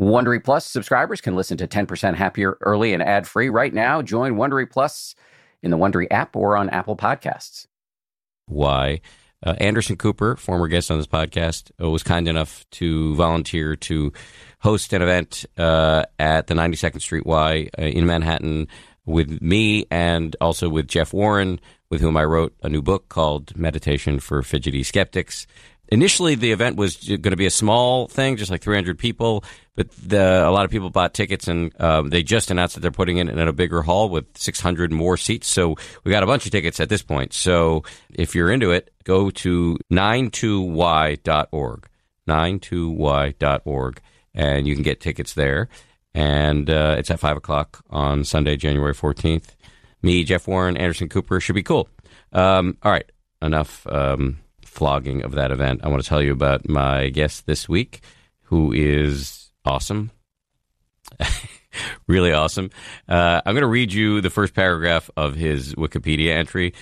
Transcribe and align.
Wondery 0.00 0.42
Plus 0.42 0.66
subscribers 0.66 1.20
can 1.20 1.36
listen 1.36 1.58
to 1.58 1.68
10% 1.68 2.14
Happier 2.14 2.56
early 2.62 2.94
and 2.94 3.02
ad 3.02 3.28
free 3.28 3.50
right 3.50 3.72
now. 3.72 4.00
Join 4.00 4.36
Wondery 4.36 4.70
Plus 4.70 5.14
in 5.62 5.70
the 5.70 5.76
Wondery 5.76 6.06
app 6.10 6.34
or 6.34 6.56
on 6.56 6.70
Apple 6.70 6.96
Podcasts. 6.96 7.66
Why? 8.46 9.02
Uh, 9.44 9.54
Anderson 9.58 9.96
Cooper, 9.96 10.36
former 10.36 10.68
guest 10.68 10.90
on 10.90 10.98
this 10.98 11.06
podcast, 11.06 11.70
uh, 11.82 11.90
was 11.90 12.02
kind 12.02 12.28
enough 12.28 12.64
to 12.72 13.14
volunteer 13.14 13.76
to 13.76 14.12
host 14.60 14.92
an 14.94 15.02
event 15.02 15.44
uh, 15.58 16.04
at 16.18 16.46
the 16.46 16.54
92nd 16.54 17.00
Street 17.00 17.26
Y 17.26 17.68
uh, 17.78 17.82
in 17.82 18.06
Manhattan 18.06 18.68
with 19.04 19.40
me 19.42 19.86
and 19.90 20.34
also 20.40 20.68
with 20.68 20.88
Jeff 20.88 21.12
Warren, 21.12 21.60
with 21.90 22.00
whom 22.00 22.16
I 22.16 22.24
wrote 22.24 22.54
a 22.62 22.68
new 22.68 22.82
book 22.82 23.08
called 23.08 23.56
Meditation 23.56 24.20
for 24.20 24.42
Fidgety 24.42 24.82
Skeptics. 24.82 25.46
Initially, 25.90 26.36
the 26.36 26.52
event 26.52 26.76
was 26.76 26.96
going 26.96 27.22
to 27.22 27.36
be 27.36 27.46
a 27.46 27.50
small 27.50 28.06
thing, 28.06 28.36
just 28.36 28.50
like 28.50 28.62
300 28.62 28.96
people, 28.96 29.42
but 29.74 29.90
the, 29.92 30.46
a 30.46 30.50
lot 30.50 30.64
of 30.64 30.70
people 30.70 30.88
bought 30.90 31.14
tickets, 31.14 31.48
and 31.48 31.72
um, 31.80 32.10
they 32.10 32.22
just 32.22 32.50
announced 32.50 32.74
that 32.74 32.80
they're 32.80 32.92
putting 32.92 33.16
it 33.16 33.28
in 33.28 33.38
a 33.38 33.52
bigger 33.52 33.82
hall 33.82 34.08
with 34.08 34.26
600 34.36 34.92
more 34.92 35.16
seats. 35.16 35.48
So 35.48 35.76
we 36.04 36.12
got 36.12 36.22
a 36.22 36.26
bunch 36.26 36.46
of 36.46 36.52
tickets 36.52 36.78
at 36.78 36.88
this 36.88 37.02
point. 37.02 37.32
So 37.32 37.82
if 38.10 38.36
you're 38.36 38.52
into 38.52 38.70
it, 38.70 38.92
go 39.02 39.30
to 39.30 39.78
92y.org, 39.90 41.88
92y.org, 42.28 44.00
and 44.34 44.68
you 44.68 44.74
can 44.74 44.84
get 44.84 45.00
tickets 45.00 45.34
there. 45.34 45.68
And 46.14 46.70
uh, 46.70 46.96
it's 46.98 47.10
at 47.10 47.18
5 47.18 47.36
o'clock 47.36 47.84
on 47.90 48.22
Sunday, 48.22 48.56
January 48.56 48.94
14th. 48.94 49.56
Me, 50.02 50.22
Jeff 50.24 50.46
Warren, 50.46 50.76
Anderson 50.76 51.08
Cooper 51.08 51.40
should 51.40 51.54
be 51.54 51.62
cool. 51.62 51.88
Um, 52.32 52.76
all 52.82 52.92
right, 52.92 53.10
enough. 53.42 53.86
Um, 53.86 54.38
flogging 54.70 55.22
of 55.24 55.32
that 55.32 55.50
event, 55.50 55.80
I 55.82 55.88
want 55.88 56.02
to 56.02 56.08
tell 56.08 56.22
you 56.22 56.32
about 56.32 56.68
my 56.68 57.08
guest 57.08 57.46
this 57.46 57.68
week, 57.68 58.00
who 58.44 58.72
is 58.72 59.50
awesome. 59.64 60.10
really 62.06 62.32
awesome. 62.32 62.70
Uh, 63.08 63.40
I'm 63.44 63.54
going 63.54 63.62
to 63.62 63.68
read 63.68 63.92
you 63.92 64.20
the 64.20 64.30
first 64.30 64.54
paragraph 64.54 65.10
of 65.16 65.34
his 65.34 65.74
Wikipedia 65.74 66.30
entry. 66.30 66.74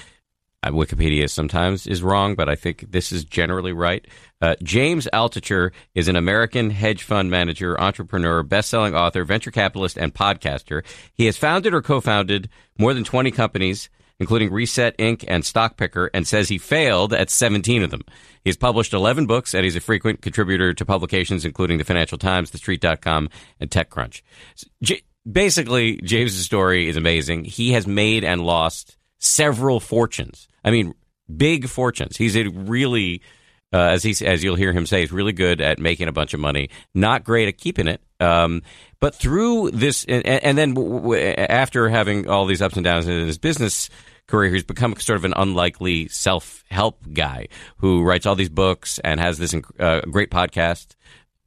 Uh, 0.63 0.71
Wikipedia 0.71 1.31
sometimes 1.31 1.87
is 1.87 2.03
wrong, 2.03 2.35
but 2.35 2.49
I 2.49 2.57
think 2.57 2.91
this 2.91 3.13
is 3.13 3.25
generally 3.25 3.73
right. 3.73 4.05
Uh, 4.41 4.57
James 4.63 5.09
Altucher 5.13 5.71
is 5.95 6.09
an 6.09 6.17
American 6.17 6.71
hedge 6.71 7.05
fund 7.05 7.31
manager, 7.31 7.81
entrepreneur, 7.81 8.43
best-selling 8.43 8.95
author, 8.95 9.25
venture 9.25 9.51
capitalist, 9.51 9.97
and 9.97 10.13
podcaster. 10.13 10.85
He 11.15 11.27
has 11.27 11.37
founded 11.37 11.75
or 11.75 11.83
co-founded 11.83 12.49
more 12.77 12.93
than 12.93 13.05
20 13.05 13.31
companies 13.31 13.89
including 14.21 14.53
Reset 14.53 14.97
Inc. 14.99 15.25
and 15.29 15.43
Stockpickr, 15.43 16.09
and 16.13 16.27
says 16.27 16.49
he 16.49 16.59
failed 16.59 17.13
at 17.13 17.31
17 17.31 17.83
of 17.83 17.91
them. 17.91 18.03
He's 18.45 18.57
published 18.57 18.93
11 18.93 19.27
books, 19.27 19.55
and 19.55 19.65
he's 19.65 19.77
a 19.77 19.81
frequent 19.81 20.23
contributor 20.23 20.75
to 20.75 20.85
publications 20.85 21.45
including 21.45 21.79
the 21.79 21.85
Financial 21.85 22.19
Times, 22.19 22.51
TheStreet.com, 22.51 23.29
and 23.61 23.71
TechCrunch. 23.71 24.23
J- 24.83 25.03
basically, 25.31 26.01
James's 26.03 26.45
story 26.45 26.89
is 26.89 26.97
amazing. 26.97 27.45
He 27.45 27.73
has 27.73 27.87
made 27.87 28.25
and 28.25 28.43
lost 28.43 28.97
several 29.19 29.81
fortunes. 29.81 30.49
I 30.65 30.71
mean, 30.71 30.95
big 31.35 31.69
fortunes. 31.69 32.17
He's 32.17 32.37
a 32.37 32.49
really 32.49 33.23
uh, 33.73 33.79
as 33.79 34.03
he 34.03 34.15
as 34.25 34.43
you'll 34.43 34.57
hear 34.57 34.73
him 34.73 34.87
say, 34.87 35.01
he's 35.01 35.13
really 35.13 35.33
good 35.33 35.61
at 35.61 35.79
making 35.79 36.09
a 36.09 36.13
bunch 36.13 36.35
of 36.35 36.41
money. 36.41 36.71
Not 36.95 37.25
great 37.25 37.49
at 37.49 37.59
keeping 37.59 37.89
it. 37.89 38.01
Um, 38.21 38.63
but 39.01 39.15
through 39.15 39.71
this, 39.71 40.05
and, 40.07 40.27
and 40.27 40.59
then 40.59 40.75
w- 40.75 41.01
w- 41.01 41.35
after 41.37 41.89
having 41.89 42.29
all 42.29 42.47
these 42.47 42.63
ups 42.63 42.77
and 42.77 42.85
downs 42.85 43.07
in 43.07 43.27
his 43.27 43.39
business 43.39 43.91
career, 44.27 44.53
he's 44.53 44.65
become 44.65 44.97
sort 44.97 45.17
of 45.19 45.25
an 45.25 45.35
unlikely 45.37 46.09
self 46.09 46.65
help 46.71 47.01
guy 47.13 47.49
who 47.77 48.03
writes 48.03 48.27
all 48.27 48.35
these 48.35 48.49
books 48.49 48.99
and 49.01 49.21
has 49.21 49.39
this 49.39 49.55
uh, 49.79 50.01
great 50.11 50.31
podcast. 50.31 50.97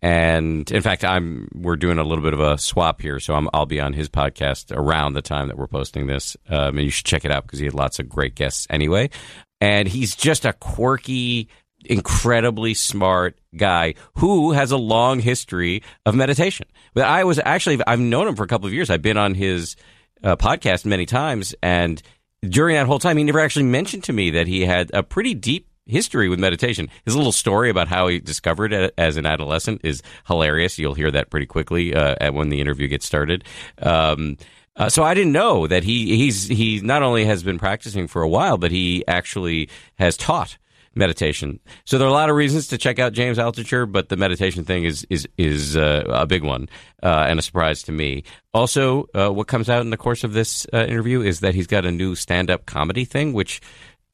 And 0.01 0.69
in 0.71 0.81
fact, 0.81 1.05
I'm 1.05 1.47
we're 1.53 1.75
doing 1.75 1.99
a 1.99 2.03
little 2.03 2.23
bit 2.23 2.33
of 2.33 2.39
a 2.39 2.57
swap 2.57 3.01
here, 3.01 3.19
so 3.19 3.35
i 3.35 3.57
will 3.59 3.65
be 3.67 3.79
on 3.79 3.93
his 3.93 4.09
podcast 4.09 4.75
around 4.75 5.13
the 5.13 5.21
time 5.21 5.47
that 5.47 5.57
we're 5.57 5.67
posting 5.67 6.07
this, 6.07 6.35
um, 6.49 6.77
and 6.77 6.81
you 6.81 6.89
should 6.89 7.05
check 7.05 7.23
it 7.23 7.31
out 7.31 7.43
because 7.43 7.59
he 7.59 7.65
had 7.65 7.75
lots 7.75 7.99
of 7.99 8.09
great 8.09 8.33
guests 8.33 8.65
anyway. 8.69 9.11
And 9.59 9.87
he's 9.87 10.15
just 10.15 10.43
a 10.43 10.53
quirky, 10.53 11.49
incredibly 11.85 12.73
smart 12.73 13.37
guy 13.55 13.95
who 14.15 14.51
has 14.51 14.71
a 14.71 14.77
long 14.77 15.19
history 15.19 15.83
of 16.05 16.15
meditation. 16.15 16.67
But 16.93 17.05
I 17.05 17.23
was 17.23 17.39
actually 17.43 17.79
I've 17.85 17.99
known 17.99 18.27
him 18.27 18.35
for 18.35 18.43
a 18.43 18.47
couple 18.47 18.67
of 18.67 18.73
years. 18.73 18.89
I've 18.89 19.01
been 19.01 19.17
on 19.17 19.33
his 19.33 19.75
uh, 20.23 20.35
podcast 20.35 20.85
many 20.85 21.05
times, 21.05 21.55
and 21.61 22.01
during 22.47 22.75
that 22.75 22.87
whole 22.87 22.99
time, 22.99 23.17
he 23.17 23.23
never 23.23 23.39
actually 23.39 23.65
mentioned 23.65 24.03
to 24.05 24.13
me 24.13 24.31
that 24.31 24.47
he 24.47 24.65
had 24.65 24.91
a 24.93 25.03
pretty 25.03 25.33
deep 25.33 25.67
history 25.85 26.29
with 26.29 26.39
meditation. 26.39 26.89
His 27.05 27.15
little 27.15 27.31
story 27.31 27.69
about 27.69 27.87
how 27.87 28.07
he 28.07 28.19
discovered 28.19 28.73
it 28.73 28.93
as 28.97 29.17
an 29.17 29.25
adolescent 29.25 29.81
is 29.83 30.01
hilarious. 30.27 30.79
You'll 30.79 30.93
hear 30.93 31.11
that 31.11 31.29
pretty 31.29 31.45
quickly 31.45 31.93
uh, 31.93 32.31
when 32.31 32.49
the 32.49 32.61
interview 32.61 32.87
gets 32.87 33.05
started. 33.05 33.43
Um, 33.81 34.37
uh, 34.75 34.89
so 34.89 35.03
I 35.03 35.13
didn't 35.13 35.33
know 35.33 35.67
that 35.67 35.83
he 35.83 36.15
he's 36.15 36.47
he 36.47 36.79
not 36.79 37.03
only 37.03 37.25
has 37.25 37.43
been 37.43 37.59
practicing 37.59 38.07
for 38.07 38.21
a 38.21 38.29
while, 38.29 38.57
but 38.57 38.71
he 38.71 39.05
actually 39.07 39.69
has 39.95 40.15
taught 40.15 40.57
meditation. 40.95 41.59
So 41.85 41.97
there 41.97 42.07
are 42.07 42.09
a 42.09 42.13
lot 42.13 42.29
of 42.29 42.35
reasons 42.35 42.67
to 42.67 42.77
check 42.77 42.99
out 42.99 43.13
James 43.13 43.37
Altucher, 43.37 43.89
but 43.89 44.09
the 44.09 44.17
meditation 44.17 44.63
thing 44.65 44.83
is 44.83 45.05
is 45.09 45.27
is 45.37 45.77
uh, 45.77 46.03
a 46.07 46.25
big 46.25 46.43
one 46.43 46.67
uh, 47.01 47.25
and 47.27 47.39
a 47.39 47.41
surprise 47.41 47.83
to 47.83 47.91
me. 47.91 48.23
Also, 48.53 49.07
uh, 49.13 49.29
what 49.29 49.47
comes 49.47 49.69
out 49.69 49.81
in 49.81 49.89
the 49.89 49.97
course 49.97 50.23
of 50.23 50.33
this 50.33 50.67
uh, 50.73 50.85
interview 50.85 51.21
is 51.21 51.39
that 51.39 51.55
he's 51.55 51.67
got 51.67 51.85
a 51.85 51.91
new 51.91 52.15
stand 52.15 52.49
up 52.51 52.65
comedy 52.65 53.05
thing, 53.05 53.33
which 53.33 53.61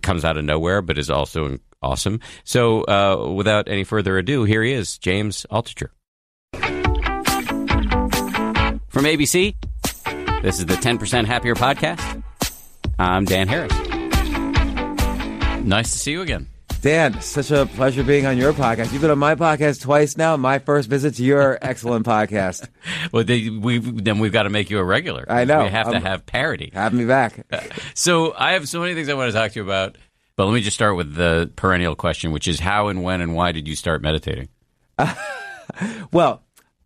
comes 0.03 0.23
out 0.23 0.37
of 0.37 0.45
nowhere, 0.45 0.81
but 0.81 0.97
is 0.97 1.09
also 1.09 1.57
awesome. 1.81 2.19
So, 2.43 2.81
uh, 2.83 3.31
without 3.33 3.67
any 3.67 3.83
further 3.83 4.17
ado, 4.17 4.43
here 4.43 4.63
he 4.63 4.73
is, 4.73 4.97
James 4.97 5.45
Altucher. 5.51 5.89
From 8.89 9.05
ABC, 9.05 9.55
this 10.41 10.59
is 10.59 10.65
the 10.65 10.75
10% 10.75 11.25
Happier 11.25 11.55
Podcast. 11.55 12.23
I'm 12.97 13.25
Dan 13.25 13.47
Harris. 13.47 13.73
Nice 15.63 15.91
to 15.91 15.97
see 15.99 16.11
you 16.11 16.21
again. 16.21 16.47
Dan, 16.87 17.19
such 17.19 17.51
a 17.51 17.65
pleasure 17.65 18.01
being 18.01 18.25
on 18.25 18.37
your 18.37 18.53
podcast. 18.53 18.93
You've 18.93 19.01
been 19.01 19.11
on 19.11 19.19
my 19.19 19.35
podcast 19.35 19.81
twice 19.81 20.15
now. 20.15 20.37
My 20.37 20.57
first 20.59 20.87
visit 20.87 21.15
to 21.15 21.23
your 21.25 21.57
excellent 21.61 22.05
podcast. 22.05 22.69
Well, 23.11 23.25
they, 23.25 23.49
we 23.49 23.79
then 23.79 24.19
we've 24.19 24.31
got 24.31 24.43
to 24.43 24.49
make 24.49 24.69
you 24.69 24.79
a 24.79 24.83
regular. 24.85 25.25
I 25.27 25.43
know. 25.43 25.63
We 25.63 25.69
have 25.69 25.89
to 25.89 25.97
um, 25.97 26.03
have 26.03 26.25
parody. 26.25 26.71
Have 26.73 26.93
me 26.93 27.03
back. 27.03 27.45
Uh, 27.51 27.59
so 27.93 28.33
I 28.37 28.53
have 28.53 28.69
so 28.69 28.79
many 28.79 28.93
things 28.93 29.09
I 29.09 29.15
want 29.15 29.29
to 29.33 29.37
talk 29.37 29.51
to 29.51 29.59
you 29.59 29.65
about. 29.65 29.97
But 30.37 30.45
let 30.45 30.53
me 30.53 30.61
just 30.61 30.75
start 30.75 30.95
with 30.95 31.15
the 31.15 31.51
perennial 31.57 31.95
question, 31.95 32.31
which 32.31 32.47
is 32.47 32.61
how 32.61 32.87
and 32.87 33.03
when 33.03 33.19
and 33.19 33.35
why 33.35 33.51
did 33.51 33.67
you 33.67 33.75
start 33.75 34.01
meditating? 34.01 34.47
well, 36.13 36.43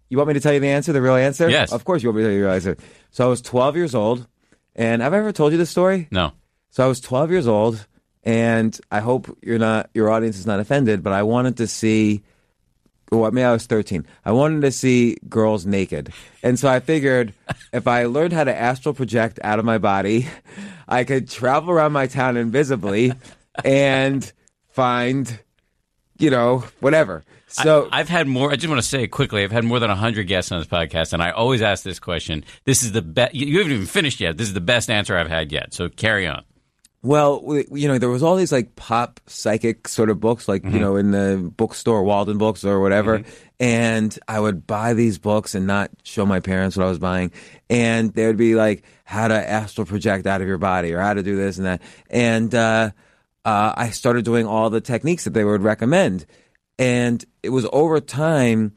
you 0.09 0.17
want 0.17 0.29
me 0.29 0.33
to 0.33 0.39
tell 0.39 0.53
you 0.53 0.59
the 0.59 0.69
answer, 0.69 0.93
the 0.93 1.01
real 1.01 1.15
answer? 1.15 1.47
Yes. 1.47 1.71
Of 1.71 1.85
course 1.85 2.01
you 2.01 2.09
want 2.09 2.17
me 2.17 2.23
to 2.23 2.27
tell 2.29 2.33
you 2.33 2.39
the 2.39 2.45
real 2.45 2.55
answer. 2.55 2.77
So 3.11 3.25
I 3.25 3.27
was 3.27 3.43
12 3.43 3.75
years 3.75 3.93
old, 3.93 4.27
and 4.75 5.03
have 5.03 5.13
I 5.13 5.19
ever 5.19 5.31
told 5.31 5.51
you 5.51 5.59
this 5.59 5.69
story? 5.69 6.07
No. 6.09 6.31
So 6.71 6.83
I 6.83 6.87
was 6.87 6.99
12 7.01 7.29
years 7.29 7.47
old, 7.47 7.85
and 8.23 8.79
I 8.91 8.99
hope 8.99 9.37
you're 9.41 9.59
not 9.59 9.89
your 9.93 10.09
audience 10.09 10.37
is 10.37 10.45
not 10.45 10.59
offended, 10.59 11.03
but 11.03 11.13
I 11.13 11.23
wanted 11.23 11.57
to 11.57 11.67
see. 11.67 12.21
Well, 13.11 13.25
I 13.25 13.31
mean, 13.31 13.43
I 13.43 13.51
was 13.51 13.65
13. 13.65 14.05
I 14.23 14.31
wanted 14.31 14.61
to 14.61 14.71
see 14.71 15.17
girls 15.27 15.65
naked, 15.65 16.13
and 16.43 16.57
so 16.57 16.69
I 16.69 16.79
figured 16.79 17.33
if 17.73 17.87
I 17.87 18.05
learned 18.05 18.33
how 18.33 18.43
to 18.43 18.55
astral 18.55 18.93
project 18.93 19.39
out 19.43 19.59
of 19.59 19.65
my 19.65 19.77
body, 19.77 20.27
I 20.87 21.03
could 21.03 21.29
travel 21.29 21.71
around 21.71 21.91
my 21.91 22.07
town 22.07 22.37
invisibly 22.37 23.13
and 23.65 24.31
find, 24.69 25.39
you 26.19 26.29
know, 26.29 26.63
whatever. 26.79 27.23
So 27.47 27.89
I, 27.91 27.97
have 27.97 28.07
had 28.07 28.27
more. 28.27 28.49
I 28.49 28.55
just 28.55 28.69
want 28.69 28.81
to 28.81 28.87
say 28.87 29.07
quickly, 29.07 29.43
I've 29.43 29.51
had 29.51 29.65
more 29.65 29.79
than 29.79 29.89
hundred 29.89 30.27
guests 30.27 30.51
on 30.51 30.59
this 30.59 30.67
podcast, 30.67 31.11
and 31.11 31.21
I 31.21 31.31
always 31.31 31.61
ask 31.61 31.83
this 31.83 31.99
question. 31.99 32.45
This 32.63 32.81
is 32.81 32.93
the 32.93 33.01
best. 33.01 33.35
You 33.35 33.57
haven't 33.57 33.73
even 33.73 33.85
finished 33.85 34.21
yet. 34.21 34.37
This 34.37 34.47
is 34.47 34.53
the 34.53 34.61
best 34.61 34.89
answer 34.89 35.17
I've 35.17 35.27
had 35.27 35.51
yet. 35.51 35.73
So 35.73 35.89
carry 35.89 36.27
on. 36.27 36.43
Well, 37.03 37.63
you 37.71 37.87
know, 37.87 37.97
there 37.97 38.09
was 38.09 38.21
all 38.21 38.35
these 38.35 38.51
like 38.51 38.75
pop 38.75 39.19
psychic 39.25 39.87
sort 39.87 40.11
of 40.11 40.19
books, 40.19 40.47
like 40.47 40.61
mm-hmm. 40.61 40.75
you 40.75 40.79
know, 40.79 40.95
in 40.97 41.11
the 41.11 41.51
bookstore, 41.57 42.03
Waldenbooks 42.03 42.63
or 42.63 42.79
whatever. 42.79 43.19
Mm-hmm. 43.19 43.31
And 43.59 44.19
I 44.27 44.39
would 44.39 44.67
buy 44.67 44.93
these 44.93 45.17
books 45.17 45.55
and 45.55 45.65
not 45.65 45.89
show 46.03 46.25
my 46.25 46.39
parents 46.39 46.77
what 46.77 46.85
I 46.85 46.89
was 46.89 46.99
buying. 46.99 47.31
And 47.69 48.13
they 48.13 48.27
would 48.27 48.37
be 48.37 48.53
like 48.53 48.83
how 49.03 49.27
to 49.27 49.33
astral 49.33 49.85
project 49.87 50.27
out 50.27 50.41
of 50.41 50.47
your 50.47 50.59
body 50.59 50.93
or 50.93 50.99
how 50.99 51.15
to 51.15 51.23
do 51.23 51.35
this 51.35 51.57
and 51.57 51.65
that. 51.65 51.81
And 52.09 52.53
uh, 52.53 52.91
uh, 53.45 53.73
I 53.75 53.89
started 53.89 54.23
doing 54.23 54.45
all 54.45 54.69
the 54.69 54.81
techniques 54.81 55.23
that 55.23 55.33
they 55.33 55.43
would 55.43 55.63
recommend. 55.63 56.25
And 56.77 57.23
it 57.41 57.49
was 57.49 57.67
over 57.73 57.99
time 57.99 58.73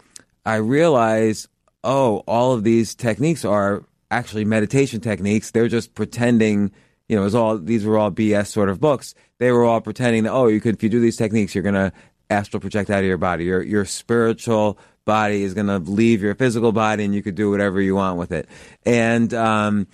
I 0.46 0.56
realized, 0.56 1.48
oh, 1.82 2.22
all 2.26 2.52
of 2.52 2.64
these 2.64 2.94
techniques 2.94 3.44
are 3.44 3.84
actually 4.10 4.44
meditation 4.44 5.00
techniques. 5.00 5.50
They're 5.50 5.68
just 5.68 5.94
pretending 5.94 6.72
you 7.08 7.16
know, 7.16 7.22
it 7.22 7.24
was 7.24 7.34
all 7.34 7.58
these 7.58 7.84
were 7.84 7.98
all 7.98 8.10
BS 8.10 8.48
sort 8.48 8.68
of 8.68 8.80
books. 8.80 9.14
They 9.38 9.52
were 9.52 9.64
all 9.64 9.80
pretending 9.80 10.24
that 10.24 10.32
oh, 10.32 10.46
you 10.48 10.60
could 10.60 10.76
if 10.76 10.82
you 10.82 10.88
do 10.88 11.00
these 11.00 11.16
techniques, 11.16 11.54
you're 11.54 11.64
gonna 11.64 11.92
astral 12.30 12.60
project 12.60 12.90
out 12.90 13.00
of 13.00 13.04
your 13.04 13.18
body. 13.18 13.44
Your 13.44 13.62
your 13.62 13.84
spiritual 13.84 14.78
body 15.04 15.42
is 15.42 15.54
gonna 15.54 15.78
leave 15.78 16.22
your 16.22 16.34
physical 16.34 16.72
body, 16.72 17.04
and 17.04 17.14
you 17.14 17.22
could 17.22 17.34
do 17.34 17.50
whatever 17.50 17.80
you 17.80 17.94
want 17.94 18.18
with 18.18 18.32
it. 18.32 18.48
And 18.86 19.32
um, 19.34 19.86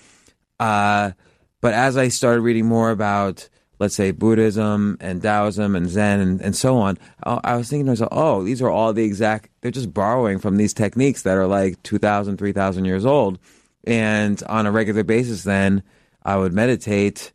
uh, 0.58 1.12
but 1.60 1.74
as 1.74 1.96
I 1.96 2.08
started 2.08 2.42
reading 2.42 2.66
more 2.66 2.90
about 2.90 3.48
let's 3.80 3.94
say 3.94 4.10
Buddhism 4.12 4.98
and 5.00 5.22
Taoism 5.22 5.74
and 5.74 5.88
Zen 5.88 6.20
and, 6.20 6.40
and 6.42 6.54
so 6.54 6.76
on, 6.76 6.98
I, 7.24 7.40
I 7.42 7.56
was 7.56 7.68
thinking 7.68 7.86
to 7.86 7.92
myself, 7.92 8.10
oh, 8.12 8.44
these 8.44 8.62
are 8.62 8.68
all 8.68 8.92
the 8.92 9.02
exact, 9.02 9.48
they're 9.62 9.70
just 9.70 9.92
borrowing 9.92 10.38
from 10.38 10.58
these 10.58 10.74
techniques 10.74 11.22
that 11.22 11.38
are 11.38 11.46
like 11.46 11.82
2,000, 11.82 12.36
3,000 12.36 12.84
years 12.84 13.06
old. 13.06 13.38
And 13.84 14.40
on 14.50 14.66
a 14.66 14.70
regular 14.70 15.02
basis, 15.02 15.44
then 15.44 15.82
I 16.22 16.36
would 16.36 16.52
meditate. 16.52 17.32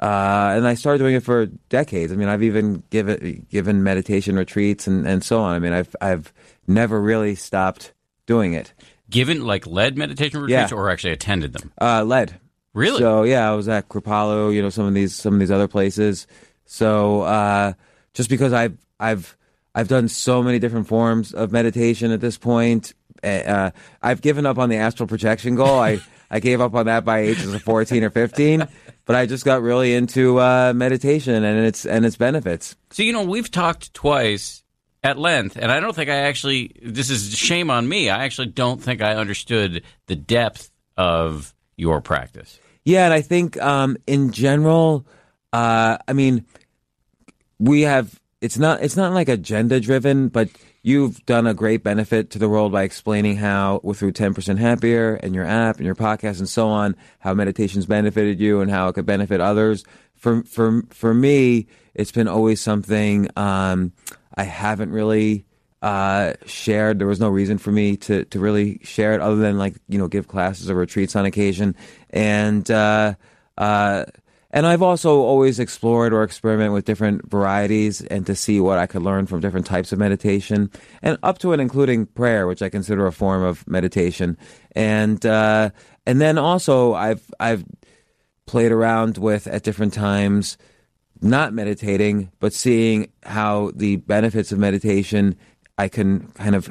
Uh, 0.00 0.54
and 0.56 0.66
I 0.66 0.74
started 0.74 0.98
doing 0.98 1.14
it 1.14 1.22
for 1.22 1.46
decades. 1.68 2.12
I 2.12 2.16
mean, 2.16 2.26
I've 2.28 2.42
even 2.42 2.82
given 2.90 3.46
given 3.48 3.82
meditation 3.84 4.34
retreats 4.36 4.86
and, 4.88 5.06
and 5.06 5.22
so 5.22 5.40
on. 5.40 5.54
I 5.54 5.58
mean, 5.60 5.72
I've 5.72 5.94
I've 6.00 6.32
never 6.66 7.00
really 7.00 7.34
stopped 7.36 7.92
doing 8.26 8.54
it. 8.54 8.72
Given 9.08 9.44
like 9.44 9.66
led 9.66 9.96
meditation 9.96 10.40
retreats, 10.40 10.72
Yeah. 10.72 10.76
or 10.76 10.90
actually 10.90 11.12
attended 11.12 11.52
them. 11.52 11.72
Uh, 11.80 12.02
led. 12.02 12.40
Really? 12.74 12.98
So 12.98 13.22
yeah, 13.22 13.48
I 13.50 13.54
was 13.54 13.68
at 13.68 13.88
Kripalu, 13.88 14.52
you 14.54 14.62
know, 14.62 14.70
some 14.70 14.86
of 14.86 14.94
these 14.94 15.14
some 15.14 15.34
of 15.34 15.40
these 15.40 15.50
other 15.52 15.68
places. 15.68 16.26
So 16.64 17.20
uh, 17.22 17.74
just 18.14 18.28
because 18.28 18.52
I've 18.52 18.76
I've 18.98 19.36
I've 19.74 19.88
done 19.88 20.08
so 20.08 20.42
many 20.42 20.58
different 20.58 20.88
forms 20.88 21.32
of 21.32 21.52
meditation 21.52 22.10
at 22.10 22.20
this 22.20 22.38
point, 22.38 22.94
uh, 23.22 23.70
I've 24.02 24.20
given 24.20 24.46
up 24.46 24.58
on 24.58 24.68
the 24.68 24.76
astral 24.76 25.06
projection 25.06 25.54
goal. 25.54 25.78
I 25.78 26.00
I 26.32 26.40
gave 26.40 26.62
up 26.62 26.74
on 26.74 26.86
that 26.86 27.04
by 27.04 27.20
ages 27.20 27.52
of 27.52 27.62
fourteen 27.62 28.02
or 28.02 28.10
fifteen, 28.10 28.66
but 29.04 29.14
I 29.14 29.26
just 29.26 29.44
got 29.44 29.60
really 29.60 29.94
into 29.94 30.40
uh, 30.40 30.72
meditation 30.74 31.44
and 31.44 31.66
its 31.66 31.84
and 31.84 32.06
its 32.06 32.16
benefits. 32.16 32.74
So 32.90 33.02
you 33.02 33.12
know, 33.12 33.22
we've 33.22 33.50
talked 33.50 33.92
twice 33.92 34.64
at 35.04 35.18
length, 35.18 35.56
and 35.60 35.70
I 35.70 35.78
don't 35.78 35.94
think 35.94 36.08
I 36.08 36.16
actually. 36.16 36.74
This 36.82 37.10
is 37.10 37.36
shame 37.36 37.70
on 37.70 37.86
me. 37.86 38.08
I 38.08 38.24
actually 38.24 38.48
don't 38.48 38.82
think 38.82 39.02
I 39.02 39.14
understood 39.14 39.82
the 40.06 40.16
depth 40.16 40.70
of 40.96 41.54
your 41.76 42.00
practice. 42.00 42.58
Yeah, 42.84 43.04
and 43.04 43.12
I 43.14 43.20
think 43.20 43.60
um, 43.60 43.98
in 44.06 44.32
general, 44.32 45.06
uh, 45.52 45.98
I 46.08 46.12
mean, 46.14 46.46
we 47.58 47.82
have 47.82 48.18
it's 48.40 48.58
not 48.58 48.82
it's 48.82 48.96
not 48.96 49.12
like 49.12 49.28
agenda 49.28 49.80
driven, 49.80 50.28
but 50.28 50.48
you've 50.82 51.24
done 51.26 51.46
a 51.46 51.54
great 51.54 51.82
benefit 51.82 52.30
to 52.30 52.38
the 52.38 52.48
world 52.48 52.72
by 52.72 52.82
explaining 52.82 53.36
how 53.36 53.80
through 53.94 54.12
ten 54.12 54.34
percent 54.34 54.58
happier 54.58 55.14
and 55.14 55.34
your 55.34 55.44
app 55.44 55.76
and 55.76 55.86
your 55.86 55.94
podcast 55.94 56.38
and 56.38 56.48
so 56.48 56.68
on, 56.68 56.96
how 57.20 57.34
meditation's 57.34 57.86
benefited 57.86 58.40
you 58.40 58.60
and 58.60 58.70
how 58.70 58.88
it 58.88 58.94
could 58.94 59.06
benefit 59.06 59.40
others. 59.40 59.84
For 60.14 60.42
for 60.44 60.82
for 60.90 61.14
me, 61.14 61.66
it's 61.94 62.12
been 62.12 62.28
always 62.28 62.60
something 62.60 63.28
um, 63.36 63.92
I 64.34 64.44
haven't 64.44 64.92
really 64.92 65.44
uh, 65.82 66.34
shared. 66.46 66.98
There 66.98 67.08
was 67.08 67.20
no 67.20 67.28
reason 67.28 67.58
for 67.58 67.72
me 67.72 67.96
to, 67.96 68.24
to 68.26 68.40
really 68.40 68.78
share 68.82 69.14
it 69.14 69.20
other 69.20 69.36
than 69.36 69.58
like, 69.58 69.74
you 69.88 69.98
know, 69.98 70.08
give 70.08 70.28
classes 70.28 70.70
or 70.70 70.76
retreats 70.76 71.16
on 71.16 71.26
occasion. 71.26 71.74
And, 72.10 72.70
uh, 72.70 73.14
uh, 73.58 74.04
and 74.52 74.66
I've 74.66 74.82
also 74.82 75.20
always 75.20 75.58
explored 75.58 76.12
or 76.12 76.22
experimented 76.22 76.72
with 76.72 76.84
different 76.84 77.28
varieties 77.28 78.02
and 78.02 78.26
to 78.26 78.34
see 78.34 78.60
what 78.60 78.78
I 78.78 78.86
could 78.86 79.02
learn 79.02 79.26
from 79.26 79.40
different 79.40 79.66
types 79.66 79.92
of 79.92 79.98
meditation 79.98 80.70
and 81.00 81.16
up 81.22 81.38
to 81.38 81.52
and 81.52 81.62
including 81.62 82.06
prayer, 82.06 82.46
which 82.46 82.60
I 82.60 82.68
consider 82.68 83.06
a 83.06 83.12
form 83.12 83.42
of 83.42 83.66
meditation. 83.66 84.36
And, 84.72 85.24
uh, 85.24 85.70
and 86.06 86.20
then 86.20 86.36
also 86.36 86.92
I've, 86.92 87.22
I've 87.40 87.64
played 88.46 88.72
around 88.72 89.16
with 89.16 89.46
at 89.46 89.62
different 89.62 89.94
times, 89.94 90.58
not 91.22 91.54
meditating, 91.54 92.30
but 92.38 92.52
seeing 92.52 93.10
how 93.22 93.70
the 93.74 93.96
benefits 93.96 94.52
of 94.52 94.58
meditation 94.58 95.36
I 95.78 95.88
can 95.88 96.28
kind 96.32 96.54
of 96.54 96.70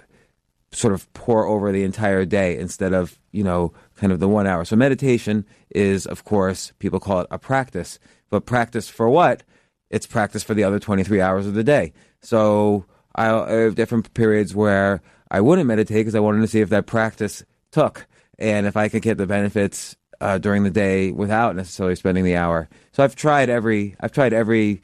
sort 0.72 0.94
of 0.94 1.12
pour 1.14 1.46
over 1.48 1.72
the 1.72 1.84
entire 1.84 2.26
day 2.26 2.58
instead 2.58 2.94
of, 2.94 3.20
you 3.32 3.44
know, 3.44 3.74
kind 4.02 4.12
of 4.12 4.20
the 4.20 4.28
one 4.28 4.48
hour. 4.48 4.66
So 4.66 4.76
meditation 4.76 5.46
is, 5.70 6.08
of 6.08 6.26
course, 6.26 6.74
people 6.80 7.00
call 7.00 7.22
it 7.22 7.28
a 7.30 7.38
practice, 7.38 8.00
but 8.32 8.48
practice 8.48 8.90
for 8.90 9.08
what? 9.08 9.44
It's 9.92 10.08
practice 10.08 10.42
for 10.42 10.56
the 10.56 10.64
other 10.64 10.80
23 10.80 11.22
hours 11.22 11.46
of 11.46 11.54
the 11.54 11.64
day. 11.64 11.94
So 12.20 12.86
I 13.14 13.26
have 13.26 13.76
different 13.76 14.12
periods 14.16 14.56
where 14.56 15.04
I 15.30 15.40
wouldn't 15.40 15.68
meditate 15.68 15.98
because 15.98 16.16
I 16.16 16.20
wanted 16.20 16.42
to 16.42 16.48
see 16.48 16.62
if 16.62 16.70
that 16.70 16.88
practice 16.88 17.46
took 17.72 18.08
and 18.40 18.66
if 18.66 18.76
I 18.76 18.90
could 18.90 19.04
get 19.04 19.20
the 19.20 19.28
benefits 19.28 19.96
uh, 20.20 20.40
during 20.40 20.64
the 20.64 20.72
day 20.72 21.12
without 21.12 21.56
necessarily 21.56 21.96
spending 21.96 22.24
the 22.24 22.36
hour. 22.36 22.70
So 22.94 23.04
I've 23.04 23.16
tried 23.16 23.50
every 23.50 23.96
I've 24.00 24.12
tried 24.12 24.34
every 24.34 24.82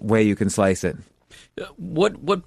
way 0.00 0.22
you 0.22 0.36
can 0.36 0.50
slice 0.50 0.84
it. 0.84 0.96
What 1.76 2.18
what? 2.18 2.42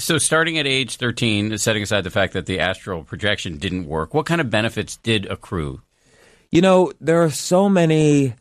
So 0.00 0.16
starting 0.16 0.58
at 0.58 0.66
age 0.66 0.96
thirteen, 0.96 1.56
setting 1.58 1.82
aside 1.82 2.04
the 2.04 2.10
fact 2.10 2.32
that 2.32 2.46
the 2.46 2.58
astral 2.58 3.04
projection 3.04 3.58
didn't 3.58 3.86
work, 3.86 4.14
what 4.14 4.24
kind 4.24 4.40
of 4.40 4.48
benefits 4.48 4.96
did 4.96 5.26
accrue? 5.26 5.82
You 6.50 6.62
know, 6.62 6.90
there 7.02 7.22
are 7.22 7.30
so 7.30 7.68
many 7.68 8.34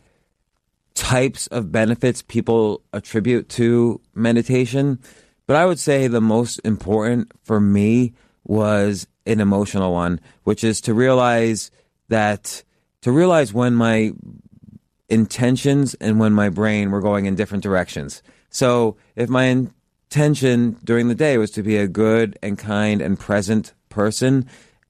types 0.96 1.48
of 1.48 1.70
benefits 1.72 2.22
people 2.22 2.82
attribute 2.94 3.50
to 3.50 4.00
meditation, 4.16 5.00
but 5.48 5.58
I 5.58 5.66
would 5.66 5.80
say 5.80 6.08
the 6.08 6.22
most 6.22 6.60
important 6.60 7.32
for 7.44 7.60
me 7.60 8.14
was 8.46 9.06
an 9.26 9.42
emotional 9.42 9.92
one, 9.92 10.22
which 10.46 10.64
is 10.64 10.80
to 10.82 10.94
realize 10.94 11.72
that 12.08 12.64
to 13.02 13.12
realize 13.12 13.54
when 13.54 13.76
my 13.76 14.14
intentions 15.10 15.94
and 15.96 16.20
when 16.20 16.32
my 16.32 16.48
brain 16.48 16.90
were 16.90 17.02
going 17.02 17.26
in 17.26 17.36
different 17.36 17.64
directions. 17.64 18.24
So 18.50 18.96
if 19.18 19.28
my 19.28 19.68
intention 20.12 20.76
during 20.84 21.08
the 21.08 21.14
day 21.14 21.38
was 21.38 21.52
to 21.52 21.62
be 21.62 21.78
a 21.78 21.88
good 21.88 22.38
and 22.42 22.58
kind 22.58 23.00
and 23.00 23.20
present 23.20 23.74
person, 23.90 24.50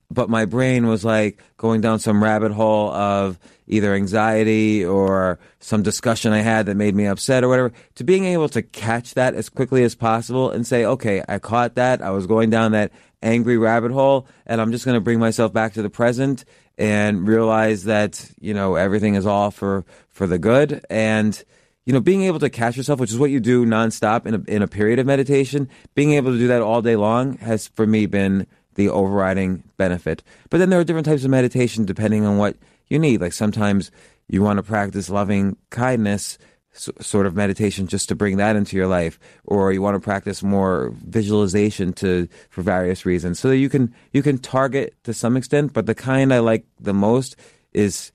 but 0.10 0.30
my 0.30 0.46
brain 0.46 0.88
was 0.88 1.04
like 1.04 1.44
going 1.58 1.82
down 1.82 2.00
some 2.00 2.24
rabbit 2.24 2.54
hole 2.54 2.90
of 2.92 3.38
either 3.68 3.94
anxiety 3.94 4.84
or 4.84 5.38
some 5.60 5.84
discussion 5.84 6.32
I 6.32 6.40
had 6.40 6.68
that 6.68 6.76
made 6.76 6.96
me 6.96 7.06
upset 7.06 7.44
or 7.44 7.50
whatever, 7.50 7.74
to 7.96 8.06
being 8.06 8.24
able 8.26 8.48
to 8.50 8.62
catch 8.62 9.14
that 9.16 9.36
as 9.36 9.50
quickly 9.50 9.84
as 9.84 9.94
possible 9.94 10.52
and 10.52 10.66
say, 10.66 10.86
okay, 10.86 11.22
I 11.28 11.38
caught 11.40 11.76
that. 11.76 12.02
I 12.02 12.12
was 12.12 12.26
going 12.26 12.50
down 12.50 12.72
that 12.72 12.94
angry 13.22 13.58
rabbit 13.58 13.92
hole 13.92 14.26
and 14.46 14.62
I'm 14.62 14.72
just 14.72 14.86
going 14.86 14.96
to 14.96 15.02
bring 15.02 15.20
myself 15.20 15.52
back 15.52 15.74
to 15.74 15.82
the 15.82 15.90
present 15.90 16.46
and 16.78 17.28
realize 17.28 17.84
that, 17.84 18.32
you 18.40 18.54
know, 18.54 18.76
everything 18.76 19.16
is 19.16 19.26
all 19.26 19.52
for, 19.52 19.84
for 20.08 20.28
the 20.28 20.40
good. 20.40 20.86
And, 20.90 21.44
you 21.90 21.94
know, 21.94 22.00
being 22.00 22.22
able 22.22 22.38
to 22.38 22.52
catch 22.52 22.78
yourself, 22.78 23.00
which 23.00 23.10
is 23.10 23.18
what 23.18 23.32
you 23.32 23.40
do 23.40 23.66
nonstop 23.66 24.28
in 24.28 24.36
a, 24.36 24.44
in 24.48 24.62
a 24.62 24.68
period 24.68 25.00
of 25.00 25.08
meditation, 25.08 25.68
being 25.96 26.14
able 26.14 26.32
to 26.32 26.38
do 26.38 26.48
that 26.48 26.62
all 26.62 26.84
day 26.84 26.96
long 26.96 27.36
has 27.40 27.68
for 27.70 27.88
me 27.88 28.06
been 28.06 28.46
the 28.76 28.90
overriding 28.90 29.64
benefit. 29.78 30.22
But 30.52 30.60
then 30.60 30.70
there 30.70 30.80
are 30.80 30.84
different 30.84 31.08
types 31.08 31.24
of 31.24 31.32
meditation 31.32 31.86
depending 31.86 32.26
on 32.26 32.38
what 32.38 32.58
you 32.90 33.00
need. 33.00 33.22
Like 33.22 33.34
sometimes 33.34 33.90
you 34.28 34.44
want 34.44 34.58
to 34.58 34.62
practice 34.62 35.10
loving 35.10 35.58
kindness, 35.72 36.38
sort 36.74 37.26
of 37.26 37.36
meditation, 37.36 37.88
just 37.88 38.08
to 38.10 38.16
bring 38.16 38.38
that 38.38 38.56
into 38.56 38.78
your 38.78 38.86
life, 38.86 39.18
or 39.46 39.74
you 39.74 39.82
want 39.82 39.96
to 39.96 40.00
practice 40.00 40.44
more 40.44 40.94
visualization 41.08 41.92
to 41.94 42.28
for 42.52 42.62
various 42.62 43.04
reasons. 43.04 43.40
So 43.40 43.50
that 43.50 43.58
you 43.58 43.68
can 43.68 43.96
you 44.14 44.22
can 44.22 44.38
target 44.38 44.94
to 45.06 45.14
some 45.16 45.36
extent. 45.36 45.74
But 45.74 45.88
the 45.88 45.96
kind 45.96 46.36
I 46.36 46.38
like 46.38 46.68
the 46.80 46.94
most 46.94 47.36
is 47.74 48.12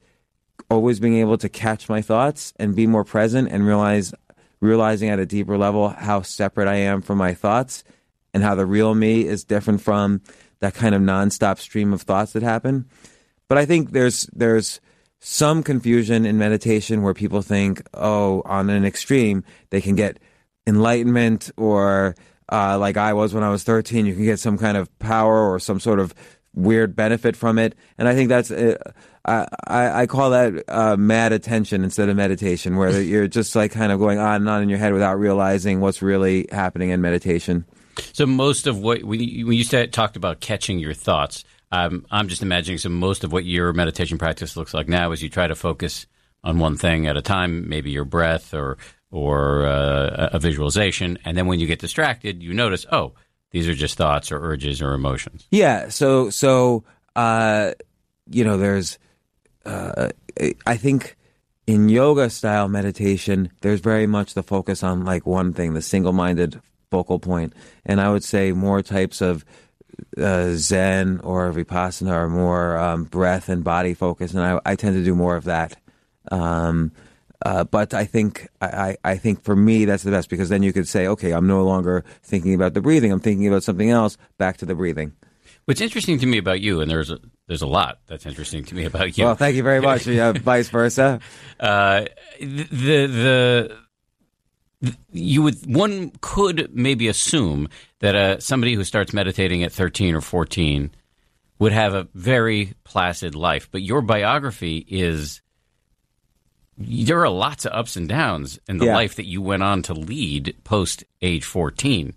always 0.70 1.00
being 1.00 1.16
able 1.16 1.38
to 1.38 1.48
catch 1.48 1.88
my 1.88 2.02
thoughts 2.02 2.52
and 2.58 2.74
be 2.74 2.86
more 2.86 3.04
present 3.04 3.48
and 3.50 3.66
realize 3.66 4.14
realizing 4.60 5.10
at 5.10 5.18
a 5.18 5.26
deeper 5.26 5.58
level 5.58 5.90
how 5.90 6.22
separate 6.22 6.68
I 6.68 6.76
am 6.76 7.02
from 7.02 7.18
my 7.18 7.34
thoughts 7.34 7.84
and 8.32 8.42
how 8.42 8.54
the 8.54 8.64
real 8.64 8.94
me 8.94 9.26
is 9.26 9.44
different 9.44 9.82
from 9.82 10.22
that 10.60 10.74
kind 10.74 10.94
of 10.94 11.02
nonstop 11.02 11.58
stream 11.58 11.92
of 11.92 12.02
thoughts 12.02 12.32
that 12.32 12.42
happen. 12.42 12.86
But 13.48 13.58
I 13.58 13.66
think 13.66 13.92
there's 13.92 14.22
there's 14.32 14.80
some 15.20 15.62
confusion 15.62 16.26
in 16.26 16.38
meditation 16.38 17.02
where 17.02 17.14
people 17.14 17.42
think, 17.42 17.82
oh, 17.94 18.42
on 18.44 18.70
an 18.70 18.84
extreme, 18.84 19.44
they 19.70 19.80
can 19.80 19.94
get 19.94 20.18
enlightenment 20.66 21.50
or 21.56 22.14
uh, 22.50 22.78
like 22.78 22.96
I 22.96 23.12
was 23.12 23.32
when 23.32 23.42
I 23.42 23.50
was 23.50 23.64
13, 23.64 24.06
you 24.06 24.14
can 24.14 24.24
get 24.24 24.38
some 24.38 24.58
kind 24.58 24.76
of 24.76 24.96
power 24.98 25.50
or 25.50 25.58
some 25.58 25.80
sort 25.80 25.98
of 25.98 26.14
weird 26.54 26.96
benefit 26.96 27.36
from 27.36 27.58
it. 27.58 27.74
And 27.98 28.08
I 28.08 28.14
think 28.14 28.28
that's, 28.28 28.50
uh, 28.50 28.76
I, 29.24 30.02
I 30.02 30.06
call 30.06 30.30
that 30.30 30.64
uh, 30.68 30.96
mad 30.96 31.32
attention 31.32 31.84
instead 31.84 32.08
of 32.08 32.16
meditation, 32.16 32.76
where 32.76 33.00
you're 33.02 33.28
just 33.28 33.54
like 33.56 33.72
kind 33.72 33.92
of 33.92 33.98
going 33.98 34.18
on 34.18 34.36
and 34.36 34.48
on 34.48 34.62
in 34.62 34.68
your 34.68 34.78
head 34.78 34.92
without 34.92 35.18
realizing 35.18 35.80
what's 35.80 36.02
really 36.02 36.46
happening 36.50 36.90
in 36.90 37.00
meditation. 37.00 37.64
So 38.12 38.26
most 38.26 38.66
of 38.66 38.78
what 38.78 39.04
when 39.04 39.20
you 39.20 39.64
said, 39.64 39.92
talked 39.92 40.16
about 40.16 40.40
catching 40.40 40.78
your 40.78 40.94
thoughts, 40.94 41.44
um, 41.72 42.06
I'm 42.10 42.28
just 42.28 42.42
imagining. 42.42 42.78
So 42.78 42.88
most 42.88 43.24
of 43.24 43.32
what 43.32 43.44
your 43.44 43.72
meditation 43.72 44.18
practice 44.18 44.56
looks 44.56 44.74
like 44.74 44.88
now 44.88 45.12
is 45.12 45.22
you 45.22 45.28
try 45.28 45.46
to 45.46 45.54
focus 45.54 46.06
on 46.42 46.58
one 46.58 46.76
thing 46.76 47.06
at 47.06 47.16
a 47.16 47.22
time, 47.22 47.68
maybe 47.68 47.90
your 47.90 48.04
breath 48.04 48.52
or 48.52 48.78
or 49.10 49.64
uh, 49.64 50.30
a 50.32 50.40
visualization, 50.40 51.18
and 51.24 51.36
then 51.36 51.46
when 51.46 51.60
you 51.60 51.68
get 51.68 51.78
distracted, 51.78 52.42
you 52.42 52.52
notice, 52.52 52.84
oh, 52.90 53.14
these 53.54 53.68
are 53.68 53.74
just 53.74 53.96
thoughts 53.96 54.32
or 54.32 54.40
urges 54.40 54.82
or 54.82 54.94
emotions. 54.94 55.46
Yeah. 55.52 55.88
So 55.88 56.28
so 56.28 56.82
uh, 57.14 57.70
you 58.28 58.44
know, 58.44 58.58
there's 58.58 58.98
uh, 59.64 60.08
I 60.66 60.76
think 60.76 61.16
in 61.64 61.88
yoga 61.88 62.30
style 62.30 62.68
meditation, 62.68 63.52
there's 63.60 63.78
very 63.78 64.08
much 64.08 64.34
the 64.34 64.42
focus 64.42 64.82
on 64.82 65.04
like 65.04 65.24
one 65.24 65.52
thing, 65.52 65.74
the 65.74 65.82
single 65.82 66.12
minded 66.12 66.60
focal 66.90 67.20
point, 67.20 67.52
and 67.86 68.00
I 68.00 68.10
would 68.10 68.24
say 68.24 68.50
more 68.50 68.82
types 68.82 69.20
of 69.20 69.44
uh, 70.18 70.54
Zen 70.54 71.20
or 71.22 71.52
Vipassana 71.52 72.10
are 72.10 72.28
more 72.28 72.76
um, 72.76 73.04
breath 73.04 73.48
and 73.48 73.62
body 73.62 73.94
focus, 73.94 74.34
and 74.34 74.42
I, 74.42 74.58
I 74.66 74.74
tend 74.74 74.96
to 74.96 75.04
do 75.04 75.14
more 75.14 75.36
of 75.36 75.44
that. 75.44 75.76
Um, 76.32 76.90
Uh, 77.44 77.62
but 77.62 77.92
I 77.92 78.06
think 78.06 78.48
I, 78.60 78.96
I 79.04 79.16
think 79.18 79.42
for 79.44 79.54
me 79.54 79.84
that's 79.84 80.02
the 80.02 80.10
best 80.10 80.30
because 80.30 80.48
then 80.48 80.62
you 80.62 80.72
could 80.72 80.88
say, 80.88 81.06
okay, 81.08 81.32
I'm 81.32 81.46
no 81.46 81.62
longer 81.62 82.02
thinking 82.22 82.54
about 82.54 82.72
the 82.72 82.80
breathing. 82.80 83.12
I'm 83.12 83.20
thinking 83.20 83.46
about 83.46 83.62
something 83.62 83.90
else. 83.90 84.16
Back 84.38 84.56
to 84.58 84.66
the 84.66 84.74
breathing. 84.74 85.12
What's 85.66 85.80
interesting 85.80 86.18
to 86.18 86.26
me 86.26 86.38
about 86.38 86.60
you, 86.60 86.80
and 86.80 86.90
there's 86.90 87.10
a, 87.10 87.18
there's 87.46 87.62
a 87.62 87.66
lot 87.66 87.98
that's 88.06 88.26
interesting 88.26 88.64
to 88.64 88.74
me 88.74 88.84
about 88.84 89.16
you. 89.16 89.24
Well, 89.24 89.34
thank 89.34 89.56
you 89.56 89.62
very 89.62 89.80
much. 89.80 90.06
yeah, 90.06 90.32
vice 90.36 90.68
versa. 90.68 91.20
Uh, 91.60 92.06
the 92.40 92.66
the 92.80 93.78
you 95.12 95.42
would 95.42 95.56
one 95.66 96.12
could 96.20 96.74
maybe 96.74 97.08
assume 97.08 97.68
that 98.00 98.14
uh, 98.14 98.40
somebody 98.40 98.74
who 98.74 98.84
starts 98.84 99.12
meditating 99.12 99.62
at 99.62 99.72
13 99.72 100.14
or 100.14 100.20
14 100.20 100.90
would 101.58 101.72
have 101.72 101.94
a 101.94 102.08
very 102.14 102.74
placid 102.84 103.34
life 103.34 103.68
but 103.70 103.80
your 103.80 104.02
biography 104.02 104.84
is 104.86 105.40
there 106.78 107.20
are 107.20 107.28
lots 107.30 107.64
of 107.64 107.72
ups 107.72 107.96
and 107.96 108.08
downs 108.08 108.58
in 108.68 108.78
the 108.78 108.86
Yeah. 108.86 108.94
life 108.94 109.14
that 109.16 109.26
you 109.26 109.40
went 109.42 109.62
on 109.62 109.82
to 109.82 109.94
lead 109.94 110.54
post 110.64 111.04
age 111.22 111.44
14 111.44 112.14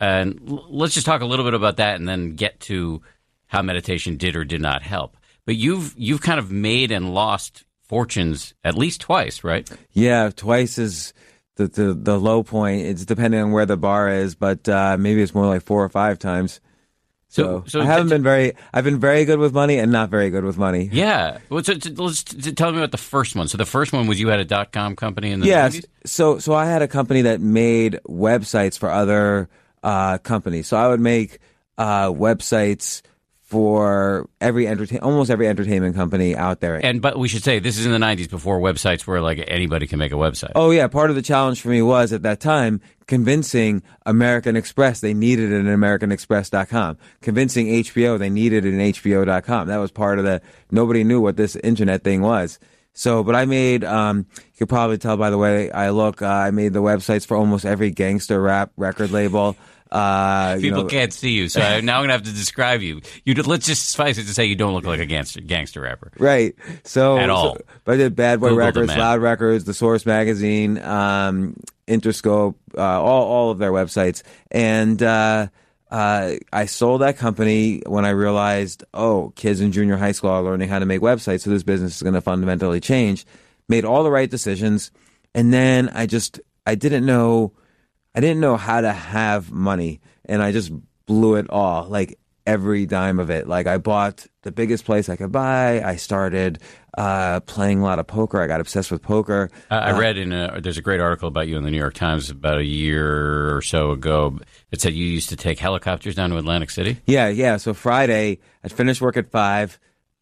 and 0.00 0.38
let's 0.68 0.94
just 0.94 1.06
talk 1.06 1.22
a 1.22 1.26
little 1.26 1.44
bit 1.44 1.54
about 1.54 1.78
that 1.78 1.96
and 1.96 2.08
then 2.08 2.36
get 2.36 2.60
to 2.60 3.02
how 3.48 3.62
meditation 3.62 4.16
did 4.16 4.36
or 4.36 4.44
did 4.44 4.60
not 4.60 4.82
help 4.82 5.16
but 5.44 5.56
you've 5.56 5.92
you've 5.96 6.20
kind 6.20 6.38
of 6.38 6.52
made 6.52 6.92
and 6.92 7.12
lost 7.14 7.64
fortunes 7.82 8.54
at 8.62 8.76
least 8.76 9.00
twice 9.00 9.42
right 9.42 9.68
Yeah, 9.92 10.30
twice 10.34 10.78
is 10.78 11.12
the, 11.56 11.66
the 11.66 11.94
the 11.94 12.20
low 12.20 12.44
point. 12.44 12.82
It's 12.82 13.04
depending 13.04 13.40
on 13.40 13.50
where 13.50 13.66
the 13.66 13.76
bar 13.76 14.08
is, 14.08 14.36
but 14.36 14.68
uh, 14.68 14.96
maybe 14.96 15.20
it's 15.22 15.34
more 15.34 15.46
like 15.46 15.64
four 15.64 15.82
or 15.82 15.88
five 15.88 16.16
times. 16.20 16.60
So, 17.30 17.42
So- 17.42 17.64
so 17.66 17.80
I 17.82 17.84
haven't 17.84 18.06
t- 18.08 18.14
been 18.14 18.22
very. 18.22 18.52
I've 18.72 18.84
been 18.84 18.98
very 18.98 19.24
good 19.26 19.38
with 19.38 19.52
money 19.52 19.78
and 19.78 19.92
not 19.92 20.08
very 20.08 20.30
good 20.30 20.44
with 20.44 20.56
money. 20.56 20.88
Yeah. 20.90 21.38
Well, 21.50 21.62
so, 21.62 21.74
so 21.78 21.90
let's 22.02 22.24
t- 22.24 22.52
tell 22.52 22.72
me 22.72 22.78
about 22.78 22.90
the 22.90 22.96
first 22.96 23.36
one. 23.36 23.48
So 23.48 23.58
the 23.58 23.66
first 23.66 23.92
one 23.92 24.06
was 24.06 24.18
you 24.18 24.28
had 24.28 24.40
a 24.40 24.44
dot 24.46 24.72
com 24.72 24.96
company 24.96 25.30
in 25.30 25.40
the 25.40 25.46
Yes. 25.46 25.76
90s? 25.76 25.84
So 26.06 26.38
so 26.38 26.54
I 26.54 26.64
had 26.66 26.80
a 26.80 26.88
company 26.88 27.22
that 27.22 27.40
made 27.42 28.00
websites 28.08 28.78
for 28.78 28.90
other 28.90 29.48
uh, 29.82 30.18
companies. 30.18 30.68
So 30.68 30.76
I 30.78 30.88
would 30.88 31.00
make 31.00 31.38
uh, 31.76 32.08
websites 32.10 33.02
for 33.48 34.28
every 34.42 34.68
entertain 34.68 34.98
almost 34.98 35.30
every 35.30 35.48
entertainment 35.48 35.96
company 35.96 36.36
out 36.36 36.60
there. 36.60 36.84
And 36.84 37.00
but 37.00 37.18
we 37.18 37.28
should 37.28 37.42
say 37.42 37.58
this 37.58 37.78
is 37.78 37.86
in 37.86 37.92
the 37.92 37.98
90s 37.98 38.28
before 38.28 38.60
websites 38.60 39.06
where 39.06 39.22
like 39.22 39.42
anybody 39.48 39.86
can 39.86 39.98
make 39.98 40.12
a 40.12 40.16
website. 40.16 40.52
Oh 40.54 40.70
yeah, 40.70 40.86
part 40.86 41.08
of 41.08 41.16
the 41.16 41.22
challenge 41.22 41.62
for 41.62 41.68
me 41.70 41.80
was 41.80 42.12
at 42.12 42.22
that 42.24 42.40
time 42.40 42.82
convincing 43.06 43.82
American 44.04 44.54
Express 44.54 45.00
they 45.00 45.14
needed 45.14 45.50
an 45.50 45.64
AmericanExpress.com, 45.64 46.98
convincing 47.22 47.68
HBO 47.68 48.18
they 48.18 48.28
needed 48.28 48.66
an 48.66 48.78
HBO.com. 48.78 49.68
That 49.68 49.78
was 49.78 49.90
part 49.92 50.18
of 50.18 50.26
the 50.26 50.42
nobody 50.70 51.02
knew 51.02 51.22
what 51.22 51.38
this 51.38 51.56
internet 51.56 52.04
thing 52.04 52.20
was. 52.20 52.58
So, 52.92 53.24
but 53.24 53.34
I 53.34 53.46
made 53.46 53.82
um, 53.82 54.26
you 54.36 54.58
could 54.58 54.68
probably 54.68 54.98
tell 54.98 55.16
by 55.16 55.30
the 55.30 55.38
way 55.38 55.70
I 55.70 55.88
look. 55.88 56.20
Uh, 56.20 56.26
I 56.26 56.50
made 56.50 56.74
the 56.74 56.82
websites 56.82 57.26
for 57.26 57.34
almost 57.34 57.64
every 57.64 57.92
gangster 57.92 58.42
rap 58.42 58.72
record 58.76 59.10
label. 59.10 59.56
Uh, 59.90 60.54
you 60.56 60.62
People 60.68 60.82
know, 60.82 60.88
can't 60.88 61.12
see 61.12 61.30
you, 61.30 61.48
so 61.48 61.60
I, 61.60 61.80
now 61.82 61.96
I'm 61.96 62.02
gonna 62.02 62.12
have 62.12 62.24
to 62.24 62.32
describe 62.32 62.82
you. 62.82 63.00
You 63.24 63.34
let's 63.34 63.66
just 63.66 63.90
suffice 63.90 64.18
it 64.18 64.24
to 64.24 64.34
say 64.34 64.44
you 64.44 64.54
don't 64.56 64.74
look 64.74 64.84
like 64.84 65.00
a 65.00 65.06
gangster 65.06 65.40
gangster 65.40 65.80
rapper. 65.80 66.12
Right. 66.18 66.54
So 66.84 67.18
At 67.18 67.30
all. 67.30 67.56
so- 67.56 67.62
but 67.84 67.94
I 67.94 67.96
did 67.96 68.14
Bad 68.14 68.40
Boy 68.40 68.50
Google 68.50 68.66
Records. 68.66 68.96
Loud 68.96 69.20
Records, 69.20 69.64
The 69.64 69.72
Source 69.74 70.04
Magazine, 70.04 70.78
um, 70.78 71.56
Interscope, 71.86 72.56
uh, 72.76 72.82
all 72.82 73.26
all 73.26 73.50
of 73.50 73.58
their 73.58 73.72
websites, 73.72 74.22
and 74.50 75.02
uh, 75.02 75.48
uh, 75.90 76.34
I 76.52 76.66
sold 76.66 77.00
that 77.00 77.16
company 77.16 77.82
when 77.86 78.04
I 78.04 78.10
realized, 78.10 78.84
oh, 78.92 79.32
kids 79.36 79.60
in 79.62 79.72
junior 79.72 79.96
high 79.96 80.12
school 80.12 80.30
are 80.30 80.42
learning 80.42 80.68
how 80.68 80.78
to 80.80 80.86
make 80.86 81.00
websites, 81.00 81.40
so 81.40 81.50
this 81.50 81.62
business 81.62 81.96
is 81.96 82.02
going 82.02 82.14
to 82.14 82.20
fundamentally 82.20 82.80
change. 82.80 83.24
Made 83.70 83.86
all 83.86 84.02
the 84.04 84.10
right 84.10 84.28
decisions, 84.28 84.90
and 85.34 85.50
then 85.52 85.88
I 85.94 86.04
just 86.06 86.40
I 86.66 86.74
didn't 86.74 87.06
know. 87.06 87.52
I 88.18 88.20
didn't 88.20 88.40
know 88.40 88.56
how 88.56 88.80
to 88.80 88.92
have 88.92 89.52
money, 89.52 90.00
and 90.24 90.42
I 90.42 90.50
just 90.50 90.72
blew 91.06 91.36
it 91.36 91.48
all, 91.50 91.86
like 91.86 92.18
every 92.48 92.84
dime 92.84 93.20
of 93.20 93.30
it. 93.30 93.46
Like 93.46 93.68
I 93.68 93.78
bought 93.78 94.26
the 94.42 94.50
biggest 94.50 94.84
place 94.84 95.08
I 95.08 95.14
could 95.14 95.30
buy. 95.30 95.84
I 95.84 95.94
started 95.94 96.58
uh, 96.96 97.38
playing 97.38 97.78
a 97.78 97.84
lot 97.84 98.00
of 98.00 98.08
poker. 98.08 98.42
I 98.42 98.48
got 98.48 98.60
obsessed 98.60 98.90
with 98.90 99.02
poker. 99.02 99.50
Uh, 99.70 99.74
I 99.74 99.96
read 99.96 100.18
in 100.18 100.32
a, 100.32 100.60
there's 100.60 100.78
a 100.78 100.82
great 100.82 100.98
article 100.98 101.28
about 101.28 101.46
you 101.46 101.56
in 101.58 101.62
the 101.62 101.70
New 101.70 101.78
York 101.78 101.94
Times 101.94 102.28
about 102.28 102.58
a 102.58 102.64
year 102.64 103.54
or 103.54 103.62
so 103.62 103.92
ago. 103.92 104.40
It 104.72 104.80
said 104.80 104.94
you 104.94 105.06
used 105.06 105.28
to 105.28 105.36
take 105.36 105.60
helicopters 105.60 106.16
down 106.16 106.30
to 106.30 106.38
Atlantic 106.38 106.70
City. 106.70 106.96
Yeah, 107.06 107.28
yeah. 107.28 107.56
So 107.56 107.72
Friday, 107.72 108.40
I'd 108.64 108.72
finish 108.72 109.00
work 109.00 109.16
at 109.16 109.30
five. 109.30 109.78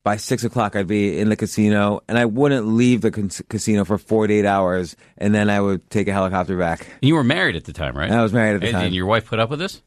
By 0.06 0.18
six 0.18 0.44
o'clock, 0.44 0.76
I'd 0.76 0.86
be 0.86 1.18
in 1.18 1.30
the 1.30 1.34
casino, 1.34 2.00
and 2.06 2.16
I 2.16 2.26
wouldn't 2.26 2.64
leave 2.68 3.00
the 3.00 3.10
con- 3.10 3.28
casino 3.48 3.84
for 3.84 3.98
48 3.98 4.44
hours, 4.46 4.94
and 5.18 5.34
then 5.34 5.50
I 5.50 5.60
would 5.60 5.90
take 5.90 6.06
a 6.06 6.12
helicopter 6.12 6.56
back. 6.56 6.86
And 6.86 7.08
You 7.08 7.16
were 7.16 7.24
married 7.24 7.56
at 7.56 7.64
the 7.64 7.72
time, 7.72 7.98
right? 7.98 8.08
I 8.08 8.22
was 8.22 8.32
married 8.32 8.54
at 8.54 8.60
the 8.60 8.68
and, 8.68 8.74
time. 8.76 8.84
and 8.84 8.94
your 8.94 9.06
wife 9.06 9.26
put 9.26 9.40
up 9.40 9.50
with 9.50 9.58
this? 9.58 9.82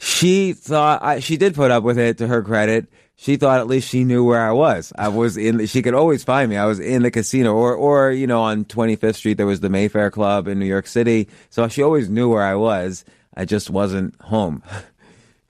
She 0.00 0.54
thought 0.54 1.02
I, 1.02 1.20
she 1.20 1.36
did 1.36 1.54
put 1.54 1.70
up 1.70 1.84
with 1.84 1.98
it. 1.98 2.16
To 2.16 2.28
her 2.28 2.42
credit, 2.42 2.86
she 3.14 3.36
thought 3.36 3.60
at 3.60 3.66
least 3.66 3.90
she 3.90 4.04
knew 4.04 4.24
where 4.24 4.40
I 4.40 4.52
was. 4.52 4.90
I 4.96 5.08
was 5.08 5.36
in. 5.36 5.66
She 5.66 5.82
could 5.82 5.92
always 5.92 6.24
find 6.24 6.48
me. 6.48 6.56
I 6.56 6.64
was 6.64 6.80
in 6.80 7.02
the 7.02 7.10
casino, 7.10 7.52
or 7.52 7.74
or 7.74 8.10
you 8.10 8.26
know, 8.26 8.40
on 8.40 8.64
Twenty 8.64 8.96
Fifth 8.96 9.16
Street 9.16 9.36
there 9.36 9.44
was 9.44 9.60
the 9.60 9.68
Mayfair 9.68 10.10
Club 10.10 10.48
in 10.48 10.58
New 10.60 10.64
York 10.64 10.86
City. 10.86 11.28
So 11.50 11.68
she 11.68 11.82
always 11.82 12.08
knew 12.08 12.30
where 12.30 12.42
I 12.42 12.54
was. 12.54 13.04
I 13.36 13.44
just 13.44 13.68
wasn't 13.68 14.18
home. 14.22 14.62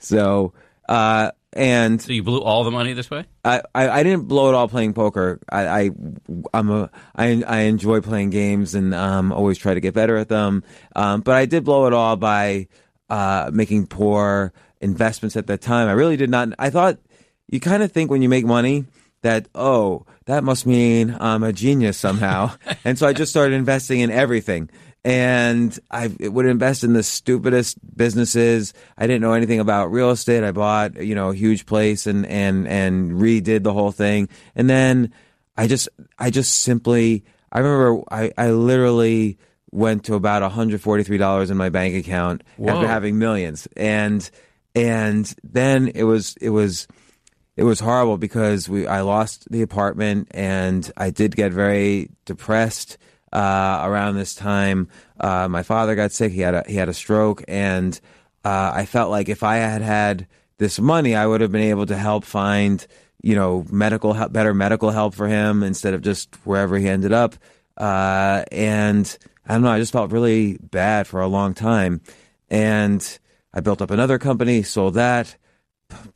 So 0.05 0.53
uh, 0.89 1.31
and 1.53 2.01
So 2.01 2.13
you 2.13 2.23
blew 2.23 2.41
all 2.41 2.65
the 2.65 2.71
money 2.71 2.93
this 2.93 3.11
way? 3.11 3.25
I, 3.45 3.63
I, 3.75 3.89
I 3.89 4.03
didn't 4.03 4.29
blow 4.29 4.49
it 4.49 4.55
all 4.55 4.69
playing 4.69 4.95
poker. 4.95 5.41
I, 5.51 5.67
I 5.67 5.91
I'm 6.55 6.71
a 6.71 6.91
I 7.15 7.43
I 7.47 7.59
enjoy 7.63 8.01
playing 8.01 8.31
games 8.31 8.75
and 8.75 8.95
um 8.95 9.33
always 9.33 9.59
try 9.59 9.75
to 9.75 9.81
get 9.81 9.95
better 9.95 10.17
at 10.17 10.29
them. 10.29 10.65
Um, 10.97 11.21
but 11.21 11.35
I 11.35 11.47
did 11.47 11.65
blow 11.65 11.87
it 11.87 11.93
all 11.93 12.17
by 12.17 12.69
uh 13.11 13.51
making 13.53 13.87
poor 13.87 14.53
investments 14.81 15.37
at 15.37 15.47
that 15.49 15.61
time. 15.61 15.89
I 15.89 15.93
really 15.93 16.17
did 16.17 16.31
not. 16.31 16.49
I 16.59 16.71
thought 16.71 16.99
you 17.49 17.61
kind 17.61 17.83
of 17.83 17.93
think 17.93 18.11
when 18.11 18.23
you 18.23 18.29
make 18.29 18.45
money 18.47 18.87
that 19.23 19.49
oh 19.55 20.07
that 20.27 20.45
must 20.45 20.67
mean 20.67 21.17
I'm 21.19 21.43
a 21.43 21.53
genius 21.53 21.97
somehow, 21.99 22.55
and 22.85 22.99
so 22.99 23.07
I 23.07 23.13
just 23.13 23.31
started 23.31 23.55
investing 23.55 24.01
in 24.01 24.11
everything. 24.11 24.71
And 25.05 25.77
I 25.91 26.09
would 26.21 26.47
invest 26.47 26.85
in 26.85 26.93
the 26.93 27.03
stupidest 27.03 27.77
businesses. 27.97 28.73
I 28.97 29.07
didn't 29.07 29.23
know 29.23 29.33
anything 29.33 29.59
about 29.59 29.91
real 29.91 30.11
estate. 30.11 30.45
I 30.45 30.53
bought, 30.53 31.03
you 31.03 31.15
know, 31.15 31.31
a 31.31 31.35
huge 31.35 31.67
place 31.67 32.07
and, 32.07 32.25
and, 32.27 32.69
and 32.69 33.13
redid 33.13 33.65
the 33.65 33.73
whole 33.73 33.91
thing. 33.91 34.29
And 34.55 34.71
then 34.71 35.13
I 35.57 35.67
just, 35.67 35.89
I 36.19 36.31
just 36.31 36.61
simply, 36.61 37.25
I 37.51 37.59
remember 37.59 38.05
I, 38.13 38.31
I 38.39 38.51
literally 38.53 39.39
went 39.73 40.05
to 40.05 40.15
about 40.15 40.49
$143 40.49 41.51
in 41.51 41.57
my 41.57 41.69
bank 41.69 41.97
account 41.97 42.45
Whoa. 42.57 42.73
after 42.73 42.87
having 42.87 43.19
millions. 43.19 43.67
And, 43.77 44.29
and 44.77 45.35
then 45.43 45.89
it 45.89 46.05
was, 46.05 46.37
it 46.41 46.51
was, 46.51 46.87
it 47.57 47.65
was 47.65 47.81
horrible 47.81 48.19
because 48.19 48.69
we 48.69 48.87
I 48.87 49.03
lost 49.03 49.51
the 49.51 49.63
apartment 49.63 50.29
and 50.31 50.91
I 50.97 51.11
did 51.11 51.37
get 51.37 51.53
very 51.53 52.11
depressed 52.25 52.99
uh, 53.33 53.81
around 53.85 54.17
this 54.17 54.35
time. 54.35 54.89
Uh, 55.19 55.49
my 55.49 55.63
father 55.63 55.95
got 55.95 56.13
sick; 56.13 56.33
he 56.33 56.41
had 56.41 56.55
a 56.55 56.65
he 56.67 56.77
had 56.77 56.89
a 56.89 56.95
stroke, 56.95 57.43
and 57.49 57.99
uh, 58.45 58.73
I 58.75 58.87
felt 58.87 59.11
like 59.11 59.29
if 59.29 59.43
I 59.43 59.57
had 59.57 59.83
had 59.83 60.27
this 60.59 60.79
money, 60.79 61.15
I 61.15 61.27
would 61.27 61.41
have 61.41 61.53
been 61.53 61.63
able 61.63 61.87
to 61.87 61.97
help 61.97 62.25
find 62.25 62.87
you 63.23 63.35
know 63.35 63.65
medical 63.71 64.13
help, 64.13 64.33
better 64.33 64.55
medical 64.55 64.91
help 64.91 65.15
for 65.15 65.29
him 65.29 65.63
instead 65.63 65.95
of 65.95 66.03
just 66.03 66.35
wherever 66.45 66.79
he 66.79 66.89
ended 66.89 67.13
up. 67.13 67.37
Uh, 67.77 68.45
and 68.53 69.17
I 69.47 69.55
don't 69.55 69.63
know, 69.63 69.71
I 69.71 69.79
just 69.79 69.93
felt 69.93 70.13
really 70.13 70.59
bad 70.59 71.07
for 71.07 71.21
a 71.21 71.29
long 71.29 71.55
time, 71.55 72.01
and 72.51 73.19
I 73.55 73.61
built 73.61 73.83
up 73.83 73.91
another 73.91 74.19
company, 74.19 74.63
sold 74.63 74.95
that 74.95 75.37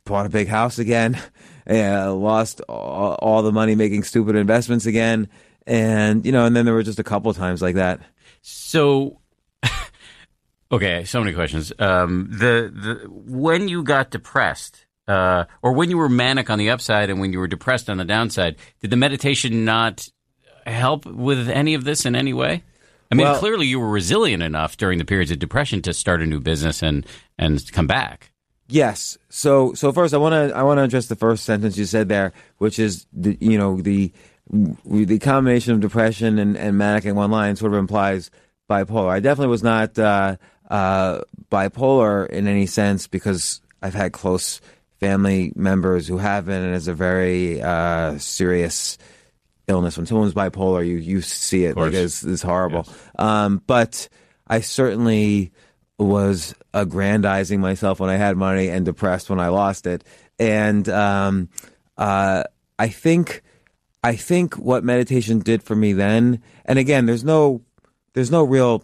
bought 0.05 0.25
a 0.25 0.29
big 0.29 0.47
house 0.47 0.79
again, 0.79 1.19
and 1.65 2.21
lost 2.21 2.61
all, 2.61 3.13
all 3.19 3.41
the 3.43 3.51
money 3.51 3.75
making 3.75 4.03
stupid 4.03 4.35
investments 4.35 4.85
again, 4.85 5.29
and 5.67 6.25
you 6.25 6.31
know, 6.31 6.45
and 6.45 6.55
then 6.55 6.65
there 6.65 6.73
were 6.73 6.81
just 6.83 6.97
a 6.99 7.03
couple 7.03 7.31
times 7.33 7.61
like 7.61 7.75
that. 7.75 7.99
So, 8.41 9.19
okay, 10.71 11.03
so 11.03 11.19
many 11.19 11.33
questions. 11.33 11.71
Um, 11.77 12.29
the 12.31 12.71
the 12.73 13.07
when 13.09 13.67
you 13.67 13.83
got 13.83 14.09
depressed, 14.09 14.85
uh, 15.07 15.45
or 15.61 15.73
when 15.73 15.89
you 15.89 15.97
were 15.97 16.09
manic 16.09 16.49
on 16.49 16.57
the 16.57 16.69
upside 16.69 17.09
and 17.09 17.19
when 17.19 17.33
you 17.33 17.39
were 17.39 17.47
depressed 17.47 17.89
on 17.89 17.97
the 17.97 18.05
downside, 18.05 18.55
did 18.81 18.89
the 18.89 18.97
meditation 18.97 19.65
not 19.65 20.07
help 20.65 21.05
with 21.05 21.49
any 21.49 21.73
of 21.73 21.83
this 21.83 22.05
in 22.05 22.15
any 22.15 22.33
way? 22.33 22.63
I 23.11 23.15
mean, 23.15 23.27
Well- 23.27 23.39
clearly 23.39 23.67
you 23.67 23.79
were 23.79 23.89
resilient 23.89 24.43
enough 24.43 24.75
during 24.77 24.97
the 24.97 25.05
periods 25.05 25.31
of 25.31 25.39
depression 25.39 25.81
to 25.83 25.93
start 25.93 26.21
a 26.21 26.25
new 26.25 26.39
business 26.39 26.81
and 26.81 27.05
and 27.37 27.61
come 27.71 27.87
back. 27.87 28.31
Yes. 28.69 29.17
So 29.29 29.73
so 29.73 29.93
first, 29.93 30.13
I 30.13 30.17
want 30.17 30.33
to 30.33 30.55
I 30.57 30.63
want 30.63 30.77
to 30.79 30.83
address 30.83 31.07
the 31.07 31.15
first 31.15 31.45
sentence 31.45 31.77
you 31.77 31.85
said 31.85 32.09
there, 32.09 32.33
which 32.57 32.79
is 32.79 33.05
the 33.13 33.37
you 33.39 33.57
know 33.57 33.79
the 33.81 34.11
the 34.49 35.19
combination 35.19 35.73
of 35.73 35.79
depression 35.79 36.39
and, 36.39 36.57
and 36.57 36.77
manic 36.77 37.05
in 37.05 37.15
one 37.15 37.31
line 37.31 37.55
sort 37.55 37.73
of 37.73 37.79
implies 37.79 38.31
bipolar. 38.69 39.09
I 39.09 39.19
definitely 39.19 39.51
was 39.51 39.63
not 39.63 39.97
uh, 39.97 40.37
uh, 40.69 41.21
bipolar 41.51 42.29
in 42.29 42.47
any 42.47 42.65
sense 42.65 43.07
because 43.07 43.61
I've 43.81 43.93
had 43.93 44.13
close 44.13 44.61
family 44.99 45.53
members 45.55 46.07
who 46.07 46.17
have 46.17 46.45
been, 46.45 46.63
and 46.63 46.75
it's 46.75 46.87
a 46.87 46.93
very 46.93 47.61
uh, 47.61 48.17
serious 48.17 48.97
illness. 49.67 49.97
When 49.97 50.05
someone's 50.05 50.33
bipolar, 50.33 50.85
you 50.85 50.97
you 50.97 51.21
see 51.21 51.65
it 51.65 51.77
like 51.77 51.93
it's, 51.93 52.23
it's 52.23 52.41
horrible. 52.41 52.87
Um, 53.17 53.61
but 53.67 54.09
I 54.47 54.61
certainly 54.61 55.51
was 55.99 56.53
aggrandizing 56.73 57.59
myself 57.59 57.99
when 57.99 58.09
I 58.09 58.17
had 58.17 58.37
money 58.37 58.69
and 58.69 58.85
depressed 58.85 59.29
when 59.29 59.39
I 59.39 59.47
lost 59.49 59.87
it. 59.87 60.03
And 60.39 60.87
um, 60.89 61.49
uh, 61.97 62.43
I 62.77 62.87
think 62.89 63.41
I 64.03 64.15
think 64.15 64.55
what 64.55 64.83
meditation 64.83 65.39
did 65.39 65.63
for 65.63 65.75
me 65.75 65.93
then, 65.93 66.41
and 66.65 66.79
again, 66.79 67.05
there's 67.05 67.23
no 67.23 67.61
there's 68.13 68.31
no 68.31 68.43
real 68.43 68.83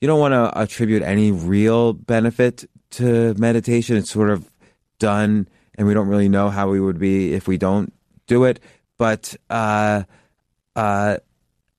you 0.00 0.08
don't 0.08 0.20
want 0.20 0.32
to 0.32 0.58
attribute 0.58 1.02
any 1.02 1.32
real 1.32 1.92
benefit 1.92 2.68
to 2.92 3.34
meditation. 3.34 3.96
It's 3.96 4.10
sort 4.10 4.30
of 4.30 4.50
done, 4.98 5.48
and 5.76 5.86
we 5.86 5.94
don't 5.94 6.08
really 6.08 6.28
know 6.28 6.50
how 6.50 6.68
we 6.68 6.80
would 6.80 6.98
be 6.98 7.34
if 7.34 7.48
we 7.48 7.56
don't 7.56 7.92
do 8.26 8.44
it. 8.44 8.60
But 8.98 9.34
uh, 9.50 10.04
uh, 10.76 11.18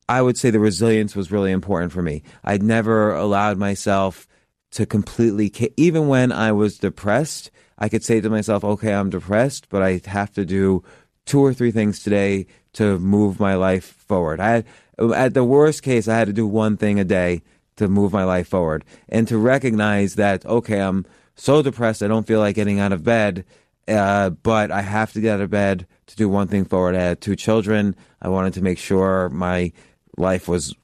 I 0.08 0.22
would 0.22 0.38
say 0.38 0.50
the 0.50 0.60
resilience 0.60 1.16
was 1.16 1.32
really 1.32 1.52
important 1.52 1.92
for 1.92 2.02
me. 2.02 2.24
I'd 2.44 2.64
never 2.64 3.14
allowed 3.14 3.58
myself 3.58 4.28
to 4.72 4.86
completely, 4.86 5.52
even 5.78 6.08
when 6.08 6.32
I 6.32 6.52
was 6.52 6.78
depressed, 6.78 7.50
I 7.78 7.90
could 7.90 8.04
say 8.04 8.22
to 8.22 8.30
myself, 8.30 8.64
okay, 8.64 8.94
I'm 8.94 9.10
depressed, 9.10 9.70
but 9.70 9.82
I 9.82 10.02
have 10.06 10.34
to 10.34 10.46
do 10.46 10.84
two 11.26 11.40
or 11.40 11.54
three 11.54 11.72
things 11.72 12.02
today 12.02 12.48
to 12.74 13.00
move 13.00 13.40
my 13.40 13.56
life 13.56 13.86
forward. 13.86 14.40
I 14.40 14.50
had, 14.50 14.66
at 15.00 15.34
the 15.34 15.44
worst 15.44 15.84
case, 15.84 16.08
I 16.08 16.18
had 16.18 16.28
to 16.28 16.34
do 16.34 16.48
one 16.48 16.78
thing 16.78 17.00
a 17.00 17.04
day 17.04 17.42
to 17.78 17.88
move 17.88 18.14
my 18.14 18.24
life 18.24 18.48
forward 18.48 18.86
and 19.10 19.28
to 19.28 19.38
recognize 19.38 20.16
that, 20.16 20.46
okay, 20.46 20.80
I'm 20.80 21.06
so 21.36 21.62
depressed, 21.62 22.04
I 22.04 22.08
don't 22.08 22.28
feel 22.28 22.40
like 22.40 22.56
getting 22.56 22.80
out 22.80 22.94
of 22.94 23.04
bed, 23.04 23.46
uh, 23.88 24.30
but 24.30 24.72
I 24.72 24.82
have 24.82 25.14
to 25.14 25.22
get 25.22 25.36
out 25.36 25.42
of 25.42 25.50
bed 25.50 25.86
to 26.08 26.16
do 26.16 26.30
one 26.30 26.48
thing 26.48 26.66
forward. 26.66 26.96
I 26.96 27.02
had 27.02 27.22
two 27.22 27.36
children. 27.36 27.96
I 28.22 28.30
wanted 28.30 28.54
to 28.54 28.62
make 28.62 28.78
sure 28.78 29.30
my 29.30 29.72
life 30.18 30.48
was 30.48 30.76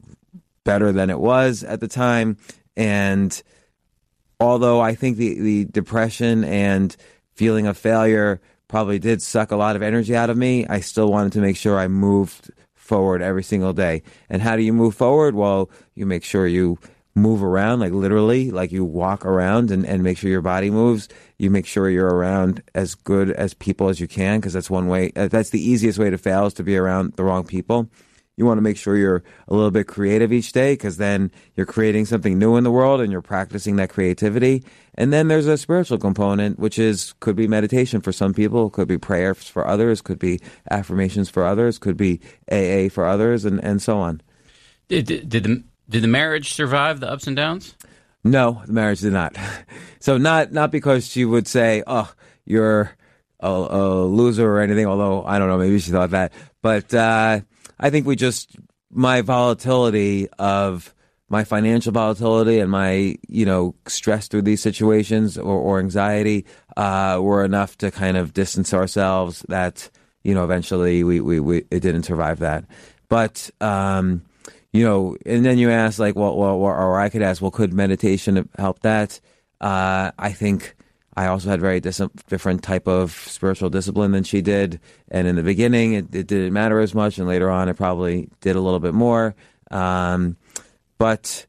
better 0.63 0.91
than 0.91 1.10
it 1.10 1.19
was 1.19 1.63
at 1.63 1.79
the 1.79 1.88
time. 1.88 2.38
And 2.75 3.41
although 4.39 4.81
I 4.81 4.95
think 4.95 5.17
the, 5.17 5.39
the 5.39 5.65
depression 5.65 6.43
and 6.43 6.95
feeling 7.33 7.67
of 7.67 7.77
failure 7.77 8.41
probably 8.71 8.99
did 8.99 9.21
suck 9.21 9.51
a 9.51 9.57
lot 9.57 9.75
of 9.75 9.83
energy 9.83 10.15
out 10.15 10.29
of 10.29 10.37
me, 10.37 10.65
I 10.65 10.79
still 10.79 11.11
wanted 11.11 11.33
to 11.33 11.41
make 11.41 11.57
sure 11.57 11.77
I 11.77 11.89
moved 11.89 12.49
forward 12.73 13.21
every 13.21 13.43
single 13.43 13.73
day. 13.73 14.01
And 14.29 14.41
how 14.41 14.55
do 14.55 14.63
you 14.63 14.71
move 14.71 14.95
forward? 14.95 15.35
Well, 15.35 15.69
you 15.93 16.05
make 16.05 16.23
sure 16.23 16.47
you 16.47 16.79
move 17.13 17.43
around, 17.43 17.81
like 17.81 17.91
literally, 17.91 18.49
like 18.49 18.71
you 18.71 18.85
walk 18.85 19.25
around 19.25 19.71
and, 19.71 19.85
and 19.85 20.01
make 20.01 20.17
sure 20.17 20.29
your 20.29 20.41
body 20.41 20.69
moves. 20.69 21.09
You 21.37 21.51
make 21.51 21.65
sure 21.65 21.89
you're 21.89 22.15
around 22.15 22.63
as 22.73 22.95
good 22.95 23.31
as 23.31 23.53
people 23.53 23.89
as 23.89 23.99
you 23.99 24.07
can, 24.07 24.39
because 24.39 24.53
that's 24.53 24.69
one 24.69 24.87
way, 24.87 25.11
uh, 25.17 25.27
that's 25.27 25.49
the 25.49 25.61
easiest 25.61 25.99
way 25.99 26.09
to 26.09 26.17
fail 26.17 26.45
is 26.45 26.53
to 26.53 26.63
be 26.63 26.77
around 26.77 27.17
the 27.17 27.25
wrong 27.25 27.43
people. 27.43 27.89
You 28.41 28.48
want 28.48 28.57
to 28.57 28.63
make 28.63 28.77
sure 28.77 28.98
you're 28.98 29.21
a 29.48 29.53
little 29.53 29.69
bit 29.69 29.86
creative 29.86 30.33
each 30.33 30.51
day 30.51 30.74
because 30.74 30.98
then 30.98 31.29
you're 31.55 31.67
creating 31.67 32.07
something 32.07 32.39
new 32.39 32.55
in 32.57 32.63
the 32.63 32.71
world 32.71 33.00
and 33.00 33.12
you're 33.12 33.21
practicing 33.21 33.75
that 33.75 33.91
creativity. 33.91 34.63
And 34.95 35.13
then 35.13 35.27
there's 35.27 35.45
a 35.45 35.60
spiritual 35.60 36.00
component, 36.00 36.57
which 36.57 36.79
is 36.79 37.13
could 37.19 37.36
be 37.36 37.48
meditation 37.48 38.01
for 38.01 38.12
some 38.12 38.33
people, 38.33 38.71
could 38.71 38.88
be 38.88 38.98
prayers 38.98 39.48
for 39.48 39.67
others, 39.67 40.01
could 40.01 40.17
be 40.17 40.39
affirmations 40.71 41.29
for 41.29 41.45
others, 41.45 41.77
could 41.77 41.98
be 41.98 42.19
AA 42.51 42.89
for 42.89 43.05
others, 43.05 43.45
and, 43.45 43.63
and 43.63 43.79
so 43.79 44.00
on. 44.00 44.21
Did, 44.88 45.05
did, 45.05 45.29
did 45.29 45.43
the 45.43 45.63
did 45.88 46.01
the 46.01 46.07
marriage 46.07 46.53
survive 46.53 47.00
the 47.00 47.12
ups 47.12 47.27
and 47.27 47.36
downs? 47.36 47.75
No, 48.24 48.63
the 48.65 48.74
marriage 48.74 49.01
did 49.01 49.13
not. 49.13 49.38
So 50.00 50.17
not 50.17 50.51
not 50.51 50.71
because 50.71 51.07
she 51.07 51.25
would 51.25 51.48
say, 51.48 51.83
"Oh, 51.86 52.12
you're 52.43 52.89
a, 53.39 53.48
a 53.48 54.03
loser" 54.03 54.51
or 54.51 54.60
anything. 54.60 54.88
Although 54.88 55.24
I 55.24 55.38
don't 55.38 55.48
know, 55.48 55.60
maybe 55.60 55.77
she 55.77 55.91
thought 55.91 56.10
that. 56.10 56.33
But 56.63 56.91
uh, 56.91 57.41
I 57.81 57.89
think 57.89 58.05
we 58.05 58.15
just 58.15 58.55
my 58.89 59.21
volatility 59.21 60.29
of 60.39 60.93
my 61.27 61.43
financial 61.43 61.91
volatility 61.91 62.59
and 62.59 62.71
my 62.71 63.17
you 63.27 63.45
know 63.45 63.75
stress 63.88 64.29
through 64.29 64.43
these 64.43 64.61
situations 64.61 65.38
or, 65.38 65.59
or 65.59 65.79
anxiety 65.79 66.45
uh, 66.77 67.19
were 67.21 67.43
enough 67.43 67.77
to 67.79 67.91
kind 67.91 68.15
of 68.15 68.33
distance 68.33 68.73
ourselves 68.73 69.43
that 69.50 69.89
you 70.23 70.33
know 70.33 70.45
eventually 70.45 71.03
we, 71.03 71.19
we, 71.19 71.39
we 71.41 71.57
it 71.71 71.81
didn't 71.81 72.03
survive 72.03 72.39
that 72.39 72.63
but 73.09 73.50
um, 73.59 74.22
you 74.74 74.85
know, 74.85 75.17
and 75.25 75.46
then 75.46 75.57
you 75.57 75.70
ask 75.70 76.00
like, 76.00 76.15
well, 76.15 76.37
well, 76.37 76.55
or 76.55 77.00
I 77.00 77.09
could 77.09 77.22
ask, 77.22 77.41
well, 77.41 77.51
could 77.51 77.74
meditation 77.74 78.50
help 78.57 78.79
that? 78.81 79.20
Uh, 79.59 80.11
I 80.17 80.31
think 80.31 80.75
I 81.15 81.27
also 81.27 81.50
had 81.50 81.59
very 81.59 81.79
dis- 81.79 82.01
different 82.27 82.63
type 82.63 82.87
of 82.87 83.11
spiritual 83.11 83.69
discipline 83.69 84.11
than 84.11 84.24
she 84.24 84.41
did, 84.41 84.79
and 85.09 85.27
in 85.27 85.35
the 85.35 85.43
beginning, 85.43 85.93
it, 85.93 86.15
it, 86.15 86.27
didn't 86.27 86.53
matter 86.53 86.79
as 86.79 86.95
much, 86.95 87.17
and 87.17 87.27
later 87.27 87.50
on, 87.50 87.67
it 87.69 87.75
probably 87.75 88.29
did 88.39 88.55
a 88.55 88.61
little 88.61 88.79
bit 88.79 88.93
more. 88.93 89.35
Um, 89.69 90.37
but 90.97 91.45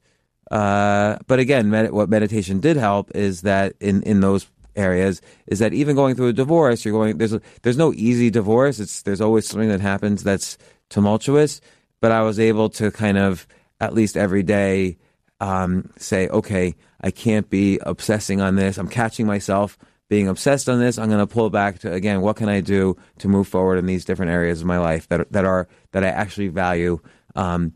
uh, 0.51 1.19
but 1.27 1.39
again, 1.39 1.71
med- 1.71 1.93
what 1.93 2.09
meditation 2.09 2.61
did 2.61 2.77
help 2.77 3.11
is 3.15 3.43
that 3.43 3.75
in 3.81 4.03
in 4.03 4.21
those 4.21 4.47
areas 4.75 5.21
is 5.47 5.59
that 5.59 5.75
even 5.75 5.95
going 5.95 6.17
through 6.17 6.29
a 6.29 6.33
divorce, 6.33 6.85
you're 6.85 6.93
going 6.95 7.19
there's 7.19 7.35
a, 7.35 7.41
there's 7.63 7.77
no 7.77 7.93
easy 7.93 8.31
divorce. 8.31 8.81
It's 8.81 9.03
there's 9.03 9.21
always 9.21 9.47
something 9.47 9.69
that 9.69 9.81
happens 9.81 10.23
that's 10.23 10.59
tumultuous 10.89 11.61
but 12.03 12.13
I 12.13 12.21
was 12.23 12.39
able 12.39 12.69
to 12.71 12.91
kind 12.91 13.17
of 13.17 13.47
at 13.81 13.95
least 13.95 14.19
every 14.19 14.43
day 14.43 14.99
um, 15.41 15.91
say, 15.97 16.29
okay, 16.29 16.75
I 17.03 17.11
can't 17.11 17.49
be 17.51 17.79
obsessing 17.83 18.41
on 18.41 18.57
this. 18.57 18.79
I'm 18.79 18.89
catching 18.89 19.27
myself 19.27 19.79
being 20.09 20.29
obsessed 20.29 20.69
on 20.69 20.79
this. 20.79 20.99
I'm 20.99 21.09
going 21.09 21.27
to 21.27 21.33
pull 21.33 21.51
back 21.51 21.79
to 21.81 21.93
again, 21.93 22.21
what 22.21 22.37
can 22.37 22.49
I 22.49 22.61
do 22.61 22.97
to 23.19 23.29
move 23.29 23.49
forward 23.49 23.79
in 23.79 23.87
these 23.87 24.05
different 24.05 24.31
areas 24.33 24.61
of 24.61 24.67
my 24.67 24.79
life 24.79 25.09
that 25.09 25.31
that 25.33 25.45
are 25.45 25.69
that 25.93 26.05
I 26.05 26.09
actually 26.09 26.49
value. 26.49 27.01
Um, 27.35 27.73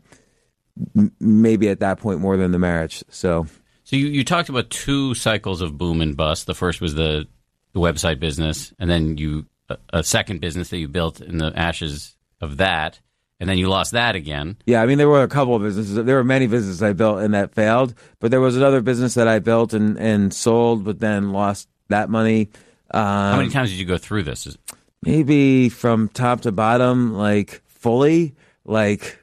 m- 0.95 1.11
maybe 1.19 1.69
at 1.69 1.79
that 1.79 1.99
point 1.99 2.19
more 2.19 2.37
than 2.37 2.51
the 2.51 2.59
marriage. 2.59 3.03
So, 3.09 3.47
so 3.83 3.95
you, 3.95 4.07
you 4.07 4.23
talked 4.23 4.49
about 4.49 4.69
two 4.69 5.15
cycles 5.15 5.61
of 5.61 5.77
boom 5.77 6.01
and 6.01 6.15
bust. 6.15 6.45
The 6.45 6.53
first 6.53 6.79
was 6.79 6.93
the, 6.93 7.27
the 7.73 7.79
website 7.79 8.19
business, 8.19 8.73
and 8.77 8.89
then 8.89 9.17
you 9.17 9.47
a, 9.69 9.77
a 9.93 10.03
second 10.03 10.41
business 10.41 10.69
that 10.69 10.77
you 10.77 10.87
built 10.87 11.21
in 11.21 11.37
the 11.37 11.51
ashes 11.55 12.15
of 12.41 12.57
that 12.57 12.99
and 13.39 13.49
then 13.49 13.57
you 13.57 13.69
lost 13.69 13.91
that 13.91 14.15
again. 14.15 14.57
Yeah, 14.65 14.81
I 14.81 14.85
mean 14.85 14.97
there 14.97 15.09
were 15.09 15.23
a 15.23 15.27
couple 15.27 15.55
of 15.55 15.61
businesses. 15.61 15.95
There 15.95 16.15
were 16.15 16.23
many 16.23 16.47
businesses 16.47 16.81
I 16.81 16.93
built 16.93 17.21
and 17.21 17.33
that 17.33 17.53
failed, 17.53 17.93
but 18.19 18.31
there 18.31 18.41
was 18.41 18.55
another 18.57 18.81
business 18.81 19.13
that 19.15 19.27
I 19.27 19.39
built 19.39 19.73
and 19.73 19.97
and 19.97 20.33
sold, 20.33 20.83
but 20.83 20.99
then 20.99 21.31
lost 21.31 21.67
that 21.89 22.09
money. 22.09 22.49
Um, 22.91 23.03
How 23.03 23.37
many 23.37 23.49
times 23.49 23.69
did 23.69 23.79
you 23.79 23.85
go 23.85 23.97
through 23.97 24.23
this? 24.23 24.57
Maybe 25.03 25.69
from 25.69 26.09
top 26.09 26.41
to 26.41 26.51
bottom, 26.51 27.13
like 27.13 27.61
fully, 27.65 28.33
like 28.65 29.19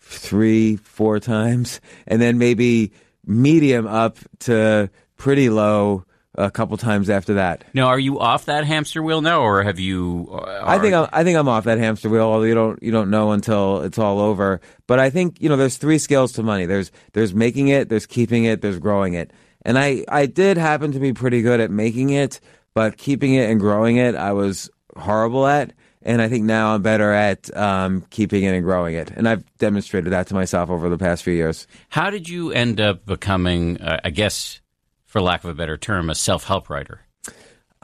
three, 0.00 0.76
four 0.76 1.18
times, 1.18 1.80
and 2.06 2.20
then 2.20 2.38
maybe 2.38 2.92
medium 3.26 3.86
up 3.86 4.18
to 4.40 4.90
pretty 5.16 5.50
low 5.50 6.04
a 6.38 6.50
couple 6.50 6.76
times 6.76 7.10
after 7.10 7.34
that. 7.34 7.64
Now, 7.74 7.88
are 7.88 7.98
you 7.98 8.20
off 8.20 8.46
that 8.46 8.64
hamster 8.64 9.02
wheel 9.02 9.20
now, 9.20 9.42
or 9.42 9.62
have 9.62 9.78
you? 9.78 10.28
Are... 10.30 10.66
I 10.66 10.78
think 10.78 10.94
I'm, 10.94 11.08
I 11.12 11.24
think 11.24 11.36
I'm 11.36 11.48
off 11.48 11.64
that 11.64 11.78
hamster 11.78 12.08
wheel. 12.08 12.22
Although 12.22 12.44
you 12.44 12.54
don't 12.54 12.82
you 12.82 12.92
don't 12.92 13.10
know 13.10 13.32
until 13.32 13.82
it's 13.82 13.98
all 13.98 14.20
over. 14.20 14.60
But 14.86 15.00
I 15.00 15.10
think 15.10 15.42
you 15.42 15.48
know 15.48 15.56
there's 15.56 15.76
three 15.76 15.98
skills 15.98 16.32
to 16.32 16.42
money. 16.42 16.64
There's 16.64 16.92
there's 17.12 17.34
making 17.34 17.68
it, 17.68 17.88
there's 17.88 18.06
keeping 18.06 18.44
it, 18.44 18.62
there's 18.62 18.78
growing 18.78 19.14
it. 19.14 19.32
And 19.62 19.78
I 19.78 20.04
I 20.08 20.26
did 20.26 20.56
happen 20.56 20.92
to 20.92 21.00
be 21.00 21.12
pretty 21.12 21.42
good 21.42 21.60
at 21.60 21.70
making 21.70 22.10
it, 22.10 22.40
but 22.72 22.96
keeping 22.96 23.34
it 23.34 23.50
and 23.50 23.58
growing 23.58 23.96
it, 23.96 24.14
I 24.14 24.32
was 24.32 24.70
horrible 24.96 25.46
at. 25.46 25.72
And 26.00 26.22
I 26.22 26.28
think 26.28 26.44
now 26.44 26.74
I'm 26.74 26.82
better 26.82 27.12
at 27.12 27.54
um, 27.56 28.04
keeping 28.10 28.44
it 28.44 28.54
and 28.54 28.62
growing 28.62 28.94
it. 28.94 29.10
And 29.10 29.28
I've 29.28 29.44
demonstrated 29.58 30.12
that 30.12 30.28
to 30.28 30.34
myself 30.34 30.70
over 30.70 30.88
the 30.88 30.96
past 30.96 31.24
few 31.24 31.34
years. 31.34 31.66
How 31.88 32.08
did 32.08 32.28
you 32.28 32.52
end 32.52 32.80
up 32.80 33.04
becoming, 33.04 33.80
uh, 33.80 34.00
I 34.04 34.10
guess, 34.10 34.60
for 35.08 35.20
lack 35.20 35.42
of 35.42 35.50
a 35.50 35.54
better 35.54 35.76
term, 35.76 36.08
a 36.10 36.14
self 36.14 36.44
help 36.44 36.70
writer? 36.70 37.00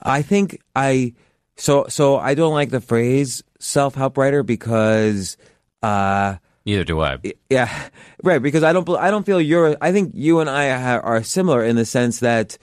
I 0.01 0.23
think 0.23 0.61
I 0.77 1.15
so 1.57 1.87
so 1.89 2.17
I 2.17 2.35
don't 2.35 2.53
like 2.53 2.71
the 2.71 2.81
phrase 2.81 3.43
self 3.59 3.97
help 3.97 4.17
writer 4.17 4.45
because 4.45 5.37
uh, 5.83 6.37
neither 6.65 6.85
do 6.85 7.01
I. 7.01 7.19
Yeah, 7.51 7.89
right. 8.23 8.41
Because 8.41 8.63
I 8.63 8.73
don't 8.73 8.89
I 8.91 9.11
don't 9.11 9.27
feel 9.27 9.41
you're. 9.41 9.77
I 9.81 9.91
think 9.91 10.13
you 10.15 10.41
and 10.41 10.49
I 10.49 10.97
are 10.99 11.23
similar 11.25 11.65
in 11.65 11.75
the 11.75 11.87
sense 11.87 12.21
that 12.21 12.59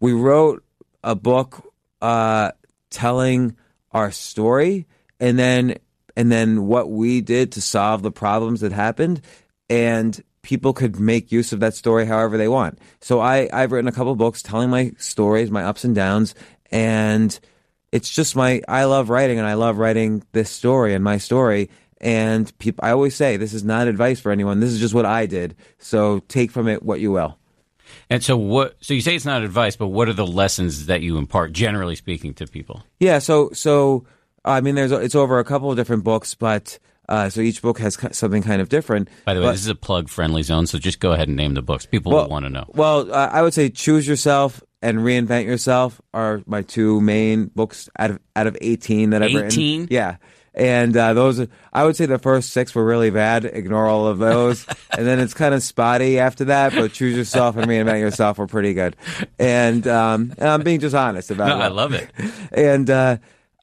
we 0.00 0.12
wrote 0.12 0.64
a 1.02 1.14
book 1.14 1.72
uh, 2.00 2.52
telling 2.90 3.56
our 3.90 4.10
story, 4.10 4.86
and 5.18 5.38
then 5.38 5.76
and 6.16 6.30
then 6.30 6.66
what 6.66 6.90
we 6.90 7.20
did 7.20 7.52
to 7.52 7.60
solve 7.60 8.02
the 8.02 8.12
problems 8.12 8.60
that 8.60 8.72
happened, 8.72 9.20
and 9.68 10.22
people 10.44 10.72
could 10.72 11.00
make 11.00 11.32
use 11.32 11.52
of 11.52 11.58
that 11.60 11.74
story 11.74 12.06
however 12.06 12.36
they 12.38 12.46
want. 12.46 12.78
So 13.00 13.18
I, 13.18 13.48
I've 13.52 13.72
written 13.72 13.88
a 13.88 13.92
couple 13.92 14.14
books 14.14 14.42
telling 14.42 14.70
my 14.70 14.92
stories, 14.98 15.50
my 15.50 15.64
ups 15.64 15.82
and 15.82 15.94
downs, 15.94 16.36
and 16.70 17.36
it's 17.90 18.10
just 18.10 18.36
my 18.36 18.62
I 18.68 18.84
love 18.84 19.10
writing 19.10 19.38
and 19.38 19.46
I 19.46 19.54
love 19.54 19.78
writing 19.78 20.22
this 20.32 20.50
story 20.50 20.94
and 20.94 21.02
my 21.02 21.18
story. 21.18 21.70
And 22.00 22.56
people, 22.58 22.84
I 22.84 22.90
always 22.90 23.16
say 23.16 23.36
this 23.36 23.54
is 23.54 23.64
not 23.64 23.88
advice 23.88 24.20
for 24.20 24.30
anyone. 24.30 24.60
This 24.60 24.70
is 24.70 24.78
just 24.78 24.94
what 24.94 25.06
I 25.06 25.26
did. 25.26 25.56
So 25.78 26.20
take 26.28 26.50
from 26.50 26.68
it 26.68 26.82
what 26.82 27.00
you 27.00 27.10
will. 27.10 27.38
And 28.10 28.22
so 28.22 28.36
what? 28.36 28.76
So 28.80 28.94
you 28.94 29.00
say 29.00 29.14
it's 29.14 29.24
not 29.24 29.42
advice, 29.42 29.76
but 29.76 29.88
what 29.88 30.08
are 30.08 30.12
the 30.12 30.26
lessons 30.26 30.86
that 30.86 31.00
you 31.00 31.16
impart, 31.16 31.52
generally 31.52 31.96
speaking, 31.96 32.34
to 32.34 32.46
people? 32.46 32.82
Yeah. 33.00 33.18
So 33.18 33.50
so 33.52 34.04
I 34.44 34.60
mean, 34.60 34.74
there's 34.74 34.92
it's 34.92 35.14
over 35.14 35.38
a 35.38 35.44
couple 35.44 35.70
of 35.70 35.76
different 35.76 36.04
books, 36.04 36.34
but 36.34 36.78
Uh, 37.08 37.28
so 37.28 37.40
each 37.40 37.60
book 37.62 37.78
has 37.78 37.98
something 38.12 38.42
kind 38.42 38.60
of 38.62 38.68
different. 38.68 39.08
By 39.24 39.34
the 39.34 39.40
way, 39.40 39.46
But- 39.46 39.52
this 39.52 39.60
is 39.62 39.68
a 39.68 39.74
plug 39.74 40.08
friendly 40.08 40.42
zone, 40.42 40.66
so 40.66 40.78
just 40.78 41.00
go 41.00 41.12
ahead 41.12 41.28
and 41.28 41.36
name 41.36 41.54
the 41.54 41.62
books. 41.62 41.86
People 41.86 42.12
will 42.12 42.28
want 42.28 42.44
to 42.44 42.50
know. 42.50 42.64
Well, 42.74 43.12
uh, 43.12 43.28
I 43.32 43.42
would 43.42 43.54
say 43.54 43.68
Choose 43.68 44.06
Yourself 44.08 44.62
and 44.82 44.98
Reinvent 44.98 45.44
Yourself 45.46 46.00
are 46.12 46.42
my 46.46 46.62
two 46.62 47.00
main 47.00 47.46
books 47.54 47.88
out 47.98 48.10
of 48.10 48.18
out 48.36 48.46
of 48.46 48.56
eighteen 48.60 49.10
that 49.10 49.22
I've 49.22 49.32
written. 49.32 49.46
18? 49.46 49.88
Yeah. 49.90 50.16
And 50.56 50.96
uh, 50.96 51.14
those, 51.14 51.44
I 51.72 51.82
would 51.84 51.96
say 51.96 52.06
the 52.06 52.16
first 52.18 52.50
six 52.50 52.76
were 52.76 52.84
really 52.84 53.10
bad. 53.10 53.44
Ignore 53.44 53.88
all 53.88 54.06
of 54.06 54.18
those, 54.18 54.64
and 54.96 55.04
then 55.04 55.18
it's 55.18 55.34
kind 55.34 55.52
of 55.52 55.64
spotty 55.64 56.20
after 56.20 56.44
that. 56.44 56.72
But 56.74 56.92
choose 56.92 57.16
yourself 57.16 57.56
and 57.56 57.66
reinvent 57.66 57.98
yourself 57.98 58.38
were 58.38 58.46
pretty 58.46 58.72
good, 58.72 58.94
and, 59.36 59.84
um, 59.88 60.32
and 60.38 60.48
I'm 60.48 60.62
being 60.62 60.78
just 60.78 60.94
honest 60.94 61.32
about 61.32 61.48
No, 61.48 61.56
it. 61.56 61.62
I 61.62 61.68
love 61.68 61.92
it. 61.92 62.08
And 62.52 62.88
uh, 62.88 63.16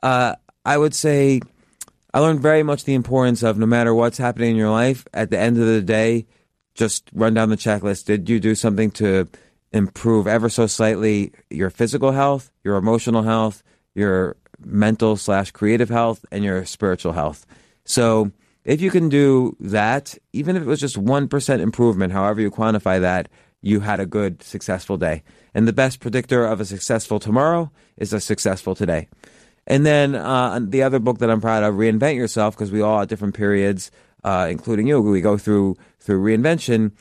uh, 0.04 0.36
I 0.66 0.78
would 0.78 0.94
say 0.94 1.40
I 2.14 2.20
learned 2.20 2.42
very 2.42 2.64
much 2.64 2.84
the 2.84 2.94
importance 2.94 3.42
of 3.42 3.58
no 3.58 3.66
matter 3.66 3.94
what's 3.94 4.18
happening 4.18 4.52
in 4.52 4.58
your 4.58 4.70
life, 4.70 5.08
at 5.14 5.30
the 5.30 5.40
end 5.40 5.58
of 5.58 5.66
the 5.66 5.82
day, 5.82 6.26
just 6.74 7.10
run 7.14 7.34
down 7.34 7.50
the 7.50 7.58
checklist. 7.58 8.06
Did 8.06 8.30
you 8.30 8.40
do 8.40 8.54
something 8.54 8.92
to 8.92 9.30
improve 9.72 10.28
ever 10.28 10.50
so 10.50 10.68
slightly 10.68 11.32
your 11.50 11.70
physical 11.70 12.12
health, 12.12 12.52
your 12.64 12.76
emotional 12.76 13.24
health, 13.24 13.64
your 13.96 14.36
mental 14.60 15.16
slash 15.16 15.52
creative 15.52 15.90
health, 15.90 16.26
and 16.32 16.44
your 16.44 16.66
spiritual 16.66 17.14
health? 17.14 17.46
So 17.86 18.32
if 18.66 18.82
you 18.82 18.92
can 18.92 19.08
do 19.08 19.56
that, 19.60 20.18
even 20.34 20.56
if 20.56 20.64
it 20.64 20.68
was 20.68 20.82
just 20.82 20.98
1% 20.98 21.60
improvement, 21.60 22.14
however 22.14 22.42
you 22.42 22.52
quantify 22.52 23.00
that, 23.00 23.30
you 23.62 23.80
had 23.80 24.00
a 24.00 24.06
good, 24.06 24.44
successful 24.44 24.98
day. 24.98 25.24
And 25.54 25.68
the 25.68 25.74
best 25.74 26.00
predictor 26.00 26.46
of 26.46 26.60
a 26.60 26.66
successful 26.66 27.20
tomorrow 27.20 27.72
is 27.98 28.12
a 28.12 28.20
successful 28.20 28.76
today. 28.76 29.08
And 29.72 29.86
then 29.86 30.16
uh, 30.16 30.60
the 30.62 30.84
other 30.84 31.00
book 31.00 31.20
that 31.20 31.30
I'm 31.30 31.40
proud 31.40 31.64
of, 31.64 31.76
Reinvent 31.76 32.18
Yourself, 32.18 32.56
because 32.56 32.74
we 32.74 32.82
all 32.82 33.00
at 33.00 33.08
different 33.08 33.36
periods, 33.36 33.90
uh, 34.22 34.50
including 34.52 34.86
you, 34.86 35.00
we 35.00 35.22
go 35.22 35.38
through 35.38 35.78
through 36.02 36.22
reinvention, 36.22 36.92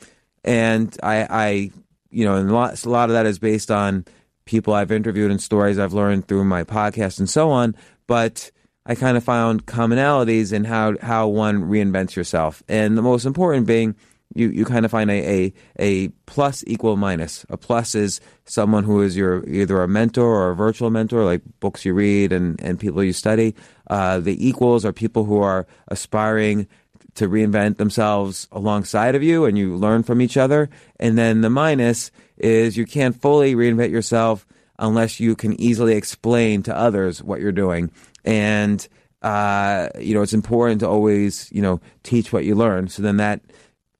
and 0.45 0.97
I, 1.03 1.27
I 1.29 1.71
you 2.11 2.23
know, 2.23 2.37
and 2.37 2.49
a 2.49 2.53
lot, 2.53 2.85
a 2.85 2.89
lot 2.89 3.09
of 3.09 3.13
that 3.13 3.25
is 3.25 3.39
based 3.39 3.71
on 3.71 4.05
people 4.45 4.73
I've 4.73 4.89
interviewed 4.89 5.31
and 5.31 5.41
stories 5.41 5.77
I've 5.77 5.91
learned 5.91 6.29
through 6.29 6.45
my 6.45 6.63
podcast 6.63 7.19
and 7.19 7.29
so 7.29 7.51
on. 7.51 7.75
But 8.07 8.51
I 8.85 8.95
kind 8.95 9.17
of 9.17 9.23
found 9.25 9.65
commonalities 9.65 10.53
in 10.53 10.63
how 10.63 10.95
how 11.01 11.27
one 11.27 11.63
reinvents 11.63 12.15
yourself, 12.15 12.63
and 12.69 12.97
the 12.97 13.01
most 13.01 13.25
important 13.25 13.67
being 13.67 13.97
you, 14.33 14.49
you 14.49 14.65
kind 14.65 14.85
of 14.85 14.91
find 14.91 15.09
a, 15.09 15.45
a 15.45 15.53
a 15.79 16.07
plus 16.25 16.63
equal 16.67 16.97
minus. 16.97 17.45
A 17.49 17.57
plus 17.57 17.95
is 17.95 18.21
someone 18.45 18.83
who 18.83 19.01
is 19.01 19.15
your 19.15 19.47
either 19.47 19.81
a 19.81 19.87
mentor 19.87 20.25
or 20.25 20.51
a 20.51 20.55
virtual 20.55 20.89
mentor, 20.89 21.23
like 21.23 21.41
books 21.59 21.85
you 21.85 21.93
read 21.93 22.31
and, 22.31 22.61
and 22.61 22.79
people 22.79 23.03
you 23.03 23.13
study. 23.13 23.55
Uh, 23.89 24.19
the 24.19 24.47
equals 24.47 24.85
are 24.85 24.93
people 24.93 25.25
who 25.25 25.41
are 25.41 25.67
aspiring 25.87 26.67
to 27.15 27.27
reinvent 27.27 27.77
themselves 27.77 28.47
alongside 28.51 29.15
of 29.15 29.23
you 29.23 29.45
and 29.45 29.57
you 29.57 29.75
learn 29.75 30.03
from 30.03 30.21
each 30.21 30.37
other. 30.37 30.69
And 30.99 31.17
then 31.17 31.41
the 31.41 31.49
minus 31.49 32.11
is 32.37 32.77
you 32.77 32.85
can't 32.85 33.19
fully 33.19 33.53
reinvent 33.53 33.91
yourself 33.91 34.47
unless 34.79 35.19
you 35.19 35.35
can 35.35 35.59
easily 35.59 35.95
explain 35.95 36.63
to 36.63 36.75
others 36.75 37.21
what 37.21 37.41
you're 37.41 37.51
doing. 37.51 37.91
And 38.23 38.87
uh, 39.21 39.89
you 39.99 40.15
know, 40.15 40.21
it's 40.21 40.33
important 40.33 40.79
to 40.81 40.87
always, 40.87 41.51
you 41.51 41.61
know, 41.61 41.79
teach 42.03 42.33
what 42.33 42.45
you 42.45 42.55
learn. 42.55 42.87
So 42.87 43.03
then 43.03 43.17
that 43.17 43.41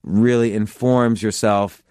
really 0.02 0.54
informs 0.54 1.22
yourself 1.22 1.82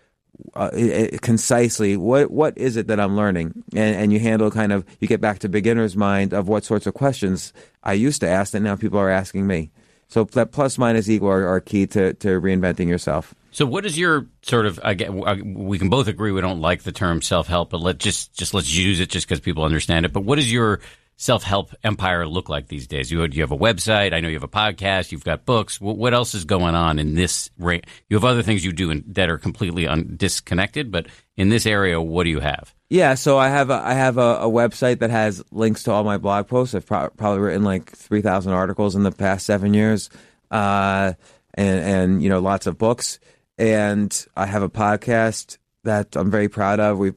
uh, 0.56 0.70
i- 0.74 1.10
i- 1.14 1.18
concisely 1.22 1.96
what 1.98 2.32
what 2.32 2.58
is 2.58 2.76
it 2.76 2.88
that 2.88 3.00
I'm 3.00 3.16
learning, 3.16 3.64
and 3.76 3.96
and 3.96 4.14
you 4.14 4.20
handle 4.20 4.50
kind 4.50 4.72
of 4.72 4.86
you 5.00 5.08
get 5.08 5.22
back 5.22 5.40
to 5.40 5.50
beginner's 5.50 5.96
mind 5.96 6.34
of 6.34 6.48
what 6.48 6.64
sorts 6.64 6.88
of 6.88 6.94
questions 6.94 7.54
I 7.84 7.94
used 7.94 8.22
to 8.22 8.28
ask 8.28 8.54
that 8.54 8.62
now 8.62 8.76
people 8.76 9.00
are 9.00 9.10
asking 9.10 9.46
me. 9.48 9.72
So 10.08 10.24
that 10.26 10.52
plus 10.52 10.78
minus 10.78 11.08
equal 11.10 11.30
are, 11.30 11.48
are 11.48 11.60
key 11.62 11.86
to 11.88 12.14
to 12.16 12.42
reinventing 12.42 12.88
yourself. 12.88 13.34
So, 13.54 13.66
what 13.66 13.86
is 13.86 13.98
your 14.00 14.28
sort 14.42 14.66
of? 14.66 14.80
I 14.84 14.94
get, 14.94 15.14
we 15.14 15.78
can 15.78 15.90
both 15.90 16.08
agree 16.08 16.32
we 16.32 16.42
don't 16.42 16.62
like 16.62 16.84
the 16.84 16.92
term 16.94 17.22
self 17.22 17.48
help, 17.48 17.70
but 17.70 17.82
let 17.82 17.98
just 17.98 18.34
just 18.34 18.54
let's 18.54 18.74
use 18.74 19.00
it 19.00 19.10
just 19.10 19.28
because 19.28 19.40
people 19.42 19.64
understand 19.64 20.06
it. 20.06 20.14
But 20.14 20.24
what 20.24 20.40
is 20.40 20.52
your 20.52 20.80
self 21.22 21.44
help 21.44 21.72
empire 21.84 22.28
look 22.28 22.50
like 22.50 22.68
these 22.68 22.88
days? 22.88 23.12
You 23.12 23.24
you 23.26 23.42
have 23.42 23.52
a 23.52 23.58
website. 23.58 24.14
I 24.14 24.20
know 24.20 24.28
you 24.28 24.36
have 24.36 24.44
a 24.44 24.48
podcast. 24.48 25.12
You've 25.12 25.24
got 25.24 25.46
books. 25.46 25.80
What, 25.80 26.14
else 26.14 26.34
is 26.34 26.46
going 26.46 26.74
on 26.74 26.98
in 26.98 27.14
this? 27.14 27.52
You 27.60 27.82
have 28.12 28.26
other 28.26 28.42
things 28.42 28.66
you 28.66 28.74
do 28.74 28.90
in, 28.90 29.04
that 29.08 29.30
are 29.30 29.38
completely 29.38 29.88
un, 29.88 30.16
disconnected. 30.18 30.92
But 30.92 31.08
in 31.38 31.50
this 31.50 31.66
area, 31.66 32.02
what 32.02 32.24
do 32.24 32.32
you 32.32 32.40
have? 32.40 32.74
Yeah, 32.90 33.14
so 33.14 33.38
I 33.38 33.50
have 33.50 33.70
a, 33.70 33.76
I 33.76 33.94
have 33.94 34.18
a, 34.18 34.40
a 34.42 34.50
website 34.50 35.00
that 35.00 35.12
has 35.12 35.44
links 35.52 35.84
to 35.84 35.92
all 35.92 36.04
my 36.04 36.18
blog 36.18 36.48
posts. 36.48 36.76
I've 36.76 36.86
pro- 36.86 37.12
probably 37.12 37.40
written 37.40 37.64
like 37.64 37.92
three 37.92 38.22
thousand 38.22 38.54
articles 38.54 38.96
in 38.96 39.04
the 39.04 39.12
past 39.12 39.46
seven 39.46 39.74
years, 39.74 40.10
uh, 40.50 41.14
and 41.54 41.80
and 41.80 42.24
you 42.24 42.30
know 42.30 42.40
lots 42.40 42.66
of 42.66 42.78
books. 42.78 43.20
And 43.58 44.26
I 44.36 44.48
have 44.48 44.64
a 44.64 44.70
podcast 44.70 45.60
that 45.84 46.16
I'm 46.16 46.32
very 46.32 46.50
proud 46.50 46.80
of. 46.80 46.98
We 46.98 47.12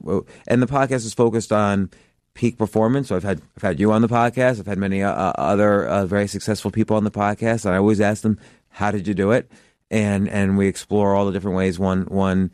and 0.47 0.61
the 0.61 0.67
podcast 0.67 1.05
is 1.05 1.13
focused 1.13 1.51
on 1.51 1.89
peak 2.35 2.57
performance. 2.59 3.07
So 3.07 3.15
I've 3.15 3.23
had 3.23 3.41
I've 3.57 3.63
had 3.63 3.79
you 3.79 3.91
on 3.91 4.03
the 4.03 4.07
podcast. 4.07 4.59
I've 4.59 4.67
had 4.67 4.77
many 4.77 5.01
uh, 5.01 5.11
other 5.11 5.87
uh, 5.87 6.05
very 6.05 6.27
successful 6.27 6.69
people 6.69 6.95
on 6.95 7.03
the 7.03 7.11
podcast, 7.11 7.65
and 7.65 7.73
I 7.73 7.77
always 7.77 7.99
ask 7.99 8.21
them, 8.21 8.39
"How 8.69 8.91
did 8.91 9.07
you 9.07 9.15
do 9.15 9.31
it?" 9.31 9.51
And 9.89 10.29
and 10.29 10.57
we 10.57 10.67
explore 10.67 11.15
all 11.15 11.25
the 11.25 11.31
different 11.31 11.57
ways 11.57 11.79
one 11.79 12.03
one 12.03 12.51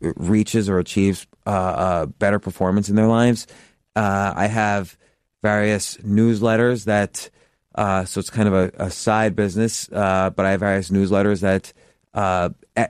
reaches 0.00 0.68
or 0.68 0.78
achieves 0.78 1.26
uh, 1.46 1.50
uh, 1.50 2.06
better 2.06 2.38
performance 2.38 2.88
in 2.88 2.96
their 2.96 3.06
lives. 3.06 3.46
Uh, 3.94 4.32
I 4.34 4.46
have 4.46 4.96
various 5.42 5.96
newsletters 5.98 6.84
that, 6.84 7.30
uh, 7.74 8.04
so 8.04 8.20
it's 8.20 8.30
kind 8.30 8.48
of 8.48 8.54
a, 8.54 8.72
a 8.86 8.90
side 8.90 9.34
business, 9.34 9.90
uh, 9.92 10.30
but 10.30 10.46
I 10.46 10.52
have 10.52 10.60
various 10.60 10.90
newsletters 10.90 11.40
that 11.40 11.72
uh, 12.18 12.48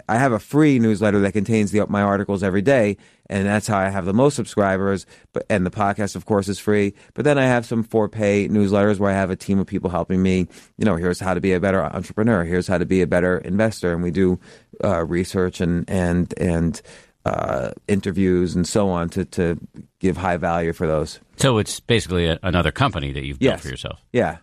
I 0.09 0.17
have 0.19 0.33
a 0.33 0.39
free 0.39 0.79
newsletter 0.79 1.21
that 1.21 1.33
contains 1.33 1.71
the, 1.71 1.87
my 1.89 2.03
articles 2.03 2.43
every 2.43 2.63
day, 2.63 2.97
and 3.29 3.47
that's 3.47 3.67
how 3.67 3.79
I 3.79 3.89
have 3.91 4.05
the 4.05 4.13
most 4.15 4.35
subscribers. 4.37 5.07
But 5.33 5.45
and 5.51 5.65
the 5.67 5.71
podcast, 5.71 6.17
of 6.17 6.25
course, 6.25 6.49
is 6.49 6.59
free. 6.59 6.95
But 7.15 7.25
then 7.25 7.39
I 7.39 7.45
have 7.45 7.67
some 7.67 7.83
for 7.83 8.09
pay 8.09 8.49
newsletters 8.49 8.99
where 8.99 9.11
I 9.11 9.15
have 9.15 9.31
a 9.31 9.37
team 9.37 9.59
of 9.59 9.67
people 9.67 9.91
helping 9.91 10.23
me. 10.23 10.47
You 10.79 10.85
know, 10.85 10.97
here's 10.97 11.21
how 11.21 11.35
to 11.35 11.41
be 11.41 11.53
a 11.53 11.61
better 11.61 11.83
entrepreneur. 11.83 12.45
Here's 12.45 12.67
how 12.69 12.79
to 12.79 12.87
be 12.87 13.03
a 13.03 13.07
better 13.07 13.39
investor, 13.39 13.93
and 13.93 14.03
we 14.03 14.11
do 14.11 14.39
uh, 14.85 15.05
research 15.05 15.61
and 15.61 15.89
and 15.91 16.33
and 16.39 16.81
uh, 17.25 17.73
interviews 17.87 18.55
and 18.55 18.67
so 18.67 18.89
on 18.89 19.09
to 19.11 19.25
to 19.27 19.59
give 20.01 20.17
high 20.17 20.37
value 20.39 20.73
for 20.73 20.87
those. 20.87 21.21
So 21.37 21.59
it's 21.59 21.81
basically 21.81 22.27
a, 22.27 22.39
another 22.43 22.71
company 22.73 23.13
that 23.13 23.25
you've 23.25 23.39
built 23.39 23.53
Yes. 23.55 23.63
for 23.63 23.69
yourself. 23.69 24.01
Yeah, 24.13 24.39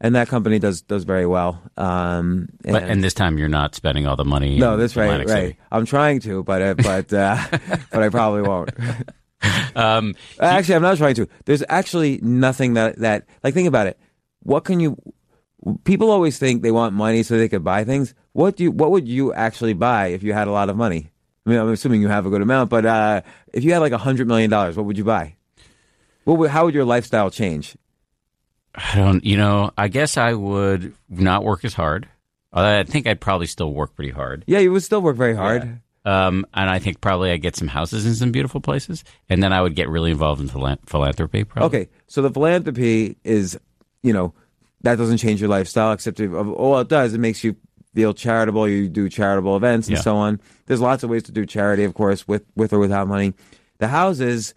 and 0.00 0.14
that 0.14 0.28
company 0.28 0.58
does 0.58 0.82
does 0.82 1.04
very 1.04 1.26
well. 1.26 1.60
Um, 1.76 2.48
and, 2.64 2.72
But, 2.72 2.82
and 2.84 3.04
this 3.04 3.14
time 3.14 3.38
you're 3.38 3.48
not 3.48 3.74
spending 3.74 4.06
all 4.06 4.16
the 4.16 4.24
money. 4.24 4.58
no, 4.58 4.76
that's 4.76 4.96
right, 4.96 5.04
Atlantic 5.04 5.28
right. 5.28 5.46
City. 5.48 5.58
I'm 5.70 5.86
trying 5.86 6.20
to, 6.20 6.42
but 6.42 6.62
uh, 6.62 6.74
but 6.74 7.12
uh, 7.12 7.38
but 7.92 8.02
I 8.02 8.08
probably 8.08 8.42
won't. 8.42 8.70
Um, 9.74 10.14
Actually, 10.38 10.74
I'm 10.74 10.82
not 10.82 10.98
trying 10.98 11.14
to. 11.14 11.26
There's 11.46 11.64
actually 11.70 12.20
nothing 12.22 12.74
that 12.74 12.98
that 12.98 13.24
like 13.42 13.54
think 13.54 13.68
about 13.68 13.86
it. 13.86 13.98
What 14.42 14.64
can 14.64 14.80
you? 14.80 14.98
People 15.84 16.10
always 16.10 16.38
think 16.38 16.62
they 16.62 16.70
want 16.70 16.92
money 16.94 17.22
so 17.22 17.38
they 17.38 17.48
could 17.48 17.64
buy 17.64 17.84
things. 17.84 18.14
What 18.32 18.56
do 18.56 18.64
you? 18.64 18.70
What 18.70 18.90
would 18.90 19.08
you 19.08 19.32
actually 19.32 19.72
buy 19.72 20.08
if 20.08 20.22
you 20.22 20.34
had 20.34 20.46
a 20.46 20.50
lot 20.50 20.68
of 20.68 20.76
money? 20.76 21.10
I 21.46 21.50
mean, 21.50 21.58
I'm 21.58 21.70
assuming 21.70 22.02
you 22.02 22.08
have 22.08 22.26
a 22.26 22.30
good 22.30 22.42
amount, 22.42 22.68
but 22.68 22.84
uh, 22.84 23.22
if 23.54 23.64
you 23.64 23.72
had 23.72 23.78
like 23.78 23.92
a 23.92 23.98
hundred 23.98 24.28
million 24.28 24.50
dollars, 24.50 24.76
what 24.76 24.84
would 24.84 24.98
you 24.98 25.04
buy? 25.04 25.36
What 26.24 26.36
would, 26.36 26.50
how 26.50 26.66
would 26.66 26.74
your 26.74 26.84
lifestyle 26.84 27.30
change? 27.30 27.76
I 28.74 28.96
don't, 28.96 29.24
you 29.24 29.36
know, 29.36 29.72
I 29.76 29.88
guess 29.88 30.16
I 30.16 30.32
would 30.34 30.94
not 31.08 31.44
work 31.44 31.64
as 31.64 31.74
hard. 31.74 32.08
I 32.52 32.82
think 32.84 33.06
I'd 33.06 33.20
probably 33.20 33.46
still 33.46 33.72
work 33.72 33.94
pretty 33.94 34.10
hard. 34.10 34.44
Yeah, 34.46 34.58
you 34.58 34.72
would 34.72 34.82
still 34.82 35.00
work 35.02 35.16
very 35.16 35.34
hard. 35.36 35.80
Um, 36.04 36.46
and 36.54 36.70
I 36.70 36.78
think 36.78 37.00
probably 37.00 37.30
I'd 37.30 37.42
get 37.42 37.56
some 37.56 37.68
houses 37.68 38.06
in 38.06 38.14
some 38.14 38.32
beautiful 38.32 38.60
places. 38.60 39.04
And 39.28 39.42
then 39.42 39.52
I 39.52 39.60
would 39.60 39.74
get 39.74 39.88
really 39.88 40.10
involved 40.10 40.40
in 40.40 40.48
philan- 40.48 40.78
philanthropy. 40.86 41.44
Probably. 41.44 41.80
Okay, 41.80 41.90
so 42.06 42.22
the 42.22 42.30
philanthropy 42.30 43.16
is, 43.22 43.58
you 44.02 44.12
know, 44.12 44.32
that 44.82 44.96
doesn't 44.96 45.18
change 45.18 45.40
your 45.40 45.50
lifestyle, 45.50 45.92
except 45.92 46.18
if, 46.20 46.32
all 46.32 46.78
it 46.80 46.88
does, 46.88 47.12
it 47.12 47.18
makes 47.18 47.44
you 47.44 47.54
feel 47.94 48.14
charitable. 48.14 48.66
You 48.68 48.88
do 48.88 49.08
charitable 49.08 49.56
events 49.56 49.88
and 49.88 49.96
Yeah. 49.98 50.02
so 50.02 50.16
on. 50.16 50.40
There's 50.66 50.80
lots 50.80 51.02
of 51.02 51.10
ways 51.10 51.24
to 51.24 51.32
do 51.32 51.44
charity, 51.44 51.84
of 51.84 51.92
course, 51.94 52.26
with 52.26 52.44
with 52.56 52.72
or 52.72 52.78
without 52.78 53.06
money. 53.08 53.34
The 53.78 53.88
houses, 53.88 54.54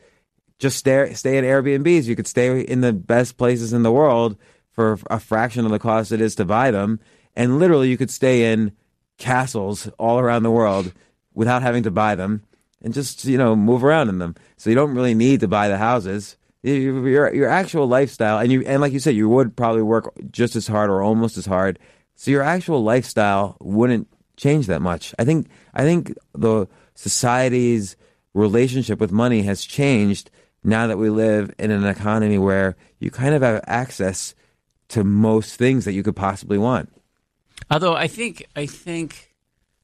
just 0.60 0.78
stay 0.78 1.14
stay 1.14 1.38
at 1.38 1.44
Airbnbs. 1.44 2.06
You 2.06 2.16
could 2.16 2.28
stay 2.28 2.62
in 2.62 2.82
the 2.82 2.94
best 2.94 3.38
places 3.38 3.74
in 3.74 3.84
the 3.84 3.92
world 3.92 4.38
for 4.72 4.98
a 5.10 5.20
fraction 5.20 5.66
of 5.66 5.72
the 5.72 5.80
cost 5.80 6.12
it 6.12 6.22
is 6.22 6.36
to 6.36 6.46
buy 6.46 6.72
them, 6.72 7.00
and 7.36 7.60
literally 7.60 7.90
you 7.90 7.98
could 7.98 8.12
stay 8.12 8.52
in 8.52 8.72
castles 9.18 9.88
all 10.00 10.20
around 10.20 10.44
the 10.44 10.52
world 10.52 10.92
without 11.34 11.62
having 11.62 11.84
to 11.84 11.92
buy 11.92 12.16
them 12.16 12.44
and 12.82 12.94
just 12.94 13.26
you 13.26 13.38
know 13.38 13.56
move 13.56 13.84
around 13.84 14.10
in 14.10 14.20
them. 14.20 14.36
So 14.58 14.70
you 14.70 14.76
don't 14.76 14.96
really 14.96 15.16
need 15.16 15.40
to 15.40 15.48
buy 15.48 15.68
the 15.68 15.78
houses. 15.78 16.38
Your 16.62 17.34
your 17.34 17.50
actual 17.50 17.88
lifestyle, 17.88 18.40
and 18.40 18.52
you 18.52 18.62
and 18.62 18.82
like 18.82 18.94
you 18.94 19.00
said, 19.00 19.16
you 19.16 19.30
would 19.30 19.56
probably 19.56 19.82
work 19.82 20.14
just 20.32 20.56
as 20.56 20.68
hard 20.68 20.90
or 20.90 21.02
almost 21.02 21.38
as 21.38 21.46
hard. 21.46 21.80
So 22.16 22.32
your 22.32 22.44
actual 22.44 22.84
lifestyle 22.84 23.58
wouldn't 23.60 24.08
change 24.38 24.68
that 24.68 24.82
much. 24.82 25.14
I 25.20 25.26
think 25.26 25.48
I 25.74 25.84
think 25.84 26.16
the 26.34 26.68
society's 26.96 27.96
relationship 28.34 29.00
with 29.00 29.12
money 29.12 29.42
has 29.44 29.64
changed 29.64 30.32
now 30.64 30.88
that 30.88 30.98
we 30.98 31.10
live 31.10 31.54
in 31.60 31.72
an 31.72 31.86
economy 31.86 32.38
where 32.38 32.76
you 33.00 33.12
kind 33.12 33.36
of 33.36 33.42
have 33.42 33.64
access 33.68 34.36
to 34.90 35.04
most 35.04 35.56
things 35.56 35.86
that 35.86 35.94
you 35.94 36.04
could 36.04 36.16
possibly 36.16 36.58
want. 36.58 36.90
Although 37.70 37.96
I 37.96 38.08
think 38.08 38.46
I 38.56 38.66
think 38.66 39.34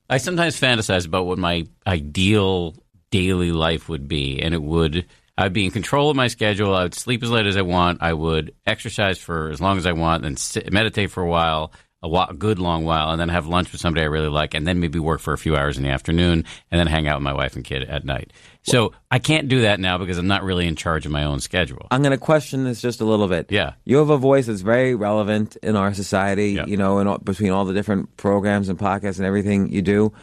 I 0.09 0.17
sometimes 0.17 0.59
fantasize 0.59 1.05
about 1.05 1.25
what 1.25 1.37
my 1.37 1.65
ideal 1.85 2.75
daily 3.11 3.51
life 3.51 3.89
would 3.89 4.07
be, 4.07 4.41
and 4.41 4.53
it 4.53 4.61
would 4.61 5.05
I'd 5.37 5.53
be 5.53 5.65
in 5.65 5.71
control 5.71 6.09
of 6.09 6.17
my 6.17 6.27
schedule. 6.27 6.75
I 6.75 6.83
would 6.83 6.93
sleep 6.93 7.23
as 7.23 7.31
late 7.31 7.45
as 7.45 7.55
I 7.55 7.61
want. 7.61 7.99
I 8.01 8.13
would 8.13 8.53
exercise 8.65 9.17
for 9.17 9.49
as 9.49 9.61
long 9.61 9.77
as 9.77 9.85
I 9.85 9.93
want, 9.93 10.23
then 10.23 10.35
sit, 10.35 10.71
meditate 10.71 11.11
for 11.11 11.23
a 11.23 11.29
while, 11.29 11.71
a, 12.01 12.07
while, 12.07 12.27
a 12.29 12.33
good 12.33 12.59
long 12.59 12.85
while, 12.85 13.11
and 13.11 13.19
then 13.19 13.29
have 13.29 13.47
lunch 13.47 13.71
with 13.71 13.81
somebody 13.81 14.03
I 14.03 14.07
really 14.07 14.29
like, 14.29 14.53
and 14.53 14.65
then 14.65 14.79
maybe 14.79 14.99
work 14.99 15.19
for 15.19 15.33
a 15.33 15.37
few 15.37 15.55
hours 15.55 15.77
in 15.77 15.83
the 15.83 15.89
afternoon, 15.89 16.45
and 16.71 16.79
then 16.79 16.87
hang 16.87 17.07
out 17.07 17.17
with 17.17 17.23
my 17.23 17.33
wife 17.33 17.55
and 17.55 17.65
kid 17.65 17.83
at 17.83 18.05
night. 18.05 18.31
So 18.61 18.93
I 19.11 19.19
can't 19.19 19.47
do 19.47 19.61
that 19.61 19.79
now 19.79 19.97
because 19.97 20.17
I'm 20.17 20.27
not 20.27 20.43
really 20.43 20.67
in 20.67 20.75
charge 20.75 21.05
of 21.05 21.11
my 21.11 21.23
own 21.23 21.39
schedule. 21.39 21.87
I'm 21.91 22.01
going 22.01 22.11
to 22.11 22.17
question 22.17 22.63
this 22.63 22.81
just 22.81 23.01
a 23.01 23.05
little 23.05 23.27
bit. 23.27 23.51
Yeah. 23.51 23.73
You 23.85 23.97
have 23.97 24.09
a 24.09 24.17
voice 24.17 24.45
that's 24.47 24.61
very 24.61 24.95
relevant 24.95 25.57
in 25.63 25.75
our 25.75 25.93
society, 25.93 26.51
Yeah. 26.51 26.65
you 26.65 26.77
know, 26.77 26.99
and 26.99 27.09
all, 27.09 27.17
between 27.17 27.51
all 27.51 27.65
the 27.65 27.73
different 27.73 28.15
programs 28.17 28.69
and 28.69 28.77
podcasts 28.77 29.17
and 29.17 29.25
everything 29.25 29.71
you 29.71 29.81
do. 29.81 30.13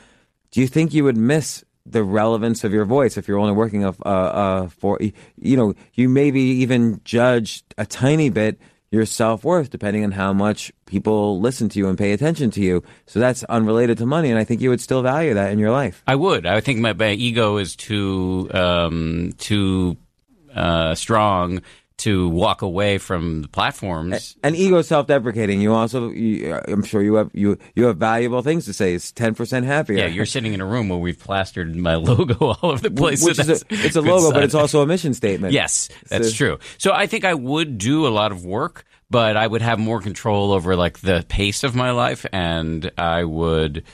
Do 0.52 0.60
you 0.60 0.68
think 0.68 0.94
you 0.94 1.04
would 1.04 1.16
miss 1.16 1.64
the 1.84 2.02
relevance 2.02 2.64
of 2.64 2.72
your 2.72 2.84
voice 2.84 3.16
if 3.16 3.28
you're 3.28 3.38
only 3.38 3.52
working 3.52 3.84
a, 3.84 3.94
a, 4.02 4.10
a 4.10 4.68
for, 4.70 4.98
you 5.36 5.56
know, 5.56 5.74
you 5.94 6.08
maybe 6.08 6.40
even 6.40 7.00
judge 7.04 7.62
a 7.78 7.86
tiny 7.86 8.28
bit 8.28 8.58
your 8.96 9.06
self 9.06 9.44
worth 9.44 9.70
depending 9.70 10.02
on 10.02 10.10
how 10.12 10.32
much 10.32 10.72
people 10.86 11.40
listen 11.40 11.68
to 11.68 11.78
you 11.78 11.88
and 11.88 11.96
pay 11.98 12.12
attention 12.12 12.50
to 12.52 12.60
you. 12.60 12.82
So 13.06 13.20
that's 13.20 13.44
unrelated 13.44 13.98
to 13.98 14.06
money. 14.06 14.30
And 14.30 14.38
I 14.38 14.44
think 14.44 14.60
you 14.60 14.70
would 14.70 14.80
still 14.80 15.02
value 15.02 15.34
that 15.34 15.52
in 15.52 15.58
your 15.58 15.70
life. 15.70 16.02
I 16.06 16.16
would. 16.16 16.46
I 16.46 16.60
think 16.60 16.80
my, 16.80 16.92
my 16.94 17.10
ego 17.12 17.58
is 17.58 17.76
too 17.76 18.50
um, 18.52 19.34
too 19.38 19.96
uh, 20.54 20.94
strong 20.94 21.60
to 21.98 22.28
walk 22.28 22.60
away 22.62 22.98
from 22.98 23.40
the 23.42 23.48
platforms. 23.48 24.36
And 24.42 24.54
ego 24.54 24.82
self-deprecating. 24.82 25.60
You 25.62 25.72
also, 25.72 26.10
you, 26.10 26.54
I'm 26.68 26.82
sure 26.84 27.02
you 27.02 27.14
have 27.14 27.30
you 27.32 27.58
you 27.74 27.86
have 27.86 27.96
valuable 27.96 28.42
things 28.42 28.66
to 28.66 28.72
say. 28.74 28.94
It's 28.94 29.12
ten 29.12 29.34
percent 29.34 29.64
happier. 29.66 29.98
Yeah, 29.98 30.06
you're 30.06 30.26
sitting 30.26 30.52
in 30.52 30.60
a 30.60 30.66
room 30.66 30.88
where 30.90 30.98
we've 30.98 31.18
plastered 31.18 31.74
my 31.74 31.94
logo 31.96 32.34
all 32.52 32.58
over 32.72 32.88
the 32.88 32.90
place. 32.90 33.24
which 33.24 33.36
so 33.36 33.50
is 33.50 33.62
a, 33.62 33.66
it's 33.70 33.96
a 33.96 34.02
logo, 34.02 34.30
but 34.32 34.42
it's 34.44 34.54
also 34.54 34.82
a 34.82 34.86
mission 34.86 35.14
statement. 35.14 35.52
Yes, 35.54 35.88
that's 36.08 36.30
So- 36.30 36.36
true. 36.36 36.58
So 36.78 36.92
I 36.92 37.06
think 37.06 37.24
I 37.24 37.32
would 37.34 37.78
do 37.78 38.06
a 38.06 38.10
lot 38.10 38.30
of 38.30 38.44
work, 38.44 38.84
but 39.08 39.36
I 39.36 39.46
would 39.46 39.62
have 39.62 39.78
more 39.78 40.00
control 40.02 40.52
over 40.52 40.76
like 40.76 40.98
the 41.00 41.24
pace 41.28 41.64
of 41.64 41.74
my 41.74 41.92
life, 41.92 42.26
and 42.32 42.90
I 42.98 43.24
would, 43.24 43.84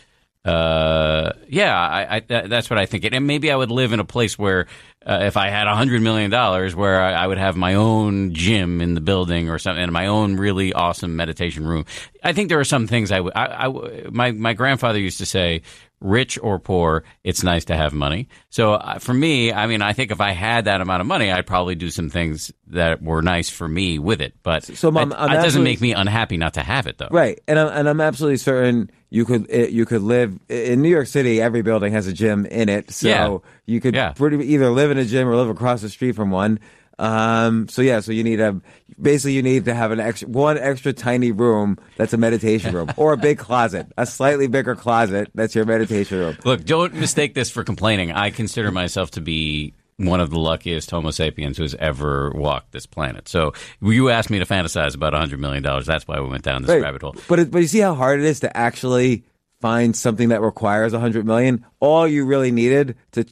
uh, 0.45 1.33
yeah, 1.49 1.79
I, 1.79 2.17
I 2.17 2.21
that's 2.49 2.69
what 2.69 2.79
I 2.79 2.87
think. 2.87 3.05
And 3.05 3.27
maybe 3.27 3.51
I 3.53 3.57
would 3.57 3.71
live 3.71 3.93
in 3.93 4.01
a 4.01 4.05
place 4.05 4.39
where, 4.39 4.67
uh, 5.07 5.21
if 5.23 5.37
I 5.37 5.49
had 5.49 5.67
a 5.67 5.75
hundred 5.75 6.03
million 6.03 6.31
dollars, 6.31 6.75
where 6.75 7.01
I, 7.01 7.13
I 7.13 7.27
would 7.27 7.39
have 7.39 7.57
my 7.57 7.75
own 7.75 8.35
gym 8.35 8.81
in 8.81 8.95
the 8.95 9.01
building 9.01 9.49
or 9.49 9.59
something, 9.59 9.83
and 9.83 9.93
my 9.93 10.07
own 10.07 10.37
really 10.37 10.73
awesome 10.73 11.17
meditation 11.17 11.67
room. 11.67 11.85
I 12.23 12.33
think 12.33 12.49
there 12.49 12.61
are 12.61 12.65
some 12.65 12.87
things 12.87 13.11
I 13.11 13.21
would. 13.21 13.33
I, 13.35 13.67
I 13.67 14.11
my 14.11 14.33
my 14.33 14.53
grandfather 14.55 14.99
used 14.99 15.19
to 15.19 15.27
say. 15.27 15.63
Rich 16.03 16.39
or 16.43 16.59
poor, 16.59 17.05
it's 17.25 17.43
nice 17.43 17.65
to 17.67 17.77
have 17.77 17.93
money. 17.93 18.29
So 18.51 18.75
uh, 18.75 18.99
for 18.99 19.15
me, 19.15 19.53
I 19.53 19.67
mean, 19.67 19.83
I 19.83 19.93
think 19.93 20.11
if 20.11 20.21
I 20.21 20.33
had 20.33 20.65
that 20.67 20.81
amount 20.81 21.01
of 21.01 21.07
money, 21.07 21.31
I'd 21.31 21.47
probably 21.47 21.75
do 21.75 21.91
some 21.91 22.11
things 22.11 22.53
that 22.69 23.03
were 23.03 23.23
nice 23.23 23.49
for 23.49 23.69
me 23.69 23.99
with 23.99 24.21
it. 24.21 24.35
But 24.43 24.65
So, 24.65 24.91
Mom, 24.91 25.13
it, 25.13 25.17
I'm 25.19 25.31
it 25.33 25.43
doesn't 25.43 25.63
make 25.63 25.81
me 25.81 25.93
unhappy 25.93 26.37
not 26.37 26.55
to 26.55 26.63
have 26.63 26.87
it, 26.87 26.99
though. 26.99 27.09
Right, 27.11 27.41
and 27.47 27.59
I'm 27.59 27.69
and 27.69 27.89
I'm 27.89 28.01
absolutely 28.01 28.39
certain 28.39 28.91
you 29.11 29.25
could 29.25 29.47
you 29.51 29.85
could 29.87 30.03
live 30.03 30.39
in 30.49 30.83
New 30.83 30.89
York 30.91 31.07
City. 31.07 31.41
Every 31.41 31.63
building 31.63 31.93
has 31.93 32.07
a 32.07 32.13
gym 32.13 32.47
in 32.47 32.69
it, 32.69 32.91
so 32.91 33.09
Yeah. 33.09 33.39
you 33.67 33.81
could 33.81 33.95
Yeah. 33.95 34.13
pretty 34.13 34.39
either 34.55 34.71
live 34.71 34.91
in 34.91 34.99
a 34.99 35.05
gym 35.05 35.29
or 35.29 35.37
live 35.37 35.49
across 35.51 35.83
the 35.83 35.89
street 35.89 36.17
from 36.17 36.31
one. 36.31 36.59
Um, 37.03 37.67
so 37.69 37.83
yeah, 37.83 37.99
so 38.01 38.13
you 38.13 38.23
need 38.23 38.39
a 38.41 38.61
basically 39.01 39.33
you 39.33 39.43
need 39.43 39.65
to 39.65 39.75
have 39.75 39.91
an 39.91 39.99
extra 39.99 40.29
one 40.29 40.57
extra 40.57 40.93
tiny 40.93 41.33
room 41.33 41.77
that's 41.97 42.13
a 42.13 42.17
meditation 42.17 42.73
room 42.75 42.93
or 42.97 43.13
a 43.13 43.17
big 43.17 43.39
closet, 43.39 43.89
a 43.99 44.07
slightly 44.07 44.47
bigger 44.47 44.77
closet 44.77 45.29
that's 45.35 45.55
your 45.55 45.65
meditation 45.65 46.19
room. 46.19 46.37
Look, 46.45 46.65
don't 46.65 46.95
mistake 46.95 47.35
this 47.35 47.51
for 47.51 47.65
complaining. 47.65 48.13
I 48.13 48.31
consider 48.31 48.71
myself 48.71 49.11
to 49.13 49.21
be 49.21 49.75
one 49.97 50.21
of 50.21 50.31
the 50.31 50.39
luckiest 50.39 50.91
Homo 50.91 51.11
sapiens 51.11 51.57
who 51.57 51.65
has 51.65 51.75
ever 51.75 52.31
walked 52.35 52.71
this 52.73 52.87
planet. 52.87 53.29
So 53.29 53.53
you 53.81 54.09
asked 54.09 54.31
me 54.31 54.39
to 54.39 54.47
fantasize 54.47 54.95
about 54.95 55.13
$100 55.13 55.39
million. 55.39 55.63
That's 55.63 56.07
why 56.09 56.21
we 56.21 56.29
went 56.29 56.43
down 56.45 56.63
this 56.63 56.71
Right. 56.71 56.83
rabbit 56.83 57.03
hole. 57.03 57.15
But 57.29 57.39
it, 57.41 57.51
but 57.51 57.59
you 57.63 57.69
see 57.69 57.81
how 57.81 57.95
hard 57.95 58.21
it 58.21 58.27
is 58.27 58.41
to 58.41 58.57
actually 58.57 59.23
find 59.63 59.97
something 59.97 60.29
that 60.29 60.43
requires 60.43 60.93
a 60.93 61.01
hundred 61.01 61.25
million. 61.25 61.65
All 61.81 62.07
you 62.07 62.27
really 62.27 62.51
needed 62.51 62.97
to 63.13 63.25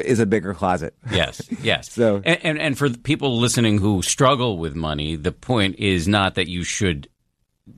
is 0.00 0.20
a 0.20 0.26
bigger 0.26 0.54
closet. 0.54 0.94
Yes, 1.10 1.42
yes. 1.62 1.92
So- 1.92 2.22
and, 2.24 2.38
and 2.42 2.58
and 2.58 2.78
for 2.78 2.88
people 2.88 3.38
listening 3.38 3.78
who 3.78 4.00
struggle 4.00 4.56
with 4.56 4.74
money, 4.74 5.16
the 5.16 5.32
point 5.32 5.76
is 5.78 6.08
not 6.08 6.36
that 6.36 6.48
you 6.48 6.64
should 6.64 7.08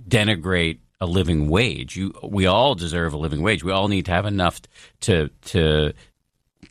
denigrate 0.09 0.79
a 1.01 1.07
living 1.07 1.49
wage. 1.49 1.97
You, 1.97 2.13
we 2.23 2.47
all 2.47 2.75
deserve 2.75 3.13
a 3.13 3.19
living 3.19 3.43
wage. 3.43 3.63
We 3.65 3.73
all 3.73 3.89
need 3.89 4.07
to 4.07 4.13
have 4.13 4.27
enough 4.27 4.61
to 5.01 5.29
to 5.47 5.93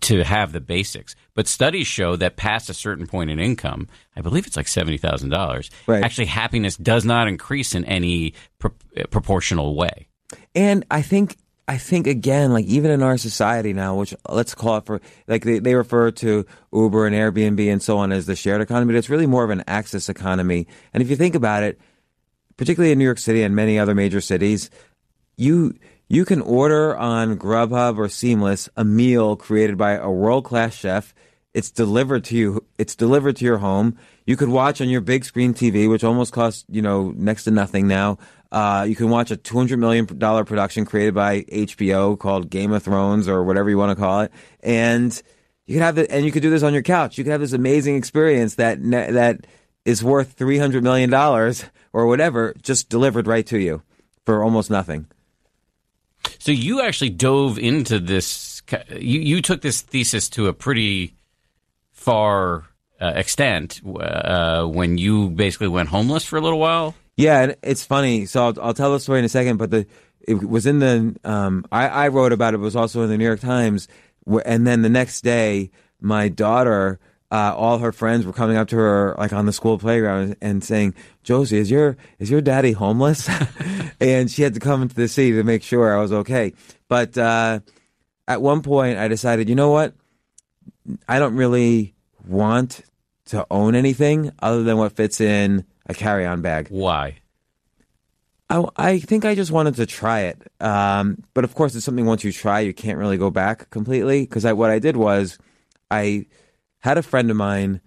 to 0.02 0.24
have 0.24 0.52
the 0.52 0.60
basics. 0.62 1.16
But 1.36 1.48
studies 1.48 1.88
show 1.88 2.16
that 2.18 2.36
past 2.36 2.70
a 2.70 2.74
certain 2.74 3.08
point 3.08 3.30
in 3.30 3.40
income, 3.40 3.88
I 4.16 4.22
believe 4.22 4.48
it's 4.48 4.58
like 4.58 4.68
seventy 4.68 4.98
thousand 4.98 5.30
dollars. 5.30 5.70
Right. 5.88 6.04
Actually, 6.04 6.26
happiness 6.26 6.76
does 6.78 7.06
not 7.06 7.28
increase 7.28 7.76
in 7.76 7.86
any 7.86 8.34
pro- 8.60 8.74
eh, 8.96 9.04
proportional 9.10 9.76
way. 9.76 10.08
And 10.56 10.86
I 10.90 11.02
think 11.02 11.38
I 11.68 11.78
think 11.78 12.08
again, 12.08 12.54
like 12.54 12.66
even 12.66 12.92
in 12.92 13.02
our 13.02 13.18
society 13.18 13.74
now, 13.74 13.96
which 13.96 14.14
let's 14.30 14.54
call 14.54 14.78
it 14.78 14.86
for 14.86 15.02
like 15.28 15.44
they, 15.44 15.60
they 15.60 15.76
refer 15.76 16.12
to 16.12 16.46
Uber 16.72 17.08
and 17.08 17.16
Airbnb 17.16 17.72
and 17.72 17.82
so 17.82 17.98
on 17.98 18.12
as 18.12 18.28
the 18.28 18.36
shared 18.36 18.62
economy, 18.62 18.94
but 18.94 18.98
it's 18.98 19.10
really 19.10 19.26
more 19.26 19.44
of 19.44 19.50
an 19.50 19.64
access 19.68 20.08
economy. 20.08 20.68
And 20.94 21.02
if 21.02 21.10
you 21.10 21.16
think 21.16 21.34
about 21.34 21.64
it, 21.64 21.80
particularly 22.56 22.92
in 22.92 23.00
New 23.00 23.06
York 23.06 23.18
City 23.18 23.42
and 23.42 23.56
many 23.56 23.80
other 23.80 23.96
major 23.96 24.22
cities, 24.22 24.70
you 25.38 25.76
you 26.08 26.24
can 26.24 26.42
order 26.42 26.96
on 26.96 27.38
Grubhub 27.38 27.98
or 27.98 28.10
Seamless 28.10 28.70
a 28.78 28.86
meal 28.86 29.36
created 29.36 29.76
by 29.76 29.94
a 29.94 30.10
world 30.10 30.46
class 30.46 30.76
chef. 30.76 31.16
It's 31.56 31.72
delivered 31.72 32.26
to 32.26 32.36
you. 32.36 32.66
It's 32.78 32.96
delivered 32.96 33.38
to 33.38 33.46
your 33.46 33.58
home. 33.58 33.98
You 34.28 34.38
could 34.38 34.50
watch 34.50 34.82
on 34.82 34.90
your 34.90 35.02
big 35.02 35.26
screen 35.26 35.56
TV, 35.56 35.90
which 35.90 36.04
almost 36.04 36.32
costs 36.32 36.64
you 36.70 36.84
know 36.84 37.12
next 37.16 37.46
to 37.46 37.52
nothing 37.52 37.88
now. 37.88 38.20
Uh, 38.56 38.86
you 38.86 38.96
can 38.96 39.10
watch 39.10 39.32
a 39.32 39.36
two 39.36 39.58
hundred 39.58 39.80
million 39.80 40.06
dollar 40.18 40.46
production 40.46 40.86
created 40.86 41.14
by 41.14 41.42
HBO 41.42 42.18
called 42.18 42.50
Game 42.50 42.72
of 42.72 42.84
Thrones 42.84 43.28
or 43.28 43.44
whatever 43.44 43.70
you 43.70 43.78
want 43.78 43.90
to 43.90 44.02
call 44.02 44.22
it, 44.22 44.32
and 44.64 45.22
you 45.66 45.76
can 45.76 45.82
have 45.82 45.98
it, 45.98 46.10
and 46.10 46.26
you 46.26 46.32
could 46.32 46.42
do 46.42 46.50
this 46.50 46.64
on 46.64 46.72
your 46.72 46.82
couch. 46.82 47.18
You 47.18 47.26
could 47.26 47.32
have 47.32 47.42
this 47.42 47.52
amazing 47.52 47.98
experience 47.98 48.56
that 48.56 48.82
that 48.82 49.46
is 49.84 50.02
worth 50.02 50.32
three 50.32 50.58
hundred 50.58 50.86
million 50.86 51.10
dollars 51.10 51.66
or 51.92 52.08
whatever, 52.08 52.56
just 52.62 52.88
delivered 52.88 53.28
right 53.28 53.46
to 53.48 53.60
you 53.60 53.82
for 54.26 54.42
almost 54.42 54.70
nothing. 54.70 55.08
So 56.40 56.54
you 56.54 56.82
actually 56.82 57.10
dove 57.10 57.60
into 57.60 58.00
this. 58.00 58.62
You 58.90 59.20
you 59.20 59.42
took 59.42 59.64
this 59.64 59.82
thesis 59.82 60.30
to 60.30 60.48
a 60.48 60.54
pretty 60.54 61.14
far 61.92 62.64
uh, 63.02 63.12
extent 63.18 63.82
uh, 63.86 64.64
when 64.64 64.98
you 64.98 65.30
basically 65.30 65.68
went 65.68 65.90
homeless 65.90 66.24
for 66.24 66.38
a 66.38 66.42
little 66.42 66.60
while. 66.60 66.96
Yeah, 67.18 67.42
and 67.42 67.56
it's 67.64 67.86
funny. 67.86 68.26
So 68.26 68.48
I'll, 68.48 68.62
I'll 68.62 68.74
tell 68.74 68.92
the 68.92 69.00
story 69.00 69.20
in 69.20 69.26
a 69.26 69.30
second. 69.30 69.58
But 69.58 69.72
the 69.72 69.88
it 70.28 70.48
was 70.48 70.66
in 70.66 70.80
the 70.80 71.16
um, 71.24 71.66
I, 71.72 71.88
I 71.88 72.08
wrote 72.10 72.34
about 72.34 72.54
it. 72.54 72.58
It 72.58 72.62
was 72.62 72.76
also 72.76 73.04
in 73.04 73.10
the 73.10 73.18
New 73.18 73.26
York 73.26 73.40
Times. 73.40 73.88
And 74.46 74.66
then 74.66 74.82
the 74.82 74.90
next 74.90 75.22
day, 75.22 75.70
my 76.02 76.30
daughter, 76.30 77.00
uh, 77.32 77.54
all 77.56 77.78
her 77.78 77.92
friends 77.92 78.26
were 78.26 78.34
coming 78.34 78.58
up 78.58 78.68
to 78.70 78.76
her 78.76 79.16
like 79.18 79.34
on 79.34 79.46
the 79.46 79.54
school 79.54 79.78
playground 79.78 80.36
and 80.42 80.64
saying, 80.64 80.94
"Josie, 81.24 81.58
is 81.58 81.72
your 81.72 81.96
is 82.20 82.30
your 82.30 82.42
daddy 82.42 82.72
homeless?" 82.72 83.30
and 84.00 84.30
she 84.30 84.42
had 84.42 84.54
to 84.56 84.60
come 84.60 84.82
into 84.82 84.96
the 84.96 85.08
city 85.08 85.34
to 85.34 85.44
make 85.44 85.64
sure 85.64 85.96
I 85.96 86.02
was 86.02 86.12
okay. 86.12 86.54
But 86.88 87.18
uh, 87.18 87.60
at 88.28 88.42
one 88.42 88.62
point, 88.62 88.98
I 88.98 89.08
decided, 89.08 89.48
you 89.48 89.56
know 89.56 89.72
what? 89.72 89.94
I 91.08 91.20
don't 91.20 91.36
really 91.36 91.96
want 92.28 92.82
to 93.28 93.46
own 93.50 93.76
anything 93.76 94.32
other 94.40 94.64
than 94.64 94.78
what 94.78 94.92
fits 94.94 95.20
in 95.22 95.66
a 95.86 95.94
carry-on 95.94 96.42
bag. 96.42 96.68
Why? 96.70 97.18
I, 98.50 98.64
I 98.76 99.00
think 99.00 99.26
I 99.26 99.36
just 99.36 99.52
wanted 99.52 99.76
to 99.76 99.86
try 99.86 100.22
it. 100.22 100.42
Um, 100.62 101.24
but 101.34 101.44
of 101.44 101.56
course, 101.56 101.76
it's 101.76 101.86
something 101.86 102.06
once 102.06 102.24
you 102.24 102.32
try, 102.32 102.60
you 102.60 102.74
can't 102.74 102.98
really 102.98 103.18
go 103.18 103.32
back 103.32 103.70
completely. 103.70 104.22
Because 104.22 104.46
I, 104.46 104.54
what 104.54 104.70
I 104.70 104.80
did 104.80 104.98
was, 104.98 105.38
I 105.90 106.28
had 106.80 106.98
a 106.98 107.04
friend 107.04 107.32
of 107.32 107.38
mine 107.38 107.82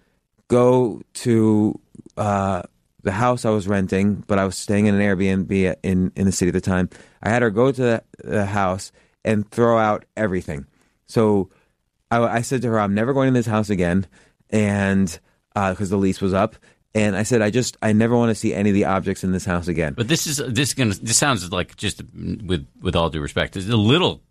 go 0.48 1.02
to 1.14 1.78
uh, 2.16 2.62
the 3.02 3.12
house 3.12 3.44
I 3.44 3.50
was 3.50 3.68
renting, 3.68 4.24
but 4.26 4.38
I 4.38 4.44
was 4.44 4.56
staying 4.56 4.86
in 4.86 4.94
an 4.94 5.00
Airbnb 5.00 5.76
in 5.82 6.12
in 6.16 6.26
the 6.26 6.32
city 6.32 6.48
at 6.48 6.54
the 6.54 6.60
time. 6.60 6.90
I 7.22 7.28
had 7.28 7.42
her 7.42 7.50
go 7.50 7.70
to 7.70 7.80
the, 7.80 8.02
the 8.24 8.46
house 8.46 8.90
and 9.24 9.48
throw 9.50 9.78
out 9.78 10.04
everything. 10.16 10.66
So 11.06 11.50
I, 12.10 12.18
I 12.18 12.40
said 12.42 12.62
to 12.62 12.68
her, 12.68 12.80
"I'm 12.80 12.94
never 12.94 13.12
going 13.12 13.28
in 13.28 13.34
this 13.34 13.46
house 13.46 13.70
again," 13.70 14.06
and 14.50 15.18
because 15.54 15.90
the 15.90 15.96
lease 15.96 16.20
was 16.20 16.34
up. 16.34 16.56
And 16.98 17.16
I 17.16 17.22
said, 17.22 17.42
I 17.42 17.50
just, 17.50 17.76
I 17.82 17.92
never 17.92 18.16
want 18.16 18.30
to 18.30 18.34
see 18.34 18.52
any 18.54 18.70
of 18.70 18.74
the 18.74 18.86
objects 18.86 19.22
in 19.24 19.32
this 19.32 19.44
house 19.44 19.68
again. 19.68 19.94
But 19.94 20.08
this 20.08 20.26
is 20.26 20.38
this 20.38 20.68
is 20.70 20.74
gonna 20.74 20.94
this 20.94 21.16
sounds 21.16 21.50
like 21.52 21.76
just 21.76 22.02
with 22.14 22.66
with 22.80 22.96
all 22.96 23.10
due 23.10 23.20
respect, 23.20 23.56
it's 23.56 23.68
a 23.68 23.76
little 23.76 24.22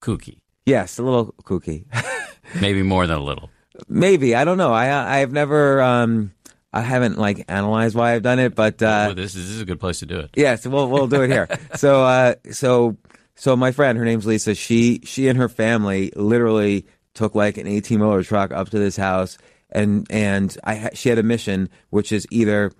kooky, 0.00 0.38
Yes, 0.64 0.98
a 0.98 1.02
little 1.02 1.34
kooky. 1.44 1.84
maybe 2.60 2.82
more 2.82 3.06
than 3.06 3.18
a 3.18 3.22
little. 3.22 3.50
Maybe 3.88 4.34
I 4.34 4.44
don't 4.44 4.58
know. 4.58 4.72
I 4.72 5.20
I've 5.20 5.32
never 5.32 5.80
um 5.82 6.32
I 6.72 6.80
haven't 6.80 7.16
like 7.18 7.44
analyzed 7.48 7.94
why 7.94 8.14
I've 8.14 8.22
done 8.22 8.38
it, 8.38 8.54
but 8.54 8.82
uh, 8.82 9.08
Oh, 9.10 9.14
this, 9.14 9.34
is, 9.34 9.44
this 9.46 9.54
is 9.56 9.60
a 9.62 9.64
good 9.64 9.80
place 9.80 10.00
to 10.00 10.06
do 10.06 10.18
it. 10.18 10.30
yeah, 10.36 10.56
so 10.56 10.68
we'll 10.70 10.88
we'll 10.90 11.06
do 11.08 11.22
it 11.22 11.30
here. 11.30 11.48
so 11.74 12.02
uh, 12.04 12.34
so 12.50 12.96
so 13.34 13.54
my 13.56 13.70
friend, 13.72 13.98
her 13.98 14.04
name's 14.04 14.26
Lisa. 14.26 14.54
She 14.54 15.00
she 15.04 15.28
and 15.28 15.38
her 15.38 15.48
family 15.48 16.12
literally 16.16 16.86
took 17.14 17.34
like 17.34 17.56
an 17.58 17.66
eighteen 17.66 18.00
wheeler 18.00 18.22
truck 18.22 18.50
up 18.52 18.70
to 18.70 18.78
this 18.78 18.96
house, 18.96 19.38
and 19.70 20.06
and 20.10 20.56
I 20.64 20.90
she 20.94 21.08
had 21.08 21.18
a 21.18 21.22
mission, 21.22 21.68
which 21.90 22.12
is 22.12 22.26
either 22.30 22.72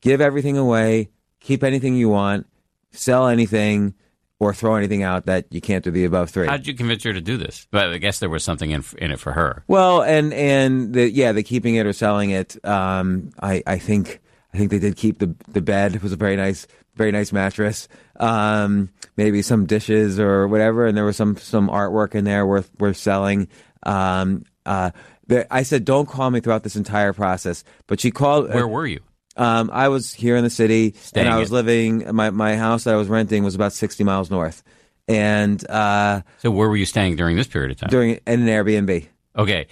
give 0.00 0.20
everything 0.20 0.56
away, 0.56 1.10
keep 1.40 1.62
anything 1.62 1.94
you 1.96 2.08
want, 2.08 2.46
sell 2.90 3.28
anything, 3.28 3.94
or 4.42 4.52
throw 4.52 4.74
anything 4.74 5.02
out 5.02 5.26
that 5.26 5.46
you 5.50 5.60
can't 5.60 5.84
do 5.84 5.90
the 5.90 6.04
above 6.04 6.30
three. 6.30 6.46
How 6.46 6.56
did 6.56 6.66
you 6.66 6.74
convince 6.74 7.04
her 7.04 7.12
to 7.12 7.20
do 7.20 7.36
this? 7.36 7.66
But 7.70 7.92
I 7.92 7.98
guess 7.98 8.18
there 8.18 8.28
was 8.28 8.42
something 8.42 8.70
in, 8.70 8.84
in 8.98 9.12
it 9.12 9.20
for 9.20 9.32
her. 9.32 9.64
Well, 9.68 10.02
and 10.02 10.34
and 10.34 10.92
the 10.92 11.08
yeah, 11.08 11.32
the 11.32 11.42
keeping 11.42 11.76
it 11.76 11.86
or 11.86 11.92
selling 11.92 12.30
it. 12.30 12.62
Um, 12.66 13.30
I 13.40 13.62
I 13.66 13.78
think 13.78 14.20
I 14.52 14.58
think 14.58 14.70
they 14.70 14.78
did 14.80 14.96
keep 14.96 15.18
the 15.18 15.34
the 15.48 15.62
bed. 15.62 15.94
It 15.94 16.02
was 16.02 16.12
a 16.12 16.16
very 16.16 16.36
nice 16.36 16.66
very 16.96 17.12
nice 17.12 17.32
mattress. 17.32 17.88
Um, 18.16 18.90
maybe 19.16 19.42
some 19.42 19.66
dishes 19.66 20.18
or 20.18 20.48
whatever, 20.48 20.86
and 20.86 20.96
there 20.96 21.04
was 21.04 21.16
some 21.16 21.36
some 21.36 21.68
artwork 21.68 22.14
in 22.14 22.24
there 22.24 22.46
worth 22.46 22.70
worth 22.78 22.96
selling. 22.96 23.48
Um, 23.84 24.44
uh, 24.66 24.90
the, 25.26 25.52
I 25.54 25.62
said, 25.62 25.84
don't 25.84 26.08
call 26.08 26.30
me 26.30 26.40
throughout 26.40 26.62
this 26.64 26.76
entire 26.76 27.12
process, 27.12 27.64
but 27.86 28.00
she 28.00 28.10
called. 28.10 28.52
Where 28.52 28.66
were 28.68 28.86
you? 28.86 29.00
Um, 29.36 29.70
I 29.72 29.88
was 29.88 30.12
here 30.12 30.36
in 30.36 30.44
the 30.44 30.50
city, 30.50 30.92
Staying 31.00 31.26
and 31.26 31.34
I 31.34 31.38
was 31.38 31.48
in- 31.50 31.54
living. 31.54 32.14
My 32.14 32.30
my 32.30 32.56
house 32.56 32.84
that 32.84 32.94
I 32.94 32.96
was 32.96 33.08
renting 33.08 33.44
was 33.44 33.54
about 33.54 33.72
sixty 33.72 34.04
miles 34.04 34.30
north, 34.30 34.62
and 35.08 35.64
uh, 35.70 36.22
So 36.38 36.50
where 36.50 36.68
were 36.68 36.76
you 36.76 36.84
staying 36.86 37.16
during 37.16 37.36
this 37.36 37.46
period 37.46 37.70
of 37.70 37.78
time? 37.78 37.90
during 37.90 38.10
in 38.26 38.42
an 38.42 38.46
Airbnb. 38.46 39.06
Okay. 39.36 39.68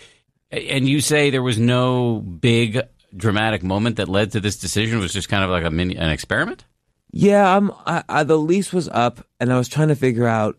And 0.50 0.88
you 0.88 1.00
say 1.00 1.30
there 1.30 1.42
was 1.42 1.58
no 1.58 2.20
big 2.20 2.80
dramatic 3.14 3.62
moment 3.62 3.96
that 3.96 4.08
led 4.08 4.32
to 4.32 4.40
this 4.40 4.56
decision? 4.56 4.98
It 4.98 5.02
was 5.02 5.12
just 5.12 5.28
kind 5.28 5.44
of 5.44 5.50
like 5.50 5.64
a 5.64 5.70
mini 5.70 5.96
an 5.96 6.10
experiment? 6.10 6.64
Yeah, 7.12 7.56
I'm. 7.56 7.70
I, 7.86 8.02
I, 8.08 8.22
the 8.24 8.38
lease 8.38 8.72
was 8.72 8.88
up, 8.88 9.26
and 9.40 9.52
I 9.52 9.58
was 9.58 9.68
trying 9.68 9.88
to 9.88 9.96
figure 9.96 10.26
out 10.26 10.56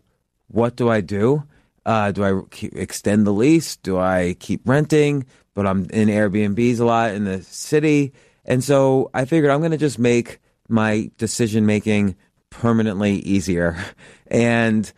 what 0.48 0.76
do 0.76 0.88
I 0.90 1.00
do. 1.00 1.42
Uh, 1.84 2.12
do 2.12 2.24
I 2.24 2.40
keep, 2.50 2.74
extend 2.76 3.26
the 3.26 3.32
lease? 3.32 3.76
Do 3.76 3.98
I 3.98 4.36
keep 4.38 4.62
renting? 4.68 5.26
But 5.54 5.66
I'm 5.66 5.84
in 5.90 6.08
Airbnbs 6.08 6.80
a 6.80 6.84
lot 6.84 7.10
in 7.12 7.24
the 7.24 7.42
city, 7.42 8.12
and 8.44 8.64
so 8.64 9.10
I 9.12 9.26
figured 9.26 9.50
I'm 9.50 9.60
going 9.60 9.72
to 9.72 9.76
just 9.76 9.98
make 9.98 10.38
my 10.68 11.10
decision 11.18 11.66
making 11.66 12.16
permanently 12.50 13.14
easier. 13.16 13.76
And 14.30 14.90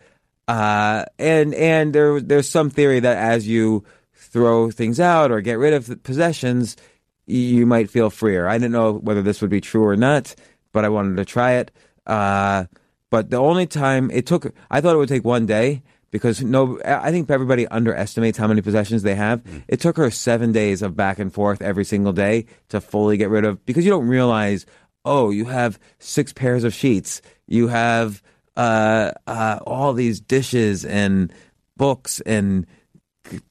uh, 0.47 1.03
and 1.19 1.53
and 1.53 1.93
there 1.93 2.21
there's 2.21 2.49
some 2.49 2.69
theory 2.69 3.01
that 3.01 3.17
as 3.17 3.45
you 3.45 3.83
throw 4.13 4.71
things 4.71 4.97
out 4.97 5.29
or 5.29 5.41
get 5.41 5.59
rid 5.59 5.73
of 5.73 6.01
possessions, 6.03 6.77
you 7.25 7.65
might 7.65 7.89
feel 7.89 8.09
freer. 8.09 8.47
I 8.47 8.57
didn't 8.57 8.71
know 8.71 8.93
whether 8.93 9.21
this 9.21 9.41
would 9.41 9.49
be 9.49 9.59
true 9.59 9.83
or 9.83 9.97
not, 9.97 10.35
but 10.71 10.85
I 10.85 10.89
wanted 10.89 11.17
to 11.17 11.25
try 11.25 11.53
it. 11.53 11.71
Uh, 12.05 12.65
but 13.09 13.29
the 13.29 13.37
only 13.37 13.65
time 13.65 14.11
it 14.11 14.25
took, 14.25 14.53
I 14.69 14.81
thought 14.81 14.95
it 14.95 14.99
would 14.99 15.09
take 15.09 15.25
one 15.25 15.45
day 15.45 15.83
because 16.15 16.41
no, 16.41 16.79
I 16.85 17.11
think 17.11 17.29
everybody 17.29 17.67
underestimates 17.67 18.37
how 18.37 18.47
many 18.47 18.61
possessions 18.61 19.03
they 19.03 19.15
have. 19.15 19.43
It 19.67 19.81
took 19.81 19.97
her 19.97 20.09
seven 20.09 20.53
days 20.53 20.81
of 20.81 20.95
back 20.95 21.19
and 21.19 21.33
forth 21.33 21.61
every 21.61 21.83
single 21.83 22.13
day 22.13 22.45
to 22.69 22.79
fully 22.79 23.17
get 23.17 23.29
rid 23.29 23.43
of 23.43 23.65
because 23.65 23.83
you 23.83 23.91
don't 23.91 24.07
realize, 24.07 24.65
oh, 25.03 25.29
you 25.29 25.43
have 25.43 25.77
six 25.99 26.31
pairs 26.31 26.63
of 26.63 26.73
sheets, 26.73 27.21
you 27.47 27.67
have 27.67 28.23
uh, 28.55 29.11
uh, 29.27 29.59
all 29.67 29.91
these 29.91 30.21
dishes 30.21 30.85
and 30.85 31.33
books 31.75 32.21
and 32.21 32.65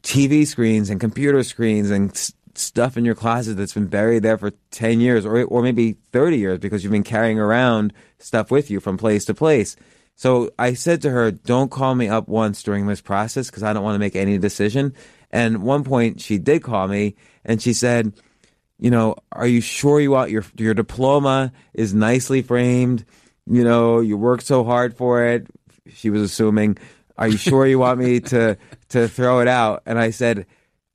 TV 0.02 0.46
screens 0.46 0.88
and 0.88 0.98
computer 0.98 1.42
screens 1.42 1.90
and 1.90 2.12
s- 2.12 2.32
stuff 2.54 2.96
in 2.96 3.04
your 3.04 3.14
closet 3.14 3.58
that's 3.58 3.74
been 3.74 3.88
buried 3.88 4.22
there 4.22 4.38
for 4.38 4.52
10 4.70 5.00
years 5.00 5.26
or, 5.26 5.44
or 5.44 5.60
maybe 5.60 5.98
30 6.12 6.38
years 6.38 6.58
because 6.60 6.82
you've 6.82 6.92
been 6.92 7.02
carrying 7.02 7.38
around 7.38 7.92
stuff 8.20 8.50
with 8.50 8.70
you 8.70 8.80
from 8.80 8.96
place 8.96 9.26
to 9.26 9.34
place. 9.34 9.76
So 10.16 10.50
I 10.58 10.74
said 10.74 11.02
to 11.02 11.10
her, 11.10 11.30
don't 11.30 11.70
call 11.70 11.94
me 11.94 12.08
up 12.08 12.28
once 12.28 12.62
during 12.62 12.86
this 12.86 13.00
process 13.00 13.50
because 13.50 13.62
I 13.62 13.72
don't 13.72 13.82
want 13.82 13.96
to 13.96 14.00
make 14.00 14.16
any 14.16 14.38
decision. 14.38 14.94
And 15.30 15.56
at 15.56 15.60
one 15.60 15.84
point 15.84 16.20
she 16.20 16.38
did 16.38 16.62
call 16.62 16.86
me 16.86 17.16
and 17.44 17.60
she 17.60 17.72
said, 17.72 18.12
you 18.78 18.90
know, 18.90 19.16
are 19.32 19.46
you 19.46 19.60
sure 19.60 20.00
you 20.00 20.12
want 20.12 20.30
your, 20.30 20.44
your 20.56 20.74
diploma 20.74 21.52
is 21.72 21.94
nicely 21.94 22.42
framed? 22.42 23.04
You 23.46 23.64
know, 23.64 24.00
you 24.00 24.16
worked 24.16 24.44
so 24.44 24.64
hard 24.64 24.96
for 24.96 25.24
it. 25.24 25.46
She 25.92 26.10
was 26.10 26.22
assuming, 26.22 26.78
are 27.16 27.28
you 27.28 27.36
sure 27.36 27.66
you 27.66 27.78
want 27.78 27.98
me 27.98 28.20
to, 28.32 28.56
to 28.90 29.08
throw 29.08 29.40
it 29.40 29.48
out? 29.48 29.82
And 29.86 29.98
I 29.98 30.10
said, 30.10 30.46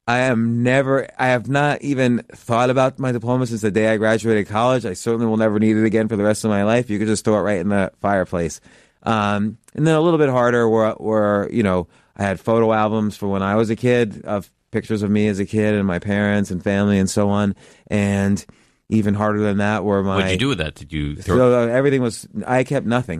I 0.07 0.21
am 0.21 0.63
never, 0.63 1.07
I 1.19 1.27
have 1.27 1.47
not 1.47 1.83
even 1.83 2.23
thought 2.31 2.71
about 2.71 2.97
my 2.97 3.11
diploma 3.11 3.45
since 3.45 3.61
the 3.61 3.69
day 3.69 3.89
I 3.89 3.97
graduated 3.97 4.47
college. 4.47 4.85
I 4.85 4.93
certainly 4.93 5.27
will 5.27 5.37
never 5.37 5.59
need 5.59 5.77
it 5.77 5.85
again 5.85 6.07
for 6.07 6.15
the 6.15 6.23
rest 6.23 6.43
of 6.43 6.49
my 6.49 6.63
life. 6.63 6.89
You 6.89 6.97
could 6.97 7.07
just 7.07 7.23
throw 7.23 7.37
it 7.37 7.41
right 7.41 7.59
in 7.59 7.69
the 7.69 7.91
fireplace. 7.99 8.59
Um, 9.03 9.57
and 9.73 9.87
then 9.87 9.95
a 9.95 10.01
little 10.01 10.17
bit 10.19 10.29
harder 10.29 10.67
were, 10.67 10.95
were, 10.99 11.49
you 11.51 11.63
know, 11.63 11.87
I 12.15 12.23
had 12.23 12.39
photo 12.39 12.73
albums 12.73 13.15
for 13.15 13.27
when 13.27 13.41
I 13.41 13.55
was 13.55 13.69
a 13.69 13.75
kid 13.75 14.23
of 14.25 14.51
pictures 14.71 15.03
of 15.03 15.09
me 15.09 15.27
as 15.27 15.39
a 15.39 15.45
kid 15.45 15.73
and 15.73 15.87
my 15.87 15.99
parents 15.99 16.51
and 16.51 16.63
family 16.63 16.99
and 16.99 17.09
so 17.09 17.29
on. 17.29 17.55
And 17.87 18.45
even 18.89 19.13
harder 19.13 19.39
than 19.39 19.57
that 19.57 19.83
were 19.83 20.03
my. 20.03 20.15
What 20.15 20.23
did 20.23 20.31
you 20.31 20.37
do 20.37 20.49
with 20.49 20.57
that? 20.57 20.75
Did 20.75 20.91
you 20.91 21.15
throw 21.15 21.37
So 21.37 21.63
uh, 21.63 21.67
everything 21.67 22.01
was, 22.01 22.27
I 22.45 22.63
kept 22.63 22.85
nothing. 22.85 23.19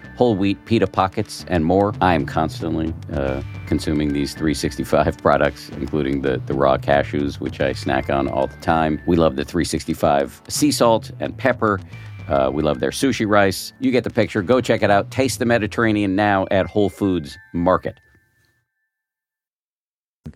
whole 0.21 0.35
wheat 0.35 0.63
pita 0.65 0.85
pockets, 0.85 1.43
and 1.47 1.65
more. 1.65 1.95
I 1.99 2.13
am 2.13 2.27
constantly 2.27 2.93
uh, 3.11 3.41
consuming 3.65 4.13
these 4.13 4.35
365 4.35 5.17
products, 5.23 5.69
including 5.69 6.21
the, 6.21 6.37
the 6.45 6.53
raw 6.53 6.77
cashews, 6.77 7.39
which 7.39 7.59
I 7.59 7.73
snack 7.73 8.07
on 8.11 8.27
all 8.27 8.45
the 8.45 8.57
time. 8.57 9.01
We 9.07 9.15
love 9.15 9.35
the 9.35 9.43
365 9.43 10.43
sea 10.47 10.71
salt 10.71 11.09
and 11.19 11.35
pepper. 11.35 11.79
Uh, 12.27 12.51
we 12.53 12.61
love 12.61 12.81
their 12.81 12.91
sushi 12.91 13.27
rice. 13.27 13.73
You 13.79 13.89
get 13.89 14.03
the 14.03 14.11
picture. 14.11 14.43
Go 14.43 14.61
check 14.61 14.83
it 14.83 14.91
out. 14.91 15.09
Taste 15.09 15.39
the 15.39 15.45
Mediterranean 15.45 16.15
now 16.15 16.45
at 16.51 16.67
Whole 16.67 16.89
Foods 16.89 17.35
Market. 17.51 17.99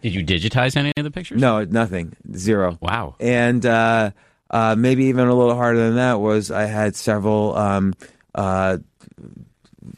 Did 0.01 0.15
you 0.15 0.25
digitize 0.25 0.75
any 0.75 0.93
of 0.97 1.03
the 1.03 1.11
pictures? 1.11 1.39
No, 1.39 1.63
nothing, 1.63 2.15
zero. 2.35 2.79
Wow. 2.81 3.17
And 3.19 3.63
uh, 3.63 4.09
uh, 4.49 4.75
maybe 4.75 5.05
even 5.05 5.27
a 5.27 5.35
little 5.35 5.55
harder 5.55 5.77
than 5.77 5.97
that 5.97 6.19
was 6.19 6.49
I 6.49 6.63
had 6.63 6.95
several 6.95 7.55
um, 7.55 7.93
uh, 8.33 8.79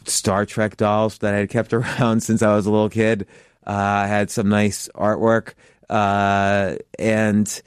Star 0.06 0.46
Trek 0.46 0.78
dolls 0.78 1.20
that 1.20 1.34
I 1.34 1.38
had 1.38 1.50
kept 1.50 1.74
around 1.74 2.22
since 2.22 2.42
I 2.42 2.56
was 2.56 2.66
a 2.66 2.72
little 2.72 2.90
kid. 2.90 3.28
Uh, 3.66 3.72
I 3.72 4.08
had 4.08 4.32
some 4.32 4.48
nice 4.48 4.88
artwork, 4.96 5.54
uh, 5.90 6.76
and 6.98 7.62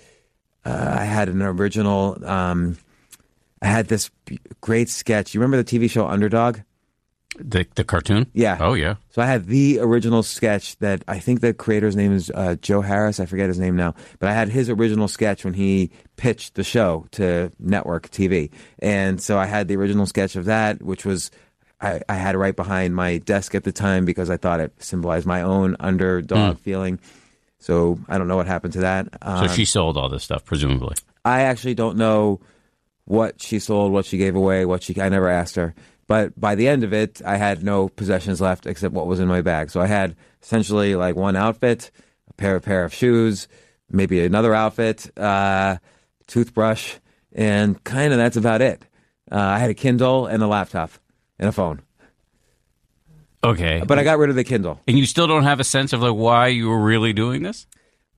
uh, 0.65 0.97
I 0.99 1.05
had 1.05 1.29
an 1.29 1.43
original. 1.43 2.19
Um, 2.25 2.79
I 3.63 3.67
had 3.67 3.89
this 3.89 4.11
great 4.63 4.89
sketch. 4.89 5.35
You 5.35 5.41
remember 5.41 5.63
the 5.63 5.79
TV 5.79 5.91
show 5.91 6.07
Underdog? 6.07 6.61
The 7.39 7.67
the 7.75 7.85
cartoon? 7.85 8.27
Yeah. 8.33 8.59
Oh 8.61 8.75
yeah. 8.75 8.97
So 9.11 9.23
I 9.23 9.27
had 9.27 9.47
the 9.47 9.79
original 9.79 10.23
sketch 10.23 10.77
that 10.79 11.05
I 11.07 11.21
think 11.21 11.41
the 11.41 11.55
creator's 11.55 11.97
name 11.97 12.13
is 12.13 12.31
uh, 12.35 12.57
Joe 12.61 12.81
Harris. 12.81 13.21
I 13.21 13.27
forget 13.27 13.49
his 13.49 13.59
name 13.59 13.77
now, 13.77 13.95
but 14.19 14.29
I 14.29 14.35
had 14.35 14.49
his 14.49 14.69
original 14.69 15.07
sketch 15.07 15.45
when 15.45 15.55
he 15.55 15.91
pitched 16.17 16.55
the 16.55 16.65
show 16.65 17.07
to 17.13 17.53
network 17.59 18.11
TV, 18.11 18.51
and 18.81 19.21
so 19.23 19.39
I 19.39 19.47
had 19.47 19.69
the 19.69 19.77
original 19.77 20.07
sketch 20.07 20.35
of 20.35 20.47
that, 20.47 20.83
which 20.83 21.05
was 21.05 21.31
I, 21.81 22.01
I 22.09 22.15
had 22.15 22.35
it 22.35 22.39
right 22.39 22.55
behind 22.55 22.95
my 22.95 23.19
desk 23.19 23.55
at 23.55 23.65
the 23.65 23.73
time 23.73 24.05
because 24.05 24.29
I 24.31 24.37
thought 24.37 24.61
it 24.61 24.73
symbolized 24.83 25.27
my 25.27 25.43
own 25.43 25.77
underdog 25.81 26.59
feeling. 26.59 26.99
So 27.59 27.99
I 28.09 28.19
don't 28.19 28.29
know 28.29 28.37
what 28.37 28.47
happened 28.47 28.73
to 28.75 28.81
that. 28.81 29.09
So 29.23 29.29
Um, 29.29 29.49
she 29.49 29.65
sold 29.65 29.97
all 29.97 30.09
this 30.09 30.25
stuff, 30.25 30.45
presumably. 30.45 30.97
I 31.25 31.43
actually 31.43 31.75
don't 31.75 31.97
know 31.97 32.41
what 33.05 33.41
she 33.41 33.59
sold, 33.59 33.93
what 33.93 34.05
she 34.07 34.17
gave 34.19 34.35
away, 34.37 34.65
what 34.65 34.83
she. 34.83 34.99
I 35.01 35.09
never 35.09 35.29
asked 35.29 35.57
her. 35.57 35.75
But 36.07 36.39
by 36.41 36.55
the 36.55 36.67
end 36.69 36.83
of 36.85 36.93
it, 36.93 37.23
I 37.25 37.37
had 37.37 37.63
no 37.63 37.89
possessions 37.89 38.41
left 38.41 38.67
except 38.67 38.95
what 38.95 39.07
was 39.07 39.21
in 39.21 39.29
my 39.29 39.43
bag. 39.43 39.71
So 39.71 39.81
I 39.81 39.87
had 39.87 40.17
essentially 40.43 40.97
like 40.97 41.17
one 41.17 41.37
outfit, 41.37 41.91
a 42.29 42.33
pair 42.35 42.57
of 42.57 42.63
pair 42.65 42.85
of 42.85 42.93
shoes, 42.95 43.47
maybe 43.91 44.25
another 44.25 44.55
outfit, 44.55 45.11
uh, 45.19 45.77
toothbrush, 46.27 46.97
and 47.33 47.83
kind 47.85 48.13
of 48.13 48.19
that's 48.19 48.37
about 48.37 48.61
it. 48.61 48.83
Uh, 49.31 49.37
I 49.39 49.59
had 49.59 49.71
a 49.71 49.75
Kindle 49.75 50.27
and 50.27 50.43
a 50.43 50.47
laptop 50.47 50.91
and 51.41 51.49
a 51.49 51.53
phone, 51.53 51.81
Okay. 53.43 53.83
but 53.87 53.99
I 53.99 54.05
got 54.05 54.19
rid 54.19 54.31
of 54.31 54.37
the 54.37 54.45
Kindle. 54.45 54.79
and 54.87 54.99
you 54.99 55.07
still 55.07 55.27
don't 55.27 55.45
have 55.45 55.61
a 55.61 55.65
sense 55.65 55.93
of 55.93 56.03
like 56.03 56.15
why 56.15 56.49
you 56.49 56.69
were 56.69 56.81
really 56.81 57.13
doing 57.13 57.43
this? 57.43 57.67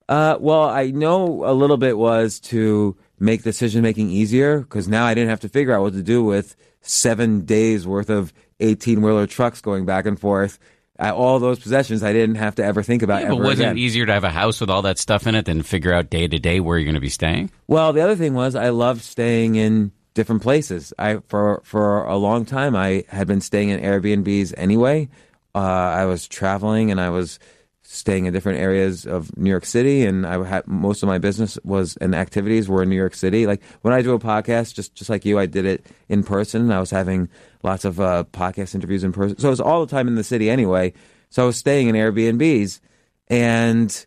Uh, 0.09 0.35
well, 0.39 0.63
I 0.63 0.91
know 0.91 1.45
a 1.45 1.53
little 1.53 1.77
bit 1.77 1.97
was 1.97 2.39
to 2.41 2.97
make 3.19 3.41
decision 3.43 3.81
making 3.81 4.09
easier 4.09 4.59
because 4.59 4.87
now 4.89 5.05
I 5.05 5.13
didn't 5.13 5.29
have 5.29 5.39
to 5.41 5.49
figure 5.49 5.73
out 5.73 5.81
what 5.81 5.93
to 5.93 6.03
do 6.03 6.23
with 6.23 6.57
seven 6.81 7.45
days 7.45 7.87
worth 7.87 8.09
of 8.09 8.33
18 8.59 9.01
wheeler 9.01 9.25
trucks 9.25 9.61
going 9.61 9.85
back 9.85 10.05
and 10.05 10.19
forth. 10.19 10.59
I, 10.99 11.11
all 11.11 11.39
those 11.39 11.59
possessions 11.59 12.03
I 12.03 12.11
didn't 12.11 12.35
have 12.35 12.55
to 12.55 12.63
ever 12.65 12.83
think 12.83 13.01
about 13.01 13.21
Yeah, 13.21 13.27
ever 13.27 13.35
but 13.37 13.43
wasn't 13.43 13.59
again. 13.69 13.77
it 13.77 13.79
easier 13.81 14.05
to 14.05 14.13
have 14.13 14.25
a 14.25 14.29
house 14.29 14.59
with 14.59 14.69
all 14.69 14.81
that 14.83 14.97
stuff 14.99 15.25
in 15.25 15.35
it 15.35 15.45
than 15.45 15.63
figure 15.63 15.93
out 15.93 16.09
day 16.09 16.27
to 16.27 16.37
day 16.37 16.59
where 16.59 16.77
you're 16.77 16.85
going 16.85 16.95
to 16.95 17.01
be 17.01 17.09
staying? 17.09 17.49
Well, 17.67 17.93
the 17.93 18.01
other 18.01 18.15
thing 18.17 18.33
was 18.33 18.55
I 18.55 18.69
loved 18.69 19.01
staying 19.01 19.55
in 19.55 19.91
different 20.13 20.41
places. 20.41 20.93
I 20.97 21.17
for 21.27 21.61
for 21.63 22.03
a 22.05 22.17
long 22.17 22.45
time 22.45 22.75
I 22.75 23.05
had 23.09 23.27
been 23.27 23.41
staying 23.41 23.69
in 23.69 23.79
Airbnbs 23.79 24.53
anyway. 24.57 25.09
Uh, 25.55 25.59
I 25.59 26.05
was 26.05 26.27
traveling 26.27 26.91
and 26.91 26.99
I 26.99 27.09
was 27.09 27.39
staying 27.85 28.25
in 28.25 28.33
different 28.33 28.59
areas 28.59 29.05
of 29.05 29.35
New 29.37 29.49
York 29.49 29.65
City, 29.65 30.03
and 30.03 30.25
I 30.25 30.43
had 30.43 30.67
most 30.67 31.03
of 31.03 31.07
my 31.07 31.19
business 31.19 31.59
was 31.63 31.95
and 31.97 32.15
activities 32.15 32.67
were 32.67 32.83
in 32.83 32.89
New 32.89 32.95
York 32.95 33.13
City. 33.13 33.45
Like 33.45 33.61
when 33.81 33.93
I 33.93 34.01
do 34.01 34.13
a 34.13 34.19
podcast, 34.19 34.73
just 34.73 34.95
just 34.95 35.09
like 35.09 35.25
you, 35.25 35.37
I 35.37 35.45
did 35.45 35.65
it 35.65 35.85
in 36.09 36.23
person. 36.23 36.71
I 36.71 36.79
was 36.79 36.91
having 36.91 37.29
lots 37.61 37.85
of 37.85 37.99
uh, 37.99 38.23
podcast 38.31 38.75
interviews 38.75 39.03
in 39.03 39.13
person, 39.13 39.37
so 39.37 39.47
it 39.47 39.51
was 39.51 39.61
all 39.61 39.85
the 39.85 39.91
time 39.91 40.07
in 40.07 40.15
the 40.15 40.23
city 40.23 40.49
anyway. 40.49 40.93
So 41.29 41.43
I 41.43 41.45
was 41.45 41.57
staying 41.57 41.87
in 41.87 41.95
Airbnbs, 41.95 42.79
and 43.27 44.05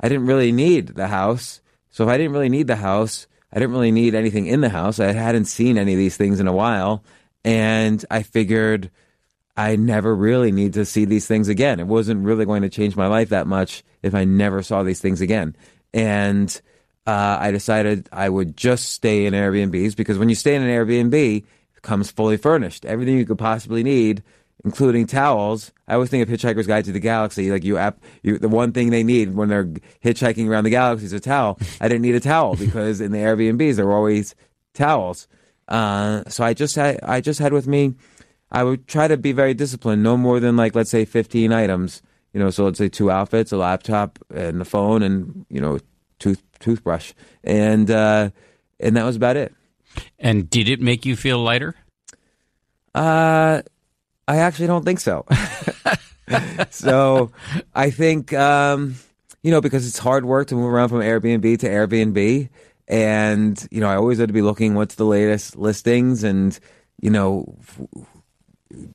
I 0.00 0.08
didn't 0.08 0.26
really 0.26 0.52
need 0.52 0.88
the 0.88 1.08
house. 1.08 1.60
So 1.90 2.04
if 2.04 2.10
I 2.10 2.16
didn't 2.16 2.32
really 2.32 2.48
need 2.48 2.68
the 2.68 2.76
house, 2.76 3.26
I 3.52 3.58
didn't 3.58 3.72
really 3.72 3.92
need 3.92 4.14
anything 4.14 4.46
in 4.46 4.60
the 4.60 4.68
house. 4.68 5.00
I 5.00 5.12
hadn't 5.12 5.46
seen 5.46 5.76
any 5.78 5.92
of 5.92 5.98
these 5.98 6.16
things 6.16 6.40
in 6.40 6.46
a 6.46 6.52
while. 6.52 7.02
And 7.44 8.04
I 8.10 8.22
figured 8.22 8.90
I 9.56 9.76
never 9.76 10.14
really 10.14 10.52
need 10.52 10.74
to 10.74 10.84
see 10.84 11.04
these 11.04 11.26
things 11.26 11.48
again. 11.48 11.80
It 11.80 11.86
wasn't 11.86 12.24
really 12.24 12.44
going 12.44 12.62
to 12.62 12.68
change 12.68 12.96
my 12.96 13.06
life 13.08 13.30
that 13.30 13.46
much 13.46 13.82
if 14.02 14.14
I 14.14 14.24
never 14.24 14.62
saw 14.62 14.82
these 14.82 15.00
things 15.00 15.20
again. 15.20 15.56
And 15.92 16.60
uh, 17.06 17.38
I 17.40 17.50
decided 17.50 18.08
I 18.12 18.28
would 18.28 18.56
just 18.56 18.90
stay 18.90 19.26
in 19.26 19.34
Airbnbs 19.34 19.96
because 19.96 20.18
when 20.18 20.28
you 20.28 20.34
stay 20.34 20.54
in 20.54 20.62
an 20.62 20.68
Airbnb, 20.68 21.14
it 21.14 21.82
comes 21.82 22.10
fully 22.10 22.36
furnished. 22.36 22.84
Everything 22.84 23.16
you 23.16 23.26
could 23.26 23.38
possibly 23.38 23.82
need, 23.82 24.22
including 24.64 25.06
towels. 25.06 25.72
I 25.88 25.94
always 25.94 26.10
think 26.10 26.22
of 26.22 26.28
Hitchhiker's 26.28 26.66
Guide 26.66 26.84
to 26.84 26.92
the 26.92 27.00
Galaxy. 27.00 27.50
Like 27.50 27.64
you, 27.64 27.76
app, 27.76 28.02
you, 28.22 28.38
the 28.38 28.48
one 28.48 28.72
thing 28.72 28.90
they 28.90 29.02
need 29.02 29.34
when 29.34 29.48
they're 29.48 29.66
hitchhiking 30.04 30.48
around 30.48 30.64
the 30.64 30.70
galaxy 30.70 31.06
is 31.06 31.12
a 31.12 31.20
towel. 31.20 31.58
I 31.80 31.88
didn't 31.88 32.02
need 32.02 32.14
a 32.14 32.20
towel 32.20 32.56
because 32.58 33.00
in 33.00 33.12
the 33.12 33.18
Airbnbs 33.18 33.76
there 33.76 33.86
were 33.86 33.94
always 33.94 34.34
towels. 34.74 35.28
Uh, 35.68 36.24
so 36.28 36.44
I 36.44 36.54
just 36.54 36.76
had, 36.76 37.00
I 37.02 37.20
just 37.20 37.38
had 37.38 37.52
with 37.52 37.66
me. 37.66 37.94
I 38.52 38.64
would 38.64 38.88
try 38.88 39.06
to 39.06 39.16
be 39.16 39.32
very 39.32 39.54
disciplined. 39.54 40.02
No 40.02 40.16
more 40.16 40.40
than 40.40 40.56
like 40.56 40.74
let's 40.74 40.90
say 40.90 41.04
fifteen 41.04 41.52
items. 41.52 42.02
You 42.32 42.40
know, 42.40 42.50
so 42.50 42.64
let's 42.64 42.78
say 42.78 42.88
two 42.88 43.10
outfits, 43.10 43.52
a 43.52 43.56
laptop, 43.56 44.18
and 44.34 44.60
a 44.60 44.64
phone, 44.64 45.02
and 45.02 45.46
you 45.48 45.60
know, 45.60 45.78
tooth 46.18 46.42
toothbrush, 46.58 47.12
and 47.44 47.88
uh, 47.90 48.30
and 48.80 48.96
that 48.96 49.04
was 49.04 49.14
about 49.14 49.36
it. 49.36 49.54
And 50.18 50.50
did 50.50 50.68
it 50.68 50.80
make 50.80 51.06
you 51.06 51.14
feel 51.14 51.38
lighter? 51.38 51.76
Uh, 52.94 53.62
I 54.28 54.38
actually 54.38 54.68
don't 54.68 54.84
think 54.84 55.00
so. 55.00 55.26
so 56.70 57.32
I 57.74 57.90
think, 57.90 58.32
um, 58.32 58.96
you 59.42 59.50
know, 59.50 59.60
because 59.60 59.86
it's 59.86 59.98
hard 59.98 60.24
work 60.24 60.48
to 60.48 60.54
move 60.54 60.72
around 60.72 60.90
from 60.90 61.00
Airbnb 61.00 61.58
to 61.60 61.68
Airbnb. 61.68 62.48
And, 62.88 63.68
you 63.70 63.80
know, 63.80 63.88
I 63.88 63.96
always 63.96 64.18
had 64.18 64.28
to 64.28 64.34
be 64.34 64.42
looking 64.42 64.74
what's 64.74 64.96
the 64.96 65.04
latest 65.04 65.56
listings 65.56 66.24
and, 66.24 66.58
you 67.00 67.10
know, 67.10 67.56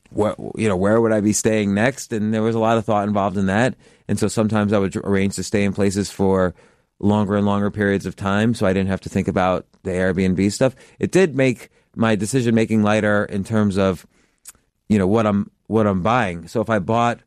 what, 0.09 0.38
you 0.55 0.67
know, 0.67 0.76
where 0.76 1.01
would 1.01 1.11
I 1.11 1.21
be 1.21 1.34
staying 1.34 1.73
next? 1.73 2.13
And 2.13 2.34
there 2.34 2.41
was 2.41 2.55
a 2.55 2.59
lot 2.59 2.78
of 2.78 2.86
thought 2.86 3.07
involved 3.07 3.38
in 3.38 3.47
that. 3.47 3.76
And 4.07 4.19
so 4.19 4.28
sometimes 4.28 4.73
I 4.73 4.80
would 4.80 4.95
arrange 4.97 5.36
to 5.36 5.43
stay 5.43 5.63
in 5.63 5.73
places 5.73 6.11
for 6.11 6.53
longer 6.99 7.36
and 7.36 7.45
longer 7.45 7.71
periods 7.71 8.05
of 8.05 8.15
time. 8.15 8.53
So 8.53 8.65
I 8.65 8.73
didn't 8.73 8.89
have 8.89 9.01
to 9.01 9.09
think 9.09 9.28
about 9.28 9.65
the 9.84 9.91
Airbnb 9.91 10.51
stuff. 10.51 10.76
It 10.99 11.11
did 11.11 11.36
make 11.36 11.69
my 11.95 12.15
decision 12.15 12.55
making 12.55 12.84
lighter 12.84 13.26
in 13.26 13.43
terms 13.43 13.78
of, 13.78 14.05
you 14.90 14.98
know 14.98 15.08
what 15.08 15.26
I'm 15.26 15.50
what 15.68 15.88
I'm 15.88 16.02
buying. 16.02 16.48
So 16.48 16.62
if 16.62 16.70
I 16.70 16.80
bought 16.80 17.20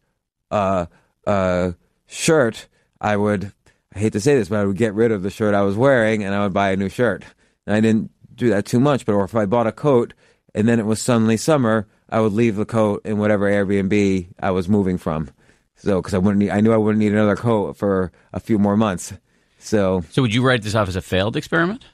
a, 0.51 0.89
a 1.27 1.75
shirt, 2.07 2.69
I 3.01 3.17
would 3.17 3.53
I 3.95 3.99
hate 3.99 4.13
to 4.13 4.21
say 4.21 4.37
this, 4.37 4.49
but 4.49 4.59
I 4.61 4.65
would 4.65 4.77
get 4.77 4.95
rid 4.95 5.13
of 5.13 5.23
the 5.23 5.31
shirt 5.31 5.55
I 5.55 5.63
was 5.63 5.77
wearing 5.77 6.23
and 6.23 6.35
I 6.35 6.43
would 6.45 6.53
buy 6.53 6.71
a 6.71 6.77
new 6.77 6.89
shirt. 6.89 7.25
And 7.67 7.75
I 7.75 7.81
didn't 7.81 8.11
do 8.35 8.49
that 8.51 8.67
too 8.67 8.79
much, 8.81 9.05
but 9.05 9.13
or 9.15 9.25
if 9.25 9.35
I 9.35 9.47
bought 9.47 9.67
a 9.67 9.73
coat 9.73 10.15
and 10.55 10.69
then 10.69 10.79
it 10.79 10.87
was 10.87 11.03
suddenly 11.03 11.37
summer, 11.37 11.87
I 12.09 12.21
would 12.21 12.33
leave 12.33 12.57
the 12.57 12.65
coat 12.65 13.03
in 13.05 13.19
whatever 13.19 13.51
Airbnb 13.51 14.29
I 14.41 14.51
was 14.51 14.69
moving 14.69 14.99
from. 14.99 15.31
So 15.77 16.01
because 16.01 16.15
I 16.15 16.19
wouldn't 16.19 16.39
need, 16.39 16.51
I 16.51 16.61
knew 16.61 16.73
I 16.73 16.77
wouldn't 16.77 16.99
need 17.01 17.13
another 17.13 17.37
coat 17.37 17.77
for 17.77 18.13
a 18.33 18.41
few 18.41 18.59
more 18.59 18.77
months. 18.77 19.13
So 19.59 20.05
So 20.11 20.23
would 20.23 20.35
you 20.35 20.43
write 20.47 20.63
this 20.63 20.75
off 20.75 20.89
as 20.89 20.97
a 20.97 21.03
failed 21.03 21.37
experiment? 21.37 21.85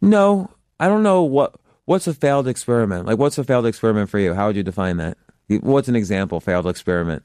no, 0.00 0.50
I 0.80 0.88
don't 0.88 1.02
know 1.04 1.22
what 1.22 1.54
what's 1.92 2.06
a 2.06 2.14
failed 2.14 2.48
experiment. 2.48 3.06
Like 3.06 3.18
what's 3.18 3.36
a 3.36 3.44
failed 3.44 3.66
experiment 3.66 4.08
for 4.08 4.18
you? 4.18 4.32
How 4.32 4.46
would 4.46 4.56
you 4.56 4.62
define 4.62 4.96
that? 4.96 5.18
What's 5.48 5.88
an 5.88 5.94
example 5.94 6.40
failed 6.40 6.66
experiment? 6.66 7.22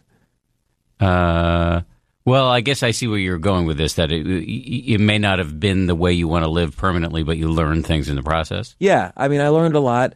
Uh, 1.00 1.82
well, 2.26 2.50
I 2.50 2.60
guess 2.60 2.84
I 2.84 2.92
see 2.92 3.08
where 3.08 3.18
you're 3.18 3.38
going 3.38 3.66
with 3.66 3.78
this. 3.78 3.94
That 3.94 4.12
it, 4.12 4.28
it 4.28 5.00
may 5.00 5.20
not 5.20 5.40
have 5.40 5.58
been 5.58 5.86
the 5.86 5.96
way 5.96 6.12
you 6.12 6.28
want 6.28 6.44
to 6.44 6.50
live 6.50 6.76
permanently, 6.76 7.24
but 7.24 7.38
you 7.38 7.50
learn 7.50 7.82
things 7.82 8.10
in 8.10 8.18
the 8.18 8.24
process. 8.24 8.76
Yeah, 8.78 9.14
I 9.16 9.30
mean, 9.30 9.40
I 9.40 9.48
learned 9.48 9.76
a 9.76 9.80
lot. 9.80 10.16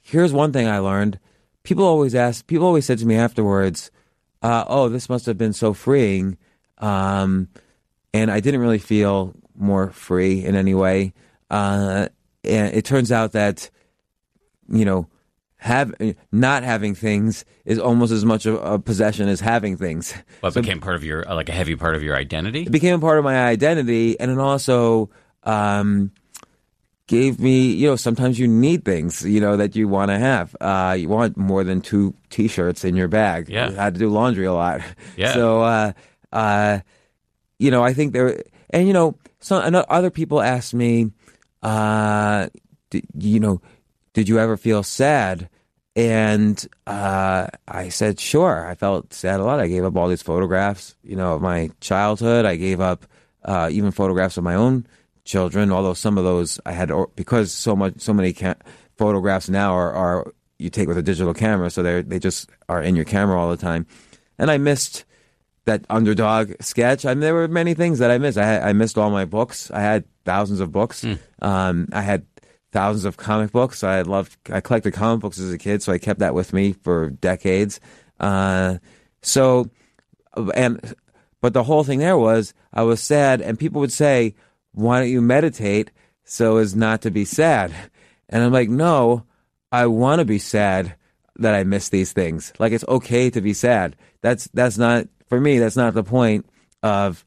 Here's 0.00 0.32
one 0.32 0.52
thing 0.52 0.68
I 0.68 0.78
learned. 0.78 1.18
People 1.64 1.84
always 1.84 2.14
ask. 2.14 2.46
People 2.46 2.66
always 2.66 2.86
said 2.86 2.98
to 2.98 3.06
me 3.06 3.16
afterwards, 3.16 3.90
uh, 4.42 4.64
"Oh, 4.68 4.88
this 4.88 5.08
must 5.08 5.26
have 5.26 5.36
been 5.36 5.52
so 5.52 5.74
freeing," 5.74 6.38
um, 6.78 7.48
and 8.14 8.30
I 8.30 8.38
didn't 8.38 8.60
really 8.60 8.78
feel 8.78 9.34
more 9.56 9.90
free 9.90 10.44
in 10.44 10.54
any 10.54 10.74
way. 10.74 11.14
Uh, 11.50 12.08
and 12.44 12.72
it 12.74 12.84
turns 12.84 13.10
out 13.10 13.32
that, 13.32 13.70
you 14.68 14.84
know, 14.84 15.08
have 15.56 15.92
not 16.30 16.62
having 16.62 16.94
things 16.94 17.44
is 17.64 17.78
almost 17.78 18.12
as 18.12 18.24
much 18.24 18.46
a, 18.46 18.56
a 18.58 18.78
possession 18.78 19.28
as 19.28 19.40
having 19.40 19.76
things. 19.76 20.14
Well, 20.40 20.50
it 20.50 20.54
became 20.54 20.80
part 20.80 20.96
of 20.96 21.04
your 21.04 21.28
uh, 21.28 21.34
like 21.34 21.48
a 21.48 21.52
heavy 21.52 21.74
part 21.76 21.96
of 21.96 22.02
your 22.02 22.16
identity. 22.16 22.62
It 22.62 22.72
became 22.72 22.94
a 22.94 23.00
part 23.00 23.18
of 23.18 23.24
my 23.24 23.46
identity, 23.46 24.18
and 24.20 24.30
it 24.30 24.38
also 24.38 25.10
um, 25.42 26.12
gave 27.08 27.40
me, 27.40 27.72
you 27.72 27.88
know, 27.88 27.96
sometimes 27.96 28.38
you 28.38 28.46
need 28.46 28.84
things, 28.84 29.24
you 29.24 29.40
know, 29.40 29.56
that 29.56 29.74
you 29.74 29.88
want 29.88 30.10
to 30.10 30.18
have. 30.18 30.54
Uh, 30.60 30.94
you 30.96 31.08
want 31.08 31.36
more 31.36 31.64
than 31.64 31.80
two 31.80 32.14
T-shirts 32.30 32.84
in 32.84 32.94
your 32.94 33.08
bag. 33.08 33.48
Yeah. 33.48 33.70
You 33.70 33.76
had 33.76 33.94
to 33.94 34.00
do 34.00 34.10
laundry 34.10 34.44
a 34.44 34.52
lot. 34.52 34.82
Yeah. 35.16 35.32
So, 35.32 35.62
uh, 35.62 35.92
uh, 36.32 36.80
you 37.58 37.70
know, 37.72 37.82
I 37.82 37.94
think 37.94 38.12
there, 38.12 38.44
and 38.70 38.86
you 38.86 38.92
know, 38.92 39.16
some 39.40 39.64
and 39.64 39.74
other 39.74 40.10
people 40.10 40.40
ask 40.40 40.72
me, 40.72 41.10
uh, 41.62 42.48
you 43.18 43.40
know, 43.40 43.60
did 44.12 44.28
you 44.28 44.38
ever 44.38 44.56
feel 44.56 44.82
sad? 44.82 45.48
And 45.96 46.64
uh, 46.86 47.48
I 47.66 47.88
said, 47.88 48.20
sure. 48.20 48.66
I 48.66 48.74
felt 48.74 49.12
sad 49.12 49.40
a 49.40 49.44
lot. 49.44 49.58
I 49.58 49.66
gave 49.66 49.84
up 49.84 49.96
all 49.96 50.08
these 50.08 50.22
photographs, 50.22 50.94
you 51.02 51.16
know, 51.16 51.34
of 51.34 51.42
my 51.42 51.70
childhood. 51.80 52.44
I 52.44 52.56
gave 52.56 52.80
up 52.80 53.06
uh, 53.44 53.68
even 53.72 53.90
photographs 53.90 54.36
of 54.36 54.44
my 54.44 54.54
own 54.54 54.86
children. 55.24 55.72
Although 55.72 55.94
some 55.94 56.16
of 56.16 56.24
those 56.24 56.60
I 56.64 56.72
had 56.72 56.92
because 57.16 57.52
so 57.52 57.74
much, 57.74 58.00
so 58.00 58.12
many 58.12 58.32
ca- 58.32 58.54
photographs 58.96 59.48
now 59.48 59.72
are, 59.72 59.92
are 59.92 60.32
you 60.58 60.70
take 60.70 60.88
with 60.88 60.98
a 60.98 61.02
digital 61.02 61.34
camera, 61.34 61.70
so 61.70 61.82
they 61.82 62.02
they 62.02 62.18
just 62.18 62.50
are 62.68 62.82
in 62.82 62.96
your 62.96 63.04
camera 63.04 63.40
all 63.40 63.50
the 63.50 63.56
time. 63.56 63.86
And 64.38 64.50
I 64.50 64.58
missed 64.58 65.04
that 65.64 65.84
underdog 65.90 66.52
sketch. 66.60 67.04
I 67.04 67.10
mean, 67.10 67.20
there 67.20 67.34
were 67.34 67.48
many 67.48 67.74
things 67.74 67.98
that 67.98 68.10
I 68.10 68.18
missed. 68.18 68.38
I 68.38 68.46
had, 68.46 68.62
I 68.62 68.72
missed 68.72 68.98
all 68.98 69.10
my 69.10 69.24
books. 69.24 69.70
I 69.70 69.80
had 69.80 70.04
thousands 70.24 70.60
of 70.60 70.72
books. 70.72 71.04
Um, 71.42 71.88
I 71.92 72.02
had 72.02 72.26
thousands 72.78 73.04
of 73.04 73.16
comic 73.16 73.50
books. 73.50 73.82
I 73.82 74.02
loved. 74.02 74.36
I 74.50 74.60
collected 74.60 74.92
comic 74.92 75.20
books 75.20 75.40
as 75.40 75.52
a 75.52 75.58
kid, 75.58 75.82
so 75.82 75.92
I 75.92 75.98
kept 75.98 76.20
that 76.20 76.32
with 76.32 76.52
me 76.52 76.74
for 76.74 77.10
decades. 77.10 77.80
Uh, 78.20 78.78
so, 79.20 79.68
and 80.54 80.94
but 81.40 81.54
the 81.54 81.64
whole 81.64 81.82
thing 81.82 81.98
there 81.98 82.16
was 82.16 82.54
I 82.72 82.82
was 82.82 83.02
sad, 83.02 83.40
and 83.40 83.58
people 83.58 83.80
would 83.80 83.92
say, 83.92 84.36
"Why 84.72 85.00
don't 85.00 85.10
you 85.10 85.20
meditate 85.20 85.90
so 86.22 86.58
as 86.58 86.76
not 86.76 87.02
to 87.02 87.10
be 87.10 87.24
sad?" 87.24 87.74
And 88.28 88.44
I'm 88.44 88.52
like, 88.52 88.68
"No, 88.68 89.24
I 89.72 89.86
want 89.86 90.20
to 90.20 90.24
be 90.24 90.38
sad 90.38 90.94
that 91.34 91.54
I 91.54 91.64
miss 91.64 91.88
these 91.88 92.12
things. 92.12 92.52
Like 92.60 92.72
it's 92.72 92.86
okay 92.86 93.28
to 93.30 93.40
be 93.40 93.54
sad. 93.54 93.96
That's 94.20 94.48
that's 94.54 94.78
not 94.78 95.08
for 95.26 95.40
me. 95.40 95.58
That's 95.58 95.76
not 95.76 95.94
the 95.94 96.04
point 96.04 96.46
of 96.84 97.24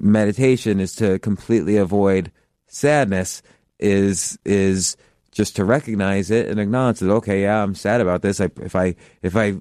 meditation. 0.00 0.80
Is 0.80 0.96
to 0.96 1.20
completely 1.20 1.76
avoid 1.76 2.32
sadness. 2.66 3.42
Is 3.78 4.38
is 4.44 4.96
just 5.30 5.56
to 5.56 5.64
recognize 5.64 6.30
it 6.30 6.48
and 6.48 6.58
acknowledge 6.58 6.98
that. 6.98 7.10
Okay, 7.10 7.42
yeah, 7.42 7.62
I'm 7.62 7.74
sad 7.74 8.00
about 8.00 8.22
this. 8.22 8.40
I, 8.40 8.50
if 8.60 8.74
I 8.74 8.96
if 9.22 9.36
I 9.36 9.58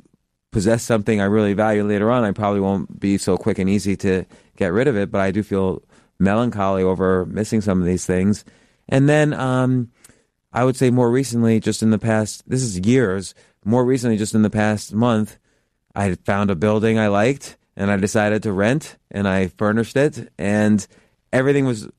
possess 0.51 0.83
something 0.83 1.21
I 1.21 1.25
really 1.25 1.53
value 1.53 1.83
later 1.83 2.09
on, 2.09 2.23
I 2.23 2.31
probably 2.31 2.61
won't 2.61 2.99
be 2.99 3.17
so 3.17 3.37
quick 3.37 3.59
and 3.59 3.69
easy 3.69 3.95
to 3.97 4.25
get 4.55 4.73
rid 4.73 4.87
of 4.87 4.97
it. 4.97 5.11
But 5.11 5.21
I 5.21 5.31
do 5.31 5.43
feel 5.43 5.83
melancholy 6.19 6.83
over 6.83 7.25
missing 7.25 7.61
some 7.61 7.79
of 7.79 7.85
these 7.85 8.05
things. 8.05 8.43
And 8.89 9.07
then 9.07 9.33
um, 9.33 9.91
I 10.51 10.63
would 10.63 10.75
say 10.75 10.89
more 10.89 11.11
recently, 11.11 11.59
just 11.59 11.83
in 11.83 11.91
the 11.91 11.99
past, 11.99 12.49
this 12.49 12.63
is 12.63 12.79
years, 12.79 13.35
more 13.63 13.85
recently, 13.85 14.17
just 14.17 14.33
in 14.33 14.41
the 14.41 14.49
past 14.49 14.93
month, 14.93 15.37
I 15.95 16.15
found 16.15 16.49
a 16.49 16.55
building 16.55 16.97
I 16.97 17.07
liked 17.07 17.57
and 17.75 17.91
I 17.91 17.97
decided 17.97 18.43
to 18.43 18.53
rent 18.53 18.97
and 19.11 19.27
I 19.27 19.47
furnished 19.47 19.97
it 19.97 20.31
and 20.37 20.85
everything 21.33 21.65
was 21.65 21.89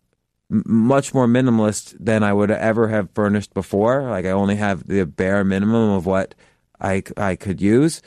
much 0.51 1.13
more 1.13 1.27
minimalist 1.27 1.95
than 1.99 2.23
I 2.23 2.33
would 2.33 2.51
ever 2.51 2.89
have 2.89 3.11
furnished 3.11 3.53
before. 3.55 4.03
Like 4.03 4.25
I 4.25 4.31
only 4.31 4.57
have 4.57 4.87
the 4.87 5.05
bare 5.05 5.45
minimum 5.45 5.91
of 5.91 6.07
what 6.07 6.35
I, 6.81 7.03
I 7.17 7.37
could 7.37 7.61
use, 7.61 8.03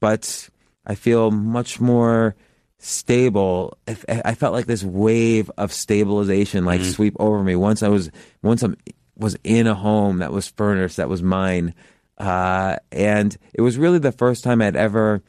but 0.00 0.48
I 0.86 0.94
feel 0.94 1.30
much 1.30 1.80
more 1.80 2.34
stable. 2.78 3.78
I, 3.86 4.22
I 4.24 4.34
felt 4.34 4.52
like 4.52 4.66
this 4.66 4.82
wave 4.82 5.50
of 5.56 5.72
stabilization 5.72 6.64
like 6.64 6.82
sweep 6.82 7.14
over 7.20 7.42
me 7.42 7.54
once 7.54 7.82
I 7.82 7.88
was 7.88 8.10
once 8.42 8.64
I 8.64 8.68
was 9.16 9.36
in 9.44 9.66
a 9.66 9.74
home 9.74 10.18
that 10.18 10.32
was 10.32 10.48
furnished 10.48 10.96
that 10.96 11.08
was 11.08 11.22
mine, 11.22 11.74
uh, 12.18 12.76
and 12.90 13.36
it 13.54 13.60
was 13.60 13.78
really 13.78 13.98
the 13.98 14.12
first 14.12 14.42
time 14.42 14.60
I'd 14.60 14.76
ever 14.76 15.22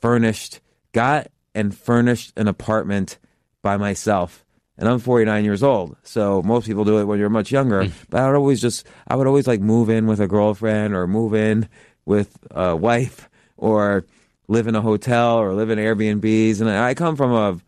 furnished, 0.00 0.60
got 0.92 1.28
and 1.54 1.76
furnished 1.76 2.32
an 2.36 2.48
apartment 2.48 3.18
by 3.62 3.76
myself. 3.76 4.44
And 4.78 4.88
I'm 4.88 5.00
49 5.00 5.44
years 5.44 5.62
old, 5.64 5.96
so 6.04 6.40
most 6.42 6.66
people 6.66 6.84
do 6.84 6.98
it 6.98 7.04
when 7.04 7.18
you're 7.18 7.28
much 7.28 7.50
younger. 7.50 7.88
But 8.10 8.20
I 8.20 8.26
would 8.28 8.36
always 8.36 8.60
just, 8.60 8.86
I 9.08 9.16
would 9.16 9.26
always 9.26 9.48
like 9.48 9.60
move 9.60 9.90
in 9.90 10.06
with 10.06 10.20
a 10.20 10.28
girlfriend 10.28 10.94
or 10.94 11.06
move 11.08 11.34
in 11.34 11.68
with 12.04 12.38
a 12.52 12.76
wife 12.76 13.28
or 13.56 14.04
live 14.46 14.68
in 14.68 14.76
a 14.76 14.80
hotel 14.80 15.36
or 15.36 15.52
live 15.52 15.70
in 15.70 15.78
Airbnbs. 15.80 16.60
And 16.60 16.70
I 16.70 16.94
come 16.94 17.16
from 17.16 17.32
a 17.32 17.58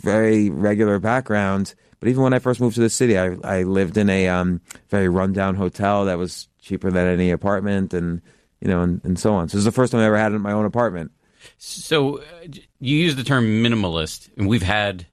very 0.00 0.50
regular 0.50 0.98
background. 0.98 1.74
But 2.00 2.08
even 2.08 2.22
when 2.22 2.34
I 2.34 2.38
first 2.40 2.60
moved 2.60 2.74
to 2.74 2.82
the 2.82 2.90
city, 2.90 3.16
I, 3.18 3.36
I 3.44 3.62
lived 3.62 3.96
in 3.96 4.10
a 4.10 4.28
um, 4.28 4.60
very 4.90 5.08
rundown 5.08 5.54
hotel 5.54 6.04
that 6.06 6.18
was 6.18 6.48
cheaper 6.60 6.90
than 6.90 7.06
any 7.06 7.30
apartment, 7.30 7.94
and 7.94 8.20
you 8.60 8.68
know, 8.68 8.82
and, 8.82 9.00
and 9.04 9.18
so 9.18 9.34
on. 9.34 9.48
So 9.48 9.56
this 9.56 9.60
is 9.60 9.64
the 9.64 9.72
first 9.72 9.92
time 9.92 10.00
I 10.00 10.06
ever 10.06 10.18
had 10.18 10.32
in 10.32 10.40
my 10.40 10.52
own 10.52 10.64
apartment. 10.64 11.12
So 11.58 12.18
uh, 12.18 12.22
you 12.80 12.96
use 12.96 13.16
the 13.16 13.24
term 13.24 13.62
minimalist, 13.62 14.30
and 14.36 14.48
we've 14.48 14.62
had, 14.62 15.06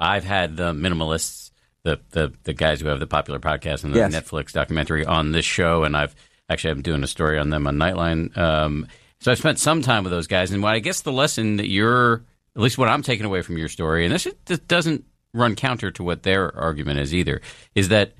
I've 0.00 0.24
had 0.24 0.56
the 0.56 0.72
minimalists, 0.72 1.50
the 1.82 2.00
the, 2.10 2.32
the 2.44 2.52
guys 2.54 2.80
who 2.80 2.88
have 2.88 2.98
the 3.00 3.06
popular 3.06 3.38
podcast 3.38 3.84
and 3.84 3.94
the 3.94 3.98
Yes. 3.98 4.14
Netflix 4.14 4.52
documentary 4.52 5.04
on 5.04 5.32
this 5.32 5.44
show, 5.44 5.84
and 5.84 5.96
I've 5.96 6.14
actually 6.48 6.72
I'm 6.72 6.82
doing 6.82 7.02
a 7.04 7.06
story 7.06 7.38
on 7.38 7.50
them 7.50 7.66
on 7.66 7.76
Nightline. 7.76 8.36
Um, 8.36 8.86
so 9.20 9.30
I've 9.30 9.38
spent 9.38 9.58
some 9.58 9.82
time 9.82 10.02
with 10.02 10.10
those 10.12 10.26
guys, 10.26 10.50
and 10.50 10.62
what 10.62 10.74
I 10.74 10.78
guess 10.78 11.02
the 11.02 11.12
lesson 11.12 11.56
that 11.58 11.68
you're, 11.68 12.24
at 12.56 12.62
least 12.62 12.78
what 12.78 12.88
I'm 12.88 13.02
taking 13.02 13.26
away 13.26 13.42
from 13.42 13.58
your 13.58 13.68
story, 13.68 14.06
and 14.06 14.14
this, 14.14 14.26
this 14.46 14.58
doesn't 14.60 15.04
run 15.34 15.54
counter 15.54 15.90
to 15.92 16.02
what 16.02 16.22
their 16.22 16.56
argument 16.56 17.00
is 17.00 17.14
either, 17.14 17.42
is 17.74 17.88
that 17.90 18.14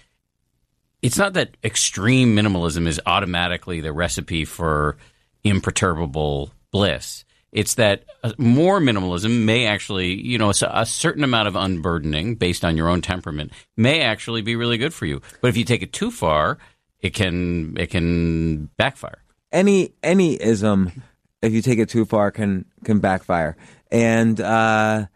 it's 1.02 1.16
not 1.16 1.32
that 1.32 1.56
extreme 1.64 2.36
minimalism 2.36 2.86
is 2.86 3.00
automatically 3.06 3.80
the 3.80 3.92
recipe 3.92 4.44
for 4.44 4.98
imperturbable 5.42 6.52
bliss. 6.70 7.24
It's 7.52 7.74
that 7.74 8.04
uh, 8.22 8.32
more 8.38 8.80
minimalism 8.80 9.44
may 9.44 9.66
actually, 9.66 10.20
you 10.24 10.38
know, 10.38 10.50
a 10.50 10.86
certain 10.86 11.24
amount 11.24 11.48
of 11.48 11.56
unburdening 11.56 12.36
based 12.36 12.64
on 12.64 12.76
your 12.76 12.88
own 12.88 13.00
temperament 13.00 13.52
may 13.76 14.02
actually 14.02 14.42
be 14.42 14.54
really 14.54 14.78
good 14.78 14.94
for 14.94 15.06
you. 15.06 15.20
But 15.40 15.48
if 15.48 15.56
you 15.56 15.64
take 15.64 15.82
it 15.82 15.92
too 15.92 16.10
far, 16.10 16.58
it 17.00 17.14
can 17.14 17.76
it 17.76 17.88
can 17.90 18.66
backfire. 18.76 19.22
any 19.52 19.92
any 20.02 20.40
ism, 20.40 21.02
if 21.42 21.52
you 21.52 21.62
take 21.62 21.78
it 21.78 21.88
too 21.88 22.04
far, 22.04 22.30
can 22.30 22.66
can 22.84 23.00
backfire. 23.00 23.56
And 23.90 24.40
uh, 24.40 25.06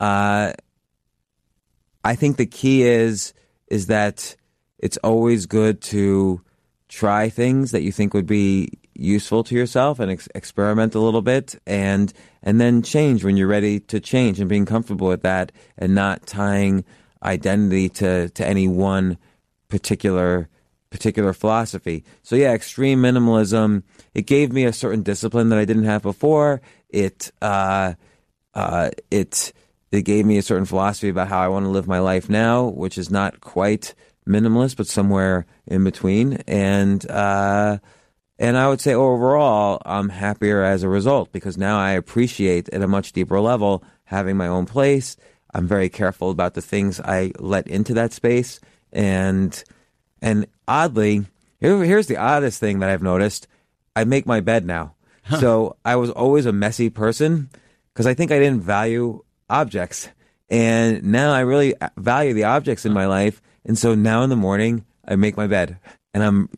uh, 0.00 0.52
I 2.04 2.14
think 2.14 2.36
the 2.36 2.46
key 2.46 2.82
is 2.82 3.34
is 3.68 3.86
that 3.86 4.36
it's 4.78 4.96
always 4.98 5.46
good 5.46 5.80
to 5.82 6.40
try 6.88 7.28
things 7.28 7.70
that 7.70 7.82
you 7.82 7.92
think 7.92 8.14
would 8.14 8.26
be 8.26 8.70
useful 9.00 9.42
to 9.42 9.54
yourself 9.54 9.98
and 9.98 10.10
ex- 10.10 10.28
experiment 10.34 10.94
a 10.94 11.00
little 11.00 11.22
bit 11.22 11.60
and 11.66 12.12
and 12.42 12.60
then 12.60 12.82
change 12.82 13.24
when 13.24 13.36
you're 13.36 13.48
ready 13.48 13.80
to 13.80 13.98
change 13.98 14.38
and 14.38 14.48
being 14.48 14.66
comfortable 14.66 15.08
with 15.08 15.22
that 15.22 15.50
and 15.78 15.94
not 15.94 16.26
tying 16.26 16.84
identity 17.22 17.88
to 17.88 18.28
to 18.30 18.46
any 18.46 18.68
one 18.68 19.16
particular 19.68 20.48
particular 20.90 21.32
philosophy. 21.32 22.04
So 22.22 22.36
yeah, 22.36 22.52
extreme 22.52 23.00
minimalism. 23.00 23.84
It 24.14 24.26
gave 24.26 24.52
me 24.52 24.64
a 24.64 24.72
certain 24.72 25.02
discipline 25.02 25.48
that 25.48 25.58
I 25.58 25.64
didn't 25.64 25.84
have 25.84 26.02
before. 26.02 26.60
It 26.88 27.32
uh, 27.40 27.94
uh, 28.54 28.90
it 29.10 29.52
it 29.92 30.02
gave 30.02 30.26
me 30.26 30.36
a 30.36 30.42
certain 30.42 30.66
philosophy 30.66 31.08
about 31.08 31.28
how 31.28 31.40
I 31.40 31.48
want 31.48 31.64
to 31.64 31.70
live 31.70 31.88
my 31.88 32.00
life 32.00 32.28
now, 32.28 32.66
which 32.66 32.98
is 32.98 33.10
not 33.10 33.40
quite 33.40 33.94
minimalist, 34.28 34.76
but 34.76 34.86
somewhere 34.86 35.46
in 35.66 35.84
between. 35.84 36.34
And 36.46 37.08
uh, 37.10 37.78
and 38.40 38.56
I 38.56 38.68
would 38.68 38.80
say 38.80 38.94
overall, 38.94 39.82
I'm 39.84 40.08
happier 40.08 40.64
as 40.64 40.82
a 40.82 40.88
result 40.88 41.30
because 41.30 41.58
now 41.58 41.78
I 41.78 41.90
appreciate 41.90 42.70
at 42.70 42.80
a 42.80 42.88
much 42.88 43.12
deeper 43.12 43.38
level 43.38 43.84
having 44.04 44.38
my 44.38 44.48
own 44.48 44.64
place. 44.64 45.18
I'm 45.52 45.66
very 45.66 45.90
careful 45.90 46.30
about 46.30 46.54
the 46.54 46.62
things 46.62 47.00
I 47.00 47.32
let 47.38 47.66
into 47.66 47.92
that 47.94 48.14
space, 48.14 48.58
and 48.92 49.62
and 50.22 50.46
oddly, 50.66 51.26
here, 51.60 51.84
here's 51.84 52.06
the 52.06 52.16
oddest 52.16 52.58
thing 52.60 52.78
that 52.78 52.88
I've 52.88 53.02
noticed: 53.02 53.46
I 53.94 54.04
make 54.04 54.26
my 54.26 54.40
bed 54.40 54.64
now. 54.64 54.94
So 55.38 55.76
I 55.84 55.94
was 55.96 56.10
always 56.10 56.46
a 56.46 56.52
messy 56.52 56.90
person 56.90 57.50
because 57.92 58.06
I 58.06 58.14
think 58.14 58.32
I 58.32 58.38
didn't 58.38 58.62
value 58.62 59.22
objects, 59.50 60.08
and 60.48 61.04
now 61.04 61.32
I 61.32 61.40
really 61.40 61.74
value 61.96 62.32
the 62.32 62.44
objects 62.44 62.86
in 62.86 62.92
my 62.92 63.06
life. 63.06 63.42
And 63.64 63.78
so 63.78 63.94
now 63.94 64.22
in 64.22 64.30
the 64.30 64.36
morning, 64.36 64.86
I 65.06 65.16
make 65.16 65.36
my 65.36 65.46
bed, 65.46 65.78
and 66.14 66.22
I'm, 66.22 66.48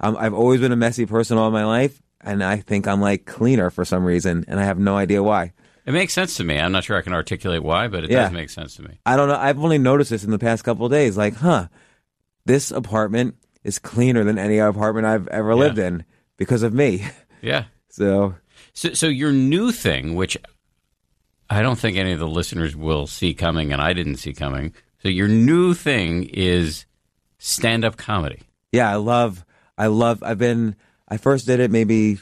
I'm 0.00 0.16
I've 0.16 0.34
always 0.34 0.60
been 0.60 0.72
a 0.72 0.76
messy 0.76 1.06
person 1.06 1.38
all 1.38 1.50
my 1.50 1.64
life, 1.64 2.00
and 2.20 2.42
I 2.42 2.56
think 2.58 2.86
I'm 2.88 3.00
like 3.00 3.24
cleaner 3.26 3.70
for 3.70 3.84
some 3.84 4.04
reason, 4.04 4.44
and 4.48 4.58
I 4.60 4.64
have 4.64 4.78
no 4.78 4.96
idea 4.96 5.22
why. 5.22 5.52
It 5.84 5.92
makes 5.92 6.12
sense 6.12 6.36
to 6.38 6.44
me. 6.44 6.58
I'm 6.58 6.72
not 6.72 6.82
sure 6.84 6.96
I 6.96 7.02
can 7.02 7.12
articulate 7.12 7.62
why, 7.62 7.86
but 7.88 8.04
it 8.04 8.10
Yeah. 8.10 8.24
does 8.24 8.32
make 8.32 8.50
sense 8.50 8.74
to 8.76 8.82
me. 8.82 8.98
I 9.06 9.16
don't 9.16 9.28
know. 9.28 9.36
I've 9.36 9.62
only 9.62 9.78
noticed 9.78 10.10
this 10.10 10.24
in 10.24 10.30
the 10.32 10.38
past 10.38 10.64
couple 10.64 10.84
of 10.86 10.90
days. 10.92 11.16
Like, 11.16 11.34
huh, 11.36 11.68
this 12.44 12.70
apartment 12.72 13.36
is 13.62 13.78
cleaner 13.78 14.24
than 14.24 14.38
any 14.38 14.58
apartment 14.58 15.06
I've 15.06 15.28
ever 15.28 15.54
lived 15.54 15.78
in. 15.78 16.04
because 16.38 16.62
of 16.62 16.72
me. 16.74 17.04
Yeah. 17.42 17.64
So 17.88 18.34
So, 18.74 18.92
so 18.92 19.06
your 19.06 19.32
new 19.32 19.72
thing, 19.72 20.16
which 20.16 20.36
I 21.48 21.62
don't 21.62 21.78
think 21.78 21.96
any 21.96 22.12
of 22.12 22.18
the 22.18 22.26
listeners 22.28 22.74
will 22.76 23.06
see 23.06 23.32
coming, 23.32 23.72
and 23.72 23.80
I 23.80 23.92
didn't 23.94 24.16
see 24.16 24.32
coming. 24.34 24.74
So 25.02 25.08
your 25.08 25.28
new 25.28 25.72
thing 25.72 26.24
is 26.24 26.84
stand-up 27.38 27.96
comedy. 27.96 28.42
Yeah, 28.76 28.90
I 28.90 28.96
love, 28.96 29.44
I 29.76 29.86
love. 29.88 30.22
I've 30.22 30.38
been. 30.38 30.76
I 31.08 31.16
first 31.18 31.46
did 31.46 31.60
it 31.60 31.70
maybe 31.70 32.18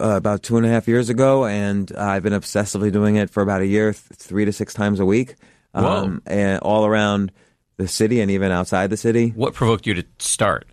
uh, 0.00 0.16
about 0.16 0.42
two 0.42 0.56
and 0.56 0.66
a 0.66 0.68
half 0.68 0.88
years 0.88 1.08
ago, 1.08 1.46
and 1.46 1.90
uh, 1.92 2.00
I've 2.00 2.22
been 2.22 2.32
obsessively 2.32 2.92
doing 2.92 3.16
it 3.16 3.30
for 3.30 3.42
about 3.42 3.60
a 3.60 3.66
year, 3.66 3.92
th- 3.92 4.02
three 4.14 4.44
to 4.44 4.52
six 4.52 4.74
times 4.74 5.00
a 5.00 5.06
week, 5.06 5.36
um, 5.74 6.22
and 6.26 6.60
all 6.60 6.86
around 6.86 7.32
the 7.76 7.88
city 7.88 8.20
and 8.20 8.30
even 8.30 8.50
outside 8.50 8.90
the 8.90 8.96
city. 8.96 9.30
What 9.30 9.54
provoked 9.54 9.86
you 9.86 9.94
to 9.94 10.04
start? 10.18 10.66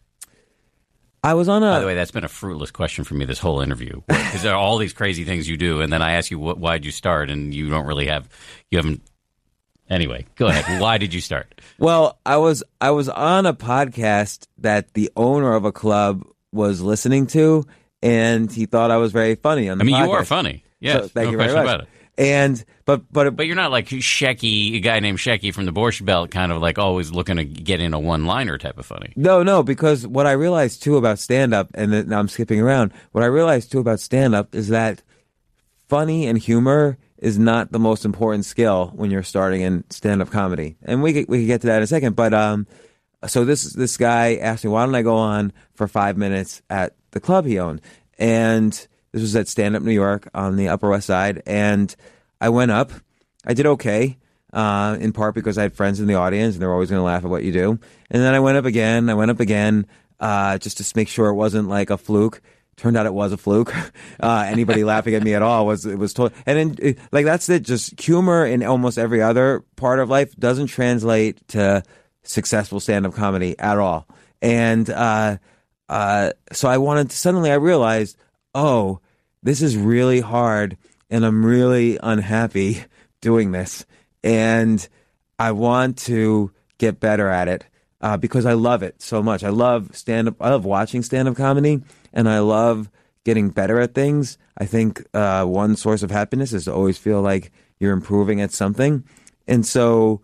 I 1.24 1.36
was 1.36 1.48
on 1.48 1.64
a. 1.64 1.72
By 1.72 1.80
the 1.80 1.86
way, 1.86 1.96
that's 1.96 2.12
been 2.12 2.26
a 2.26 2.30
fruitless 2.30 2.72
question 2.72 3.06
for 3.06 3.14
me 3.14 3.26
this 3.26 3.40
whole 3.40 3.62
interview 3.62 4.02
because 4.08 4.44
there 4.44 4.54
are 4.54 4.60
all 4.60 4.78
these 4.78 4.94
crazy 4.94 5.24
things 5.24 5.48
you 5.48 5.58
do, 5.58 5.82
and 5.82 5.92
then 5.92 6.02
I 6.02 6.14
ask 6.14 6.30
you 6.32 6.40
what, 6.40 6.58
why'd 6.58 6.84
you 6.84 6.92
start, 6.92 7.30
and 7.30 7.54
you 7.54 7.70
don't 7.70 7.86
really 7.86 8.08
have, 8.08 8.28
you 8.72 8.78
haven't. 8.78 9.02
Anyway, 9.90 10.26
go 10.36 10.48
ahead. 10.48 10.82
Why 10.82 10.98
did 10.98 11.14
you 11.14 11.22
start? 11.22 11.62
Well, 11.78 12.18
I 12.26 12.38
was 12.38 12.64
I 12.80 12.92
was 12.92 13.10
on 13.10 13.46
a 13.46 13.54
podcast 13.54 14.48
that 14.60 14.94
the 14.94 15.12
owner 15.16 15.54
of 15.54 15.66
a 15.66 15.72
club 15.72 16.26
was 16.52 16.82
listening 16.82 17.28
to, 17.28 17.66
and 18.02 18.52
he 18.52 18.66
thought 18.66 18.92
I 18.92 18.98
was 18.98 19.12
very 19.12 19.36
funny 19.36 19.70
on 19.70 19.78
the 19.78 19.84
I 19.84 19.86
mean, 19.86 19.96
podcast. 19.96 20.06
you 20.06 20.12
are 20.12 20.26
funny. 20.26 20.64
Yes, 20.80 21.02
So, 21.04 21.08
thank 21.10 21.26
no 21.28 21.32
you 21.32 21.38
very 21.38 21.54
much. 21.54 21.88
And 22.18 22.64
but 22.86 23.12
but 23.12 23.36
But 23.36 23.48
you're 23.48 23.56
not 23.56 23.72
like 23.72 23.88
Shecky, 23.88 24.76
a 24.76 24.80
guy 24.80 25.00
named 25.00 25.18
Shecky 25.18 25.54
from 25.54 25.66
the 25.66 25.74
Borscht 25.74 26.06
Belt, 26.06 26.30
kind 26.30 26.52
of 26.52 26.62
like 26.62 26.78
always 26.78 27.12
looking 27.12 27.38
to 27.38 27.44
get 27.44 27.80
in 27.80 27.94
a 27.94 28.00
one-liner 28.00 28.58
type 28.60 28.78
of 28.78 28.86
funny. 28.86 29.14
No, 29.16 29.42
no, 29.42 29.64
because 29.64 30.06
what 30.06 30.28
I 30.28 30.34
realized 30.34 30.84
too 30.84 30.98
about 30.98 31.18
stand 31.18 31.54
up, 31.54 31.70
and 31.74 31.92
then 31.92 32.14
I'm 32.14 32.28
skipping 32.28 32.60
around, 32.62 32.94
what 33.14 33.24
I 33.24 33.28
realized 33.28 33.72
too 33.72 33.80
about 33.80 34.00
stand 34.00 34.36
up 34.36 34.54
is 34.54 34.68
that 34.68 35.02
funny 35.88 36.28
and 36.28 36.38
humor 36.38 36.98
is 37.24 37.40
not 37.40 37.72
the 37.72 37.80
most 37.80 38.04
important 38.04 38.44
skill 38.44 38.92
when 38.96 39.10
you're 39.10 39.24
starting 39.24 39.62
in 39.62 39.90
stand 39.90 40.22
up 40.22 40.30
comedy. 40.30 40.76
And 40.84 41.02
we 41.02 41.14
could, 41.14 41.30
we 41.30 41.40
could 41.40 41.48
get 41.48 41.62
to 41.62 41.68
that 41.68 41.78
in 41.78 41.84
a 41.84 41.88
second. 41.88 42.18
But 42.18 42.34
um, 42.34 42.68
so 43.26 43.46
this 43.46 43.64
this 43.64 43.96
guy 43.96 44.36
asked 44.36 44.66
me, 44.66 44.70
why 44.70 44.86
don't 44.86 44.94
I 44.94 45.04
go 45.04 45.16
on 45.16 45.54
for 45.74 45.88
five 45.88 46.18
minutes 46.18 46.62
at 46.70 46.96
the 47.12 47.22
club 47.22 47.46
he 47.46 47.60
owned? 47.60 47.80
And 48.20 48.72
this 49.14 49.22
was 49.22 49.38
at 49.38 49.48
Stand 49.48 49.78
Up 49.78 49.82
New 49.82 49.94
York 49.94 50.28
on 50.34 50.58
the 50.58 50.68
Upper 50.68 50.90
West 50.90 51.08
Side. 51.08 51.42
And 51.46 51.96
I 52.42 52.50
went 52.50 52.72
up. 52.72 52.92
I 53.46 53.54
did 53.54 53.68
okay, 53.68 54.18
uh, 54.52 54.98
in 55.00 55.14
part 55.14 55.34
because 55.34 55.58
I 55.58 55.62
had 55.62 55.74
friends 55.74 56.02
in 56.02 56.08
the 56.08 56.16
audience 56.16 56.56
and 56.56 56.62
they're 56.62 56.74
always 56.74 56.90
going 56.90 57.00
to 57.00 57.06
laugh 57.06 57.24
at 57.24 57.30
what 57.30 57.44
you 57.44 57.54
do. 57.54 57.80
And 58.12 58.22
then 58.22 58.34
I 58.34 58.42
went 58.42 58.58
up 58.58 58.66
again. 58.66 59.10
I 59.10 59.14
went 59.14 59.32
up 59.32 59.40
again 59.40 59.88
uh, 60.20 60.58
just 60.58 60.78
to 60.80 60.94
make 60.98 61.08
sure 61.08 61.28
it 61.28 61.36
wasn't 61.36 61.70
like 61.70 61.90
a 61.90 61.98
fluke. 61.98 62.42
Turned 62.76 62.98
out 62.98 63.06
it 63.06 63.14
was 63.14 63.32
a 63.32 63.38
fluke. 63.38 63.74
Uh, 64.20 64.46
anybody 64.48 64.84
laughing 64.86 65.16
at 65.16 65.24
me 65.24 65.34
at 65.34 65.42
all 65.42 65.66
was 65.66 65.86
it 65.86 65.98
was 65.98 66.14
told. 66.14 66.32
And 66.46 66.78
then 66.78 66.96
like 67.12 67.26
that's 67.26 67.50
it. 67.50 67.64
Just 67.64 68.00
humor 68.00 68.46
in 68.46 68.64
almost 68.64 68.98
every 68.98 69.22
other 69.22 69.66
part 69.76 70.00
of 70.00 70.10
life 70.10 70.34
doesn't 70.38 70.68
translate 70.68 71.46
to 71.50 71.84
successful 72.22 72.80
stand 72.80 73.06
up 73.06 73.14
comedy 73.14 73.58
at 73.60 73.78
all. 73.78 74.08
And 74.42 74.90
uh, 74.90 75.38
uh, 75.90 76.32
so 76.52 76.70
I 76.70 76.78
wanted 76.78 77.10
to, 77.10 77.16
suddenly 77.16 77.52
I 77.52 77.56
realized, 77.56 78.18
oh, 78.56 79.00
this 79.42 79.62
is 79.62 79.76
really 79.76 80.22
hard 80.22 80.78
and 81.10 81.26
I'm 81.26 81.46
really 81.46 82.00
unhappy 82.02 82.84
doing 83.22 83.52
this. 83.52 83.86
And 84.24 84.88
I 85.38 85.52
want 85.52 85.98
to 86.00 86.52
get 86.78 87.00
better 87.00 87.30
at 87.30 87.48
it 87.48 87.66
uh, 88.02 88.18
because 88.18 88.46
I 88.46 88.54
love 88.54 88.84
it 88.84 89.02
so 89.02 89.22
much. 89.22 89.44
I 89.44 89.50
love 89.50 89.96
stand 89.96 90.28
up, 90.30 90.36
I 90.42 90.50
love 90.50 90.66
watching 90.66 91.04
stand 91.04 91.28
up 91.28 91.36
comedy 91.36 91.82
and 92.14 92.30
I 92.30 92.40
love 92.40 92.90
getting 93.24 93.50
better 93.50 93.80
at 93.80 93.94
things. 93.94 94.38
I 94.58 94.66
think 94.66 95.06
uh, 95.14 95.46
one 95.46 95.76
source 95.76 96.04
of 96.04 96.12
happiness 96.12 96.54
is 96.54 96.66
to 96.66 96.74
always 96.74 96.98
feel 96.98 97.22
like 97.22 97.52
you're 97.80 97.94
improving 97.94 98.42
at 98.42 98.52
something. 98.52 99.04
And 99.48 99.66
so, 99.66 100.22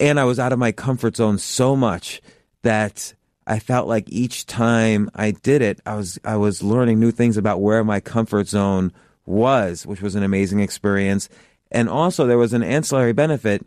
and 0.00 0.20
I 0.20 0.24
was 0.24 0.38
out 0.38 0.52
of 0.52 0.58
my 0.58 0.72
comfort 0.72 1.16
zone 1.16 1.38
so 1.38 1.74
much 1.74 2.20
that 2.62 3.14
I 3.46 3.58
felt 3.58 3.88
like 3.88 4.04
each 4.08 4.46
time 4.46 5.10
I 5.14 5.32
did 5.32 5.62
it, 5.62 5.80
I 5.84 5.96
was 5.96 6.18
I 6.24 6.36
was 6.36 6.62
learning 6.62 7.00
new 7.00 7.10
things 7.10 7.36
about 7.36 7.60
where 7.60 7.82
my 7.82 8.00
comfort 8.00 8.48
zone 8.48 8.92
was, 9.26 9.86
which 9.86 10.02
was 10.02 10.14
an 10.14 10.22
amazing 10.22 10.60
experience. 10.60 11.28
And 11.70 11.88
also 11.88 12.26
there 12.26 12.38
was 12.38 12.52
an 12.52 12.62
ancillary 12.62 13.12
benefit 13.12 13.66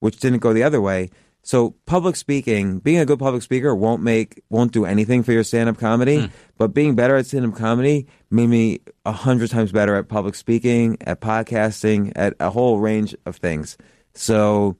which 0.00 0.18
didn't 0.18 0.40
go 0.40 0.52
the 0.52 0.64
other 0.64 0.80
way. 0.80 1.10
So 1.44 1.74
public 1.86 2.14
speaking, 2.16 2.78
being 2.78 2.98
a 2.98 3.06
good 3.06 3.18
public 3.18 3.42
speaker 3.42 3.74
won't 3.74 4.02
make 4.02 4.42
won't 4.48 4.72
do 4.72 4.84
anything 4.84 5.22
for 5.22 5.32
your 5.32 5.42
stand 5.42 5.68
up 5.68 5.78
comedy, 5.78 6.20
hmm. 6.20 6.26
but 6.56 6.68
being 6.68 6.94
better 6.94 7.16
at 7.16 7.26
stand 7.26 7.46
up 7.46 7.56
comedy 7.56 8.06
made 8.30 8.46
me 8.48 8.80
a 9.04 9.12
hundred 9.12 9.50
times 9.50 9.72
better 9.72 9.96
at 9.96 10.08
public 10.08 10.34
speaking, 10.34 10.96
at 11.00 11.20
podcasting, 11.20 12.12
at 12.14 12.34
a 12.38 12.50
whole 12.50 12.78
range 12.78 13.14
of 13.26 13.36
things. 13.36 13.76
So 14.14 14.76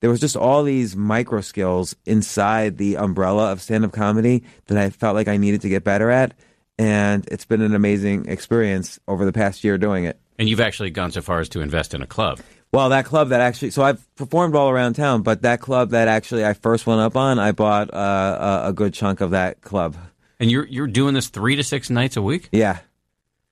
there 0.00 0.10
was 0.10 0.20
just 0.20 0.36
all 0.36 0.64
these 0.64 0.96
micro 0.96 1.42
skills 1.42 1.94
inside 2.06 2.78
the 2.78 2.96
umbrella 2.96 3.52
of 3.52 3.62
stand 3.62 3.84
up 3.84 3.92
comedy 3.92 4.42
that 4.66 4.78
I 4.78 4.90
felt 4.90 5.14
like 5.14 5.28
I 5.28 5.36
needed 5.36 5.60
to 5.62 5.68
get 5.68 5.84
better 5.84 6.10
at. 6.10 6.34
And 6.78 7.26
it's 7.30 7.44
been 7.44 7.60
an 7.60 7.74
amazing 7.74 8.26
experience 8.26 8.98
over 9.06 9.26
the 9.26 9.32
past 9.32 9.62
year 9.62 9.76
doing 9.76 10.04
it. 10.04 10.18
And 10.38 10.48
you've 10.48 10.60
actually 10.60 10.90
gone 10.90 11.12
so 11.12 11.20
far 11.20 11.40
as 11.40 11.50
to 11.50 11.60
invest 11.60 11.92
in 11.92 12.00
a 12.00 12.06
club. 12.06 12.40
Well, 12.72 12.90
that 12.90 13.04
club 13.04 13.30
that 13.30 13.40
actually, 13.40 13.70
so 13.70 13.82
I've 13.82 14.14
performed 14.14 14.54
all 14.54 14.70
around 14.70 14.94
town, 14.94 15.22
but 15.22 15.42
that 15.42 15.60
club 15.60 15.90
that 15.90 16.06
actually 16.06 16.44
I 16.44 16.52
first 16.54 16.86
went 16.86 17.00
up 17.00 17.16
on, 17.16 17.38
I 17.38 17.52
bought 17.52 17.92
uh, 17.92 18.62
a, 18.64 18.68
a 18.68 18.72
good 18.72 18.94
chunk 18.94 19.20
of 19.20 19.32
that 19.32 19.60
club. 19.60 19.96
And 20.38 20.50
you're 20.50 20.66
you're 20.66 20.86
doing 20.86 21.14
this 21.14 21.28
three 21.28 21.56
to 21.56 21.64
six 21.64 21.90
nights 21.90 22.16
a 22.16 22.22
week. 22.22 22.48
Yeah. 22.52 22.78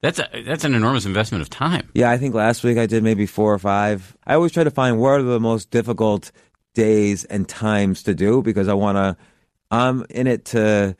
That's 0.01 0.21
a, 0.21 0.29
that's 0.47 0.65
an 0.65 0.75
enormous 0.75 1.07
investment 1.07 1.43
of 1.43 1.51
time. 1.51 1.91
Yeah, 1.93 2.09
I 2.09 2.19
think 2.19 2.35
last 2.35 2.63
week 2.63 2.79
I 2.79 2.87
did 2.87 3.03
maybe 3.03 3.27
four 3.27 3.53
or 3.53 3.59
five. 3.59 4.17
I 4.25 4.35
always 4.35 4.53
try 4.53 4.63
to 4.63 4.71
find 4.71 5.01
what 5.01 5.19
are 5.19 5.23
the 5.23 5.41
most 5.41 5.71
difficult 5.71 6.31
days 6.75 7.25
and 7.25 7.49
times 7.49 8.05
to 8.05 8.15
do 8.15 8.41
because 8.41 8.69
I 8.69 8.75
want 8.75 8.97
to, 8.97 9.17
I'm 9.73 10.07
in 10.11 10.29
it 10.29 10.45
to, 10.47 10.97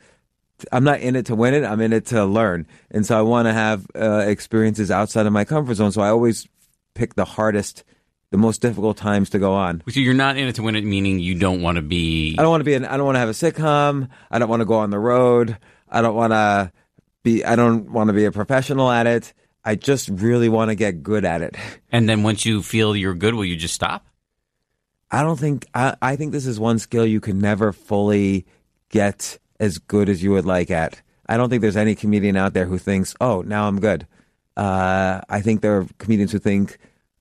I'm 0.73 0.83
not 0.83 0.99
in 0.99 1.15
it 1.15 1.27
to 1.27 1.35
win 1.35 1.53
it. 1.53 1.63
I'm 1.63 1.79
in 1.79 1.93
it 1.93 2.07
to 2.07 2.25
learn. 2.25 2.67
And 2.91 3.05
so 3.05 3.17
I 3.17 3.21
want 3.21 3.47
to 3.47 3.53
have 3.53 3.87
uh, 3.95 4.25
experiences 4.27 4.91
outside 4.91 5.25
of 5.25 5.31
my 5.31 5.45
comfort 5.45 5.75
zone. 5.75 5.93
So 5.93 6.01
I 6.01 6.09
always 6.09 6.45
pick 6.93 7.15
the 7.15 7.23
hardest, 7.23 7.85
the 8.31 8.37
most 8.37 8.61
difficult 8.61 8.97
times 8.97 9.29
to 9.31 9.39
go 9.39 9.53
on. 9.53 9.81
So 9.89 9.99
you're 9.99 10.13
not 10.13 10.37
in 10.37 10.47
it 10.47 10.55
to 10.55 10.63
win 10.63 10.75
it, 10.75 10.83
meaning 10.83 11.19
you 11.19 11.35
don't 11.35 11.61
want 11.61 11.77
to 11.77 11.81
be. 11.81 12.35
I 12.37 12.41
don't 12.41 12.51
want 12.51 12.61
to 12.61 12.65
be 12.65 12.75
an, 12.75 12.85
I 12.85 12.97
don't 12.97 13.05
want 13.05 13.15
to 13.15 13.19
have 13.19 13.29
a 13.29 13.33
sitcom. 13.33 14.09
I 14.29 14.39
don't 14.39 14.49
want 14.49 14.61
to 14.61 14.65
go 14.65 14.75
on 14.75 14.89
the 14.91 14.99
road. 14.99 15.57
I 15.89 16.01
don't 16.01 16.15
want 16.15 16.33
to 16.33 16.71
be, 17.23 17.43
I 17.43 17.55
don't 17.55 17.91
want 17.91 18.09
to 18.09 18.13
be 18.13 18.25
a 18.25 18.31
professional 18.31 18.91
at 18.91 19.07
it. 19.07 19.33
I 19.65 19.75
just 19.75 20.09
really 20.09 20.47
want 20.49 20.69
to 20.69 20.75
get 20.75 21.03
good 21.03 21.25
at 21.25 21.41
it. 21.41 21.55
And 21.91 22.07
then 22.07 22.21
once 22.21 22.45
you 22.45 22.61
feel 22.61 22.95
you're 22.95 23.15
good, 23.15 23.33
will 23.33 23.45
you 23.45 23.55
just 23.55 23.73
stop? 23.73 24.05
I 25.09 25.23
don't 25.23 25.39
think 25.39 25.65
I, 25.73 25.95
I 26.03 26.15
think 26.15 26.31
this 26.31 26.45
is 26.45 26.59
one 26.59 26.77
skill 26.77 27.03
you 27.03 27.19
can 27.19 27.39
never 27.39 27.73
fully 27.73 28.45
get 28.89 29.39
as 29.59 29.79
good 29.79 30.07
as 30.07 30.21
you 30.21 30.31
would 30.33 30.45
like 30.45 30.69
at. 30.69 31.01
I 31.27 31.35
don't 31.35 31.49
think 31.49 31.61
there's 31.61 31.77
any 31.77 31.95
comedian 31.95 32.35
out 32.35 32.53
there 32.53 32.65
who 32.65 32.77
thinks, 32.77 33.15
"Oh, 33.19 33.41
now 33.41 33.67
I'm 33.67 33.79
good." 33.79 34.05
Uh, 34.55 35.21
I 35.29 35.41
think 35.41 35.61
there 35.61 35.77
are 35.77 35.87
comedians 35.97 36.31
who 36.31 36.37
think 36.37 36.77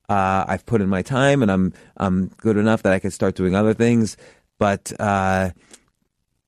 uh, 0.09 0.45
I've 0.49 0.65
put 0.65 0.81
in 0.81 0.89
my 0.89 1.03
time 1.03 1.43
and 1.43 1.51
I'm 1.51 1.73
I'm 1.97 2.29
good 2.39 2.57
enough 2.57 2.83
that 2.83 2.93
I 2.93 2.99
can 2.99 3.11
start 3.11 3.35
doing 3.35 3.55
other 3.55 3.75
things. 3.75 4.17
But 4.59 4.93
uh, 4.99 5.51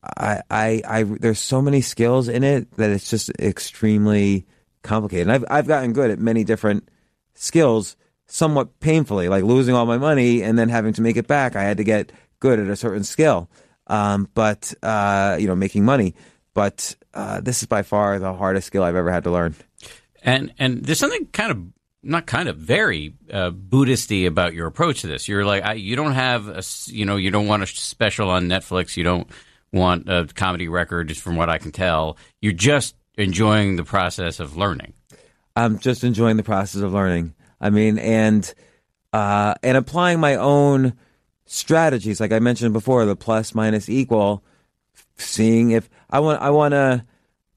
I, 0.03 0.43
I 0.51 0.83
I 0.87 1.03
there's 1.05 1.39
so 1.39 1.61
many 1.61 1.81
skills 1.81 2.29
in 2.29 2.43
it 2.43 2.71
that 2.77 2.91
it's 2.91 3.11
just 3.11 3.31
extremely 3.39 4.47
complicated. 4.83 5.29
And 5.29 5.33
I've 5.33 5.45
I've 5.51 5.67
gotten 5.67 5.93
good 5.93 6.11
at 6.11 6.19
many 6.19 6.45
different 6.45 6.89
skills 7.35 7.97
somewhat 8.27 8.81
painfully, 8.81 9.29
like 9.29 9.45
losing 9.45 9.75
all 9.75 9.87
my 9.87 9.99
money 9.99 10.43
and 10.43 10.59
then 10.59 10.69
having 10.69 10.93
to 10.95 11.03
make 11.03 11.17
it 11.17 11.27
back. 11.27 11.57
I 11.57 11.63
had 11.63 11.77
to 11.79 11.85
get 11.85 12.13
good 12.39 12.59
at 12.59 12.69
a 12.69 12.77
certain 12.77 13.05
skill, 13.05 13.51
um, 13.89 14.29
but 14.35 14.73
uh, 14.83 15.37
you 15.39 15.47
know, 15.47 15.57
making 15.57 15.85
money. 15.85 16.15
But 16.55 16.97
uh, 17.13 17.41
this 17.41 17.63
is 17.63 17.67
by 17.67 17.83
far 17.83 18.19
the 18.19 18.33
hardest 18.33 18.69
skill 18.69 18.83
I've 18.83 18.97
ever 18.97 19.11
had 19.11 19.25
to 19.25 19.31
learn. 19.31 19.55
And 20.23 20.53
and 20.59 20.83
there's 20.83 20.99
something 20.99 21.27
kind 21.27 21.51
of 21.51 21.80
not 22.03 22.27
kind 22.27 22.49
of 22.49 22.57
very 22.57 23.15
uh, 23.33 23.51
Buddhisty 23.51 24.27
about 24.27 24.55
your 24.55 24.67
approach 24.67 25.03
to 25.03 25.07
this. 25.07 25.29
You're 25.29 25.45
like 25.45 25.65
I, 25.65 25.75
you 25.75 25.97
don't 25.97 26.13
have 26.13 26.49
a 26.49 26.63
you 26.87 27.05
know 27.05 27.17
you 27.17 27.31
don't 27.31 27.47
want 27.47 27.63
a 27.63 27.67
special 27.67 28.31
on 28.31 28.49
Netflix. 28.49 28.97
You 28.97 29.05
don't 29.05 29.29
want 29.73 30.09
a 30.09 30.27
comedy 30.35 30.69
record, 30.69 31.09
just 31.09 31.21
from 31.21 31.37
what 31.37 31.49
I 31.49 31.59
can 31.59 31.73
tell. 31.73 32.17
You're 32.41 32.53
just 32.53 32.95
enjoying 33.17 33.77
the 33.77 33.85
process 33.85 34.41
of 34.41 34.57
learning. 34.57 34.95
I'm 35.57 35.79
just 35.79 36.05
enjoying 36.05 36.37
the 36.37 36.43
process 36.43 36.81
of 36.81 36.93
learning. 36.93 37.35
I 37.61 37.71
mean, 37.71 37.99
and 37.99 38.53
uh, 39.13 39.55
and 39.63 39.77
applying 39.77 40.21
my 40.21 40.37
own 40.37 40.95
strategies, 41.47 42.21
like 42.21 42.33
I 42.33 42.39
mentioned 42.39 42.73
before, 42.73 43.05
the 43.05 43.17
plus 43.17 43.55
minus 43.55 43.89
equal. 43.89 44.43
Seeing 45.17 45.73
if 45.73 45.89
I 46.09 46.21
want, 46.21 46.41
I 46.41 46.51
want 46.51 46.73
to. 46.73 47.05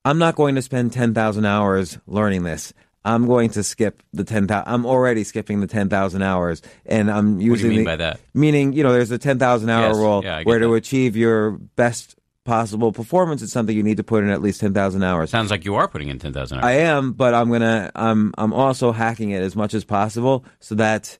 I'm 0.05 0.17
not 0.17 0.35
going 0.35 0.55
to 0.55 0.61
spend 0.61 0.91
ten 0.91 1.13
thousand 1.13 1.45
hours 1.45 1.97
learning 2.07 2.43
this. 2.43 2.73
I'm 3.06 3.28
going 3.28 3.49
to 3.51 3.64
skip 3.64 4.01
the 4.14 4.24
ten 4.24 4.47
thousand. 4.47 4.74
I'm 4.74 4.86
already 4.86 5.24
skipping 5.24 5.60
the 5.62 5.68
ten 5.68 5.89
thousand 5.89 6.22
hours, 6.22 6.62
and 6.86 7.12
I'm 7.12 7.34
What 7.34 7.39
do 7.39 7.45
you 7.45 7.51
using 7.51 7.70
mean 7.70 7.80
the, 7.80 7.86
by 7.86 7.95
that? 7.97 8.20
Meaning, 8.34 8.74
you 8.74 8.84
know, 8.84 8.93
there's 8.93 9.12
a 9.12 9.18
ten 9.18 9.39
thousand 9.39 9.70
hour 9.70 9.89
Yes, 9.89 9.97
rule 9.97 10.22
yeah, 10.24 10.38
I 10.38 10.43
where 10.43 10.60
to 10.60 10.74
achieve 10.76 11.16
your 11.16 11.51
best 11.51 12.16
possible 12.45 12.91
performance, 12.91 13.41
it's 13.41 13.54
something 13.54 13.76
you 13.76 13.84
need 13.84 13.97
to 13.97 14.04
put 14.04 14.24
in 14.24 14.30
at 14.30 14.41
least 14.41 14.60
ten 14.60 14.74
thousand 14.74 15.04
hours. 15.04 15.30
Sounds 15.30 15.51
like 15.51 15.66
you 15.66 15.76
are 15.76 15.88
putting 15.88 16.10
in 16.10 16.20
10,000 16.20 16.58
hours. 16.58 16.66
I 16.66 16.74
am, 16.74 17.14
but 17.14 17.34
I'm 17.34 17.51
gonna 17.51 17.91
I'm 17.95 18.34
I'm 18.38 18.54
also 18.54 18.91
hacking 18.91 19.32
it 19.32 19.41
as 19.41 19.56
much 19.56 19.74
as 19.74 19.84
possible 19.84 20.45
so 20.60 20.76
that 20.76 21.18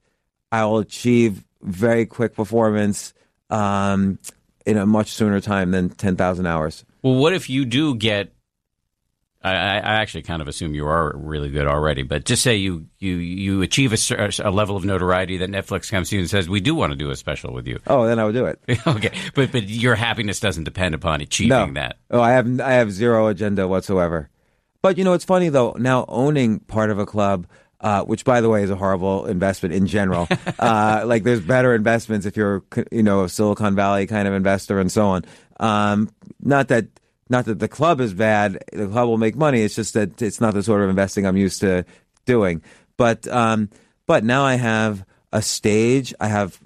I'll 0.52 0.78
achieve 0.78 1.44
very 1.62 2.06
quick 2.06 2.36
performance 2.36 3.14
um, 3.50 4.20
in 4.66 4.78
a 4.78 4.86
much 4.86 5.12
sooner 5.12 5.40
time 5.40 5.72
than 5.72 5.90
ten 5.90 6.16
thousand 6.16 6.46
hours. 6.46 6.86
Well, 7.02 7.16
what 7.16 7.34
if 7.34 7.50
you 7.50 7.66
do 7.66 7.96
get? 7.96 8.34
I, 9.44 9.52
I 9.52 9.94
actually 10.02 10.22
kind 10.24 10.42
of 10.42 10.48
assume 10.48 10.74
you 10.74 10.88
are 10.88 11.12
really 11.18 11.50
good 11.50 11.68
already, 11.68 12.04
but 12.04 12.24
just 12.24 12.42
say 12.44 12.56
you 12.56 12.86
you 13.00 13.16
you 13.18 13.62
achieve 13.62 13.92
a, 13.94 14.32
a 14.44 14.50
level 14.52 14.78
of 14.78 14.86
notoriety 14.86 15.38
that 15.38 15.50
Netflix 15.50 15.92
comes 15.92 16.10
to 16.10 16.16
you 16.16 16.22
and 16.22 16.30
says 16.30 16.48
we 16.48 16.62
do 16.62 16.74
want 16.76 16.92
to 16.92 16.98
do 16.98 17.10
a 17.10 17.16
special 17.16 17.54
with 17.54 17.68
you. 17.68 17.80
Oh, 17.88 18.06
then 18.06 18.20
I 18.20 18.26
would 18.26 18.34
do 18.36 18.46
it. 18.46 18.60
okay, 18.88 19.12
but 19.36 19.52
but 19.52 19.64
your 19.68 19.96
happiness 19.96 20.40
doesn't 20.40 20.64
depend 20.64 20.96
upon 20.96 21.20
achieving 21.22 21.50
No. 21.50 21.82
that. 21.82 21.98
Oh, 22.10 22.22
I 22.22 22.32
have 22.32 22.62
I 22.62 22.72
have 22.74 22.92
zero 22.92 23.28
agenda 23.28 23.68
whatsoever. 23.68 24.30
But 24.82 24.98
you 24.98 25.04
know, 25.04 25.14
it's 25.14 25.26
funny 25.26 25.50
though. 25.50 25.76
Now 25.78 26.06
owning 26.08 26.60
part 26.60 26.90
of 26.90 27.00
a 27.00 27.06
club, 27.06 27.48
uh, 27.82 28.04
which 28.04 28.24
by 28.24 28.40
the 28.40 28.48
way 28.50 28.64
is 28.64 28.70
a 28.70 28.76
horrible 28.78 29.26
investment 29.26 29.76
in 29.76 29.88
general. 29.88 30.28
uh, 30.60 31.04
like 31.06 31.24
there's 31.24 31.42
better 31.42 31.76
investments 31.76 32.26
if 32.26 32.38
you're 32.38 32.64
you 32.92 33.04
know 33.04 33.24
a 33.26 33.30
Silicon 33.30 33.76
Valley 33.76 34.08
kind 34.08 34.26
of 34.28 34.34
investor 34.34 34.80
and 34.80 34.90
so 34.92 35.06
on. 35.08 35.26
Um, 35.60 36.10
not 36.42 36.70
that 36.70 36.88
not 37.34 37.46
that 37.46 37.58
the 37.60 37.68
club 37.68 38.00
is 38.00 38.14
bad. 38.14 38.64
The 38.72 38.88
club 38.88 39.10
will 39.10 39.18
make 39.18 39.36
money. 39.36 39.62
It's 39.64 39.76
just 39.76 39.96
that 39.96 40.22
it's 40.22 40.40
not 40.40 40.54
the 40.54 40.62
sort 40.62 40.84
of 40.84 40.90
investing 40.90 41.26
I'm 41.26 41.36
used 41.36 41.60
to 41.62 41.84
doing. 42.26 42.62
But 42.96 43.28
um, 43.28 43.70
but 44.06 44.24
now 44.24 44.44
I 44.46 44.56
have 44.56 45.04
a 45.34 45.42
stage. 45.42 46.14
I 46.20 46.28
have 46.28 46.62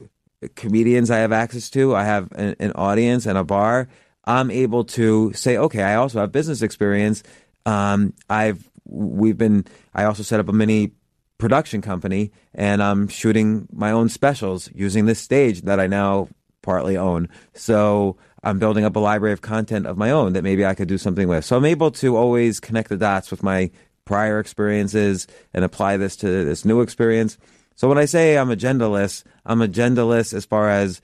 comedians 0.55 1.09
I 1.09 1.20
have 1.20 1.32
access 1.32 1.70
to. 1.72 1.95
I 1.95 2.03
have 2.03 2.32
an, 2.34 2.57
an 2.59 2.74
audience 2.74 3.26
and 3.26 3.38
a 3.38 3.45
bar. 3.45 3.88
I'm 4.26 4.51
able 4.51 4.84
to 4.99 5.32
say, 5.34 5.57
okay, 5.57 5.84
I 5.84 5.95
also 5.95 6.20
have 6.20 6.34
business 6.34 6.61
experience. 6.61 7.24
Um, 7.65 8.13
I've 8.30 8.70
we've 8.86 9.38
been. 9.38 9.65
I 9.95 10.03
also 10.03 10.22
set 10.22 10.41
up 10.41 10.49
a 10.49 10.53
mini 10.53 10.91
production 11.38 11.82
company, 11.82 12.32
and 12.53 12.84
I'm 12.84 13.07
shooting 13.07 13.70
my 13.72 13.91
own 13.91 14.09
specials 14.09 14.70
using 14.76 15.05
this 15.05 15.20
stage 15.20 15.61
that 15.61 15.80
I 15.80 15.88
now 15.88 16.28
partly 16.61 16.97
own. 16.97 17.30
So 17.53 18.18
I'm 18.43 18.59
building 18.59 18.85
up 18.85 18.95
a 18.95 18.99
library 18.99 19.33
of 19.33 19.41
content 19.41 19.85
of 19.85 19.97
my 19.97 20.11
own 20.11 20.33
that 20.33 20.43
maybe 20.43 20.65
I 20.65 20.75
could 20.75 20.88
do 20.88 20.97
something 20.97 21.27
with. 21.27 21.43
So 21.45 21.57
I'm 21.57 21.65
able 21.65 21.91
to 21.91 22.15
always 22.15 22.59
connect 22.59 22.89
the 22.89 22.97
dots 22.97 23.31
with 23.31 23.43
my 23.43 23.71
prior 24.05 24.39
experiences 24.39 25.27
and 25.53 25.65
apply 25.65 25.97
this 25.97 26.15
to 26.17 26.45
this 26.45 26.63
new 26.63 26.81
experience. 26.81 27.38
So 27.75 27.88
when 27.89 27.97
I 27.97 28.05
say 28.05 28.38
I'm 28.38 28.49
agendaless, 28.49 29.23
I'm 29.45 29.59
agendaless 29.59 30.33
as 30.33 30.45
far 30.45 30.69
as 30.69 31.01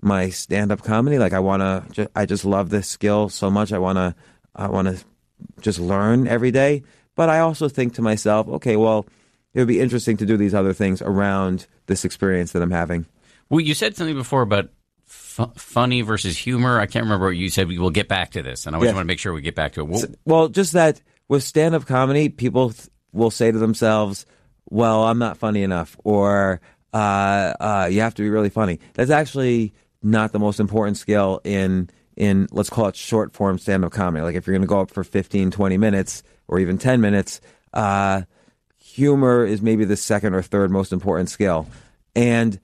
my 0.00 0.30
stand-up 0.30 0.82
comedy. 0.82 1.18
Like 1.18 1.32
I 1.32 1.40
want 1.40 1.94
to, 1.94 2.10
I 2.14 2.26
just 2.26 2.44
love 2.44 2.70
this 2.70 2.88
skill 2.88 3.28
so 3.28 3.50
much. 3.50 3.72
I 3.72 3.78
want 3.78 3.96
to, 3.96 4.14
I 4.54 4.68
want 4.68 4.88
to 4.88 5.04
just 5.60 5.78
learn 5.78 6.26
every 6.26 6.50
day. 6.50 6.82
But 7.14 7.28
I 7.28 7.40
also 7.40 7.68
think 7.68 7.94
to 7.94 8.02
myself, 8.02 8.48
okay, 8.48 8.76
well, 8.76 9.06
it 9.54 9.58
would 9.58 9.68
be 9.68 9.80
interesting 9.80 10.16
to 10.18 10.26
do 10.26 10.36
these 10.36 10.54
other 10.54 10.72
things 10.72 11.00
around 11.00 11.66
this 11.86 12.04
experience 12.04 12.52
that 12.52 12.62
I'm 12.62 12.70
having. 12.70 13.06
Well, 13.48 13.60
you 13.60 13.74
said 13.74 13.96
something 13.96 14.16
before 14.16 14.42
about 14.42 14.68
fu- 15.36 15.52
funny 15.56 16.00
versus 16.00 16.36
humor. 16.36 16.80
I 16.80 16.86
can't 16.86 17.04
remember 17.04 17.26
what 17.26 17.36
you 17.36 17.48
said. 17.50 17.68
We 17.68 17.78
will 17.78 17.90
get 17.90 18.08
back 18.08 18.30
to 18.32 18.42
this, 18.42 18.66
and 18.66 18.74
I 18.74 18.80
Yes. 18.80 18.94
want 18.94 19.04
to 19.04 19.04
make 19.04 19.18
sure 19.18 19.32
we 19.32 19.42
get 19.42 19.54
back 19.54 19.72
to 19.74 19.80
it. 19.82 19.88
Well, 19.88 20.02
Well, 20.24 20.48
just 20.48 20.72
that 20.72 21.02
with 21.28 21.42
stand-up 21.42 21.86
comedy, 21.86 22.28
people 22.30 22.70
th- 22.70 22.88
will 23.12 23.30
say 23.30 23.52
to 23.52 23.58
themselves, 23.58 24.24
"Well, 24.70 25.04
I'm 25.04 25.18
not 25.18 25.36
funny 25.36 25.62
enough," 25.62 25.96
or 26.04 26.60
uh, 26.94 27.52
uh, 27.60 27.88
"You 27.90 28.00
have 28.00 28.14
to 28.14 28.22
be 28.22 28.30
really 28.30 28.48
funny." 28.48 28.80
That's 28.94 29.10
actually 29.10 29.74
not 30.02 30.32
the 30.32 30.38
most 30.38 30.60
important 30.60 30.96
skill 30.96 31.40
in 31.44 31.90
in 32.16 32.46
let's 32.50 32.70
call 32.70 32.86
it 32.88 32.96
short 32.96 33.34
form 33.34 33.58
stand-up 33.58 33.92
comedy. 33.92 34.24
Like 34.24 34.36
if 34.36 34.46
you're 34.46 34.54
going 34.54 34.62
to 34.62 34.66
go 34.68 34.80
up 34.80 34.90
for 34.90 35.04
15, 35.04 35.50
20 35.50 35.76
minutes, 35.76 36.22
or 36.48 36.58
even 36.60 36.78
10 36.78 37.02
minutes, 37.02 37.42
uh, 37.74 38.22
humor 38.78 39.44
is 39.44 39.60
maybe 39.60 39.84
the 39.84 39.96
second 39.96 40.34
or 40.34 40.40
third 40.40 40.70
most 40.70 40.92
important 40.92 41.28
skill, 41.28 41.66
and 42.14 42.58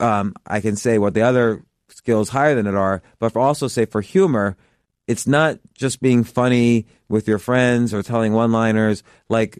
um, 0.00 0.34
I 0.46 0.60
can 0.60 0.74
say 0.76 0.98
what 0.98 1.14
the 1.14 1.22
other 1.22 1.62
skills 2.06 2.28
higher 2.28 2.54
than 2.54 2.68
it 2.68 2.74
are, 2.76 3.02
but 3.18 3.32
for 3.32 3.40
also 3.40 3.66
say 3.66 3.84
for 3.84 4.00
humor, 4.00 4.56
it's 5.08 5.26
not 5.26 5.58
just 5.74 6.00
being 6.00 6.22
funny 6.22 6.86
with 7.08 7.26
your 7.26 7.40
friends 7.40 7.92
or 7.92 8.00
telling 8.00 8.32
one 8.32 8.52
liners. 8.52 9.02
Like 9.28 9.58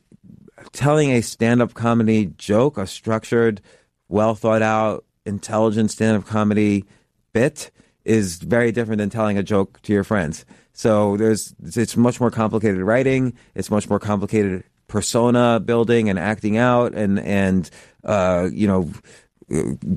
telling 0.73 1.11
a 1.11 1.23
stand 1.23 1.61
up 1.61 1.75
comedy 1.75 2.27
joke, 2.39 2.79
a 2.79 2.87
structured, 2.87 3.61
well 4.09 4.37
thought 4.37 4.63
out, 4.63 5.05
intelligent 5.25 5.91
stand 5.91 6.19
up 6.19 6.25
comedy 6.25 6.85
bit 7.33 7.73
is 8.05 8.37
very 8.37 8.71
different 8.71 8.99
than 8.99 9.11
telling 9.11 9.37
a 9.39 9.43
joke 9.43 9.83
to 9.83 9.93
your 9.93 10.05
friends. 10.05 10.45
So 10.73 11.17
there's 11.17 11.53
it's 11.65 11.97
much 11.97 12.21
more 12.21 12.31
complicated 12.31 12.81
writing, 12.81 13.35
it's 13.57 13.73
much 13.73 13.91
more 13.91 13.99
complicated 13.99 14.63
persona 14.87 15.59
building 15.59 16.09
and 16.09 16.17
acting 16.17 16.59
out 16.59 16.95
and 16.95 17.19
and 17.19 17.69
uh, 18.05 18.49
you 18.53 18.69
know 18.69 18.89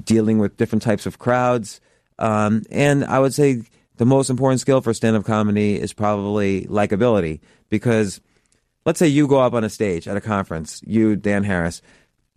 dealing 0.03 0.39
with 0.39 0.57
different 0.57 0.81
types 0.81 1.05
of 1.05 1.19
crowds. 1.19 1.79
Um, 2.19 2.63
and 2.69 3.03
I 3.05 3.17
would 3.19 3.33
say 3.33 3.63
the 3.97 4.05
most 4.05 4.29
important 4.29 4.61
skill 4.61 4.81
for 4.81 4.93
stand 4.93 5.15
up 5.15 5.25
comedy 5.25 5.79
is 5.79 5.93
probably 5.93 6.65
likability 6.65 7.39
because 7.69 8.21
let's 8.85 8.99
say 8.99 9.07
you 9.07 9.27
go 9.27 9.39
up 9.39 9.53
on 9.53 9.63
a 9.63 9.69
stage 9.69 10.07
at 10.07 10.17
a 10.17 10.21
conference, 10.21 10.81
you, 10.85 11.15
Dan 11.15 11.43
Harris, 11.43 11.81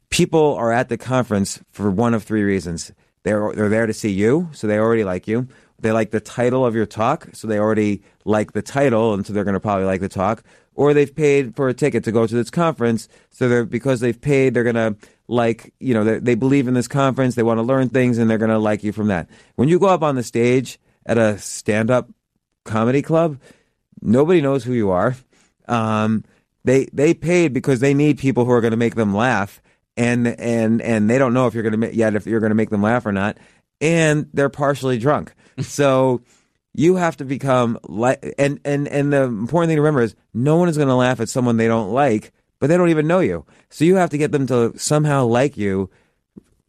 people 0.08 0.54
are 0.54 0.72
at 0.72 0.88
the 0.88 0.96
conference 0.96 1.60
for 1.72 1.90
one 1.90 2.14
of 2.14 2.22
three 2.22 2.42
reasons. 2.42 2.92
They're, 3.24 3.52
they're 3.54 3.68
there 3.68 3.86
to 3.86 3.92
see 3.92 4.10
you, 4.10 4.48
so 4.52 4.66
they 4.66 4.78
already 4.78 5.04
like 5.04 5.28
you. 5.28 5.48
They 5.78 5.92
like 5.92 6.10
the 6.10 6.20
title 6.20 6.64
of 6.64 6.74
your 6.74 6.86
talk, 6.86 7.28
so 7.32 7.48
they 7.48 7.58
already 7.58 8.02
like 8.24 8.52
the 8.52 8.62
title, 8.62 9.14
and 9.14 9.26
so 9.26 9.32
they're 9.32 9.44
going 9.44 9.54
to 9.54 9.60
probably 9.60 9.84
like 9.84 10.00
the 10.00 10.08
talk. 10.08 10.44
Or 10.74 10.94
they've 10.94 11.14
paid 11.14 11.54
for 11.54 11.68
a 11.68 11.74
ticket 11.74 12.04
to 12.04 12.12
go 12.12 12.26
to 12.26 12.34
this 12.34 12.50
conference, 12.50 13.08
so 13.30 13.48
they're 13.48 13.64
because 13.64 14.00
they've 14.00 14.20
paid, 14.20 14.54
they're 14.54 14.62
going 14.64 14.76
to 14.76 14.96
like 15.32 15.72
you 15.80 15.94
know 15.94 16.04
they, 16.04 16.18
they 16.18 16.34
believe 16.34 16.68
in 16.68 16.74
this 16.74 16.88
conference, 16.88 17.34
they 17.34 17.42
want 17.42 17.58
to 17.58 17.62
learn 17.62 17.88
things, 17.88 18.18
and 18.18 18.28
they're 18.28 18.38
going 18.38 18.50
to 18.50 18.58
like 18.58 18.84
you 18.84 18.92
from 18.92 19.08
that. 19.08 19.28
When 19.56 19.68
you 19.68 19.78
go 19.78 19.86
up 19.86 20.02
on 20.02 20.14
the 20.14 20.22
stage 20.22 20.78
at 21.06 21.16
a 21.16 21.38
stand-up 21.38 22.10
comedy 22.64 23.00
club, 23.00 23.40
nobody 24.02 24.42
knows 24.42 24.62
who 24.62 24.74
you 24.74 24.90
are. 24.90 25.16
Um, 25.66 26.24
they 26.64 26.84
they 26.92 27.14
paid 27.14 27.54
because 27.54 27.80
they 27.80 27.94
need 27.94 28.18
people 28.18 28.44
who 28.44 28.52
are 28.52 28.60
going 28.60 28.72
to 28.72 28.76
make 28.76 28.94
them 28.94 29.14
laugh, 29.14 29.62
and 29.96 30.28
and 30.28 30.82
and 30.82 31.08
they 31.08 31.16
don't 31.16 31.32
know 31.32 31.46
if 31.46 31.54
you're 31.54 31.62
going 31.62 31.80
to 31.80 31.94
yet 31.94 32.14
if 32.14 32.26
you're 32.26 32.40
going 32.40 32.50
to 32.50 32.56
make 32.56 32.70
them 32.70 32.82
laugh 32.82 33.06
or 33.06 33.12
not, 33.12 33.38
and 33.80 34.28
they're 34.34 34.50
partially 34.50 34.98
drunk. 34.98 35.32
so 35.60 36.20
you 36.74 36.96
have 36.96 37.16
to 37.16 37.24
become 37.24 37.78
like 37.88 38.34
and 38.38 38.60
and 38.66 38.86
and 38.86 39.12
the 39.12 39.22
important 39.22 39.70
thing 39.70 39.76
to 39.76 39.82
remember 39.82 40.02
is 40.02 40.14
no 40.34 40.56
one 40.56 40.68
is 40.68 40.76
going 40.76 40.88
to 40.88 40.94
laugh 40.94 41.20
at 41.20 41.30
someone 41.30 41.56
they 41.56 41.68
don't 41.68 41.90
like, 41.90 42.32
but 42.62 42.68
they 42.68 42.76
don't 42.76 42.90
even 42.90 43.08
know 43.08 43.18
you. 43.18 43.44
So 43.70 43.84
you 43.84 43.96
have 43.96 44.10
to 44.10 44.18
get 44.18 44.30
them 44.30 44.46
to 44.46 44.72
somehow 44.78 45.24
like 45.24 45.56
you 45.56 45.90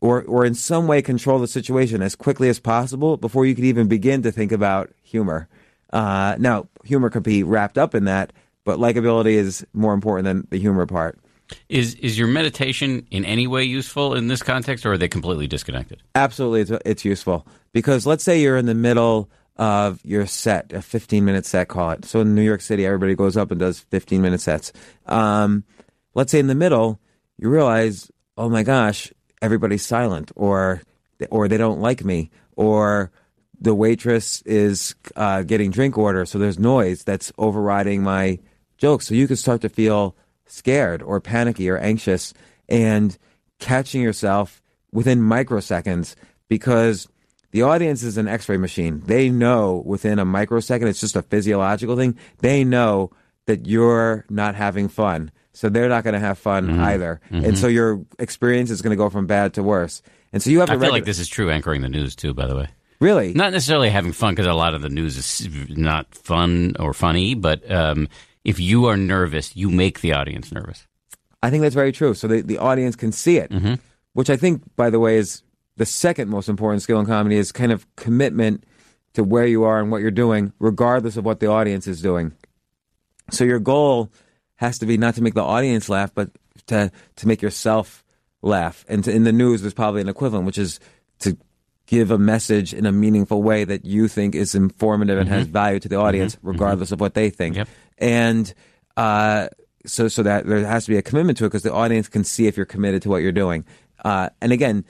or 0.01 0.23
or 0.23 0.43
in 0.43 0.55
some 0.55 0.87
way 0.87 1.03
control 1.03 1.37
the 1.37 1.47
situation 1.47 2.01
as 2.01 2.15
quickly 2.15 2.49
as 2.49 2.59
possible 2.59 3.15
before 3.15 3.45
you 3.45 3.53
could 3.53 3.63
even 3.63 3.87
begin 3.87 4.23
to 4.23 4.31
think 4.31 4.51
about 4.51 4.91
humor. 5.03 5.47
Uh, 5.91 6.35
now, 6.39 6.67
humor 6.83 7.11
could 7.11 7.21
be 7.21 7.43
wrapped 7.43 7.77
up 7.77 7.93
in 7.93 8.05
that, 8.05 8.33
but 8.63 8.79
likability 8.79 9.33
is 9.33 9.67
more 9.71 9.93
important 9.93 10.25
than 10.25 10.47
the 10.49 10.57
humor 10.57 10.87
part. 10.87 11.19
is 11.69 11.93
is 11.93 12.17
your 12.17 12.27
meditation 12.27 13.05
in 13.11 13.23
any 13.23 13.45
way 13.45 13.63
useful 13.63 14.15
in 14.15 14.29
this 14.29 14.41
context, 14.41 14.87
or 14.87 14.93
are 14.93 14.97
they 14.97 15.07
completely 15.07 15.45
disconnected? 15.45 16.01
Absolutely, 16.15 16.61
it's, 16.61 16.71
it's 16.87 17.05
useful 17.05 17.45
because 17.71 18.07
let's 18.07 18.23
say 18.23 18.41
you're 18.41 18.57
in 18.57 18.65
the 18.65 18.73
middle 18.73 19.29
of 19.57 20.03
your 20.03 20.25
set, 20.25 20.73
a 20.73 20.81
15 20.81 21.23
minute 21.23 21.45
set, 21.45 21.67
call 21.67 21.91
it. 21.91 22.03
So 22.05 22.21
in 22.21 22.33
New 22.33 22.41
York 22.41 22.61
City, 22.61 22.83
everybody 22.83 23.13
goes 23.13 23.37
up 23.37 23.51
and 23.51 23.59
does 23.59 23.79
15 23.79 24.23
minute 24.23 24.41
sets. 24.41 24.73
Um, 25.05 25.63
let's 26.13 26.31
say 26.31 26.39
in 26.39 26.47
the 26.47 26.55
middle, 26.55 26.99
you 27.37 27.49
realize, 27.49 28.11
oh 28.37 28.49
my 28.49 28.63
gosh, 28.63 29.11
everybody's 29.41 29.85
silent, 29.85 30.31
or 30.35 30.81
or 31.29 31.47
they 31.47 31.57
don't 31.57 31.79
like 31.79 32.03
me, 32.03 32.31
or 32.55 33.11
the 33.59 33.73
waitress 33.73 34.41
is 34.41 34.95
uh, 35.15 35.43
getting 35.43 35.71
drink 35.71 35.97
order, 35.97 36.25
so 36.25 36.37
there's 36.37 36.59
noise 36.59 37.03
that's 37.03 37.31
overriding 37.37 38.03
my 38.03 38.39
jokes. 38.77 39.07
So 39.07 39.15
you 39.15 39.27
can 39.27 39.37
start 39.37 39.61
to 39.61 39.69
feel 39.69 40.15
scared 40.45 41.01
or 41.01 41.21
panicky 41.21 41.69
or 41.69 41.77
anxious, 41.77 42.33
and 42.67 43.17
catching 43.59 44.01
yourself 44.01 44.61
within 44.91 45.19
microseconds 45.19 46.15
because 46.47 47.07
the 47.51 47.61
audience 47.61 48.03
is 48.03 48.17
an 48.17 48.27
x-ray 48.27 48.57
machine. 48.57 49.01
They 49.05 49.29
know 49.29 49.81
within 49.85 50.19
a 50.19 50.25
microsecond, 50.25 50.89
it's 50.89 51.01
just 51.01 51.15
a 51.15 51.21
physiological 51.21 51.95
thing. 51.95 52.17
They 52.39 52.63
know 52.63 53.11
that 53.45 53.65
you're 53.67 54.25
not 54.29 54.55
having 54.55 54.89
fun. 54.89 55.31
So 55.53 55.69
they're 55.69 55.89
not 55.89 56.03
going 56.03 56.13
to 56.15 56.19
have 56.19 56.37
fun 56.39 56.67
Mm-hmm. 56.67 56.81
either. 56.81 57.21
And 57.29 57.57
so 57.57 57.67
your 57.67 58.01
experience 58.19 58.71
is 58.71 58.81
going 58.81 58.91
to 58.91 58.95
go 58.97 59.09
from 59.09 59.27
bad 59.27 59.53
to 59.55 59.63
worse. 59.63 60.01
And 60.31 60.41
so 60.41 60.49
you 60.49 60.59
have 60.61 60.69
I 60.69 60.73
to 60.73 60.79
feel 60.79 60.89
regu- 60.89 60.93
like 60.93 61.05
this 61.05 61.19
is 61.19 61.27
true 61.27 61.49
anchoring 61.51 61.81
the 61.81 61.89
news 61.89 62.15
too. 62.15 62.33
By 62.33 62.47
the 62.47 62.55
way, 62.55 62.67
really 62.99 63.33
not 63.33 63.51
necessarily 63.51 63.89
having 63.89 64.13
fun 64.13 64.33
because 64.33 64.47
a 64.47 64.53
lot 64.53 64.73
of 64.73 64.81
the 64.81 64.89
news 64.89 65.15
is 65.17 65.47
not 65.69 66.13
fun 66.15 66.75
or 66.79 66.93
funny, 66.93 67.35
but 67.35 67.69
um, 67.71 68.07
if 68.43 68.59
you 68.59 68.85
are 68.87 68.97
nervous, 68.97 69.55
you 69.55 69.69
make 69.69 70.01
the 70.01 70.13
audience 70.13 70.51
nervous. 70.51 70.87
I 71.43 71.49
think 71.51 71.61
that's 71.61 71.75
very 71.75 71.91
true. 71.91 72.13
So 72.15 72.27
the, 72.27 72.41
the 72.41 72.57
audience 72.57 72.95
can 72.95 73.11
see 73.11 73.37
it, 73.37 73.51
Mm-hmm. 73.51 73.75
which 74.13 74.29
I 74.31 74.37
think, 74.37 74.63
by 74.75 74.89
the 74.89 74.99
way, 74.99 75.17
is 75.17 75.43
the 75.77 75.85
second 75.85 76.29
most 76.29 76.49
important 76.49 76.81
skill 76.81 76.99
in 76.99 77.05
comedy 77.05 77.35
is 77.35 77.51
kind 77.51 77.71
of 77.71 77.85
commitment 77.95 78.63
to 79.13 79.23
where 79.23 79.45
you 79.45 79.63
are 79.65 79.79
and 79.79 79.91
what 79.91 80.01
you're 80.01 80.09
doing, 80.11 80.51
regardless 80.59 81.15
of 81.17 81.25
what 81.25 81.39
the 81.39 81.47
audience 81.47 81.85
is 81.85 82.01
doing. 82.01 82.31
So 83.29 83.43
your 83.43 83.59
goal 83.59 84.11
has 84.63 84.79
to 84.79 84.85
be 84.85 84.97
not 84.97 85.15
to 85.15 85.21
make 85.21 85.33
the 85.33 85.43
audience 85.43 85.89
laugh, 85.89 86.11
but 86.13 86.31
to 86.67 86.91
to 87.17 87.27
make 87.27 87.41
yourself 87.41 88.03
laugh. 88.41 88.85
And 88.87 89.03
to, 89.03 89.11
in 89.11 89.23
the 89.23 89.31
news, 89.31 89.61
there's 89.61 89.73
probably 89.73 90.01
an 90.01 90.09
equivalent, 90.09 90.45
which 90.45 90.57
is 90.57 90.79
to 91.19 91.37
give 91.85 92.11
a 92.11 92.17
message 92.17 92.73
in 92.73 92.85
a 92.85 92.91
meaningful 92.91 93.43
way 93.43 93.65
that 93.65 93.85
you 93.85 94.07
think 94.07 94.35
is 94.35 94.55
informative 94.55 95.19
and 95.19 95.29
has 95.29 95.47
value 95.47 95.79
to 95.79 95.89
the 95.89 95.97
audience, 95.97 96.37
regardless 96.41 96.91
of 96.91 96.99
what 96.99 97.13
they 97.13 97.29
think. 97.29 97.57
Yep. 97.57 97.67
And 97.97 98.53
uh, 98.95 99.49
so, 99.85 100.07
so 100.07 100.23
that 100.23 100.47
there 100.47 100.65
has 100.65 100.85
to 100.85 100.91
be 100.91 100.97
a 100.97 101.01
commitment 101.01 101.37
to 101.39 101.45
it 101.45 101.49
because 101.49 101.63
the 101.63 101.73
audience 101.73 102.07
can 102.07 102.23
see 102.23 102.47
if 102.47 102.55
you're 102.55 102.65
committed 102.65 103.01
to 103.01 103.09
what 103.09 103.21
you're 103.21 103.31
doing. 103.33 103.65
Uh, 104.03 104.29
and 104.41 104.51
again, 104.51 104.85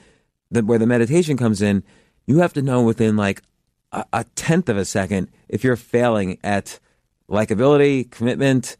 the, 0.50 0.64
where 0.64 0.78
the 0.78 0.86
meditation 0.86 1.36
comes 1.36 1.60
in, 1.60 1.82
you 2.26 2.38
have 2.38 2.52
to 2.52 2.62
know 2.62 2.82
within 2.82 3.16
like 3.16 3.42
a, 3.90 4.04
a 4.12 4.24
tenth 4.36 4.68
of 4.68 4.76
a 4.76 4.84
second 4.84 5.30
if 5.48 5.64
you're 5.64 5.76
failing 5.76 6.38
at 6.44 6.78
likability, 7.28 8.08
commitment, 8.10 8.76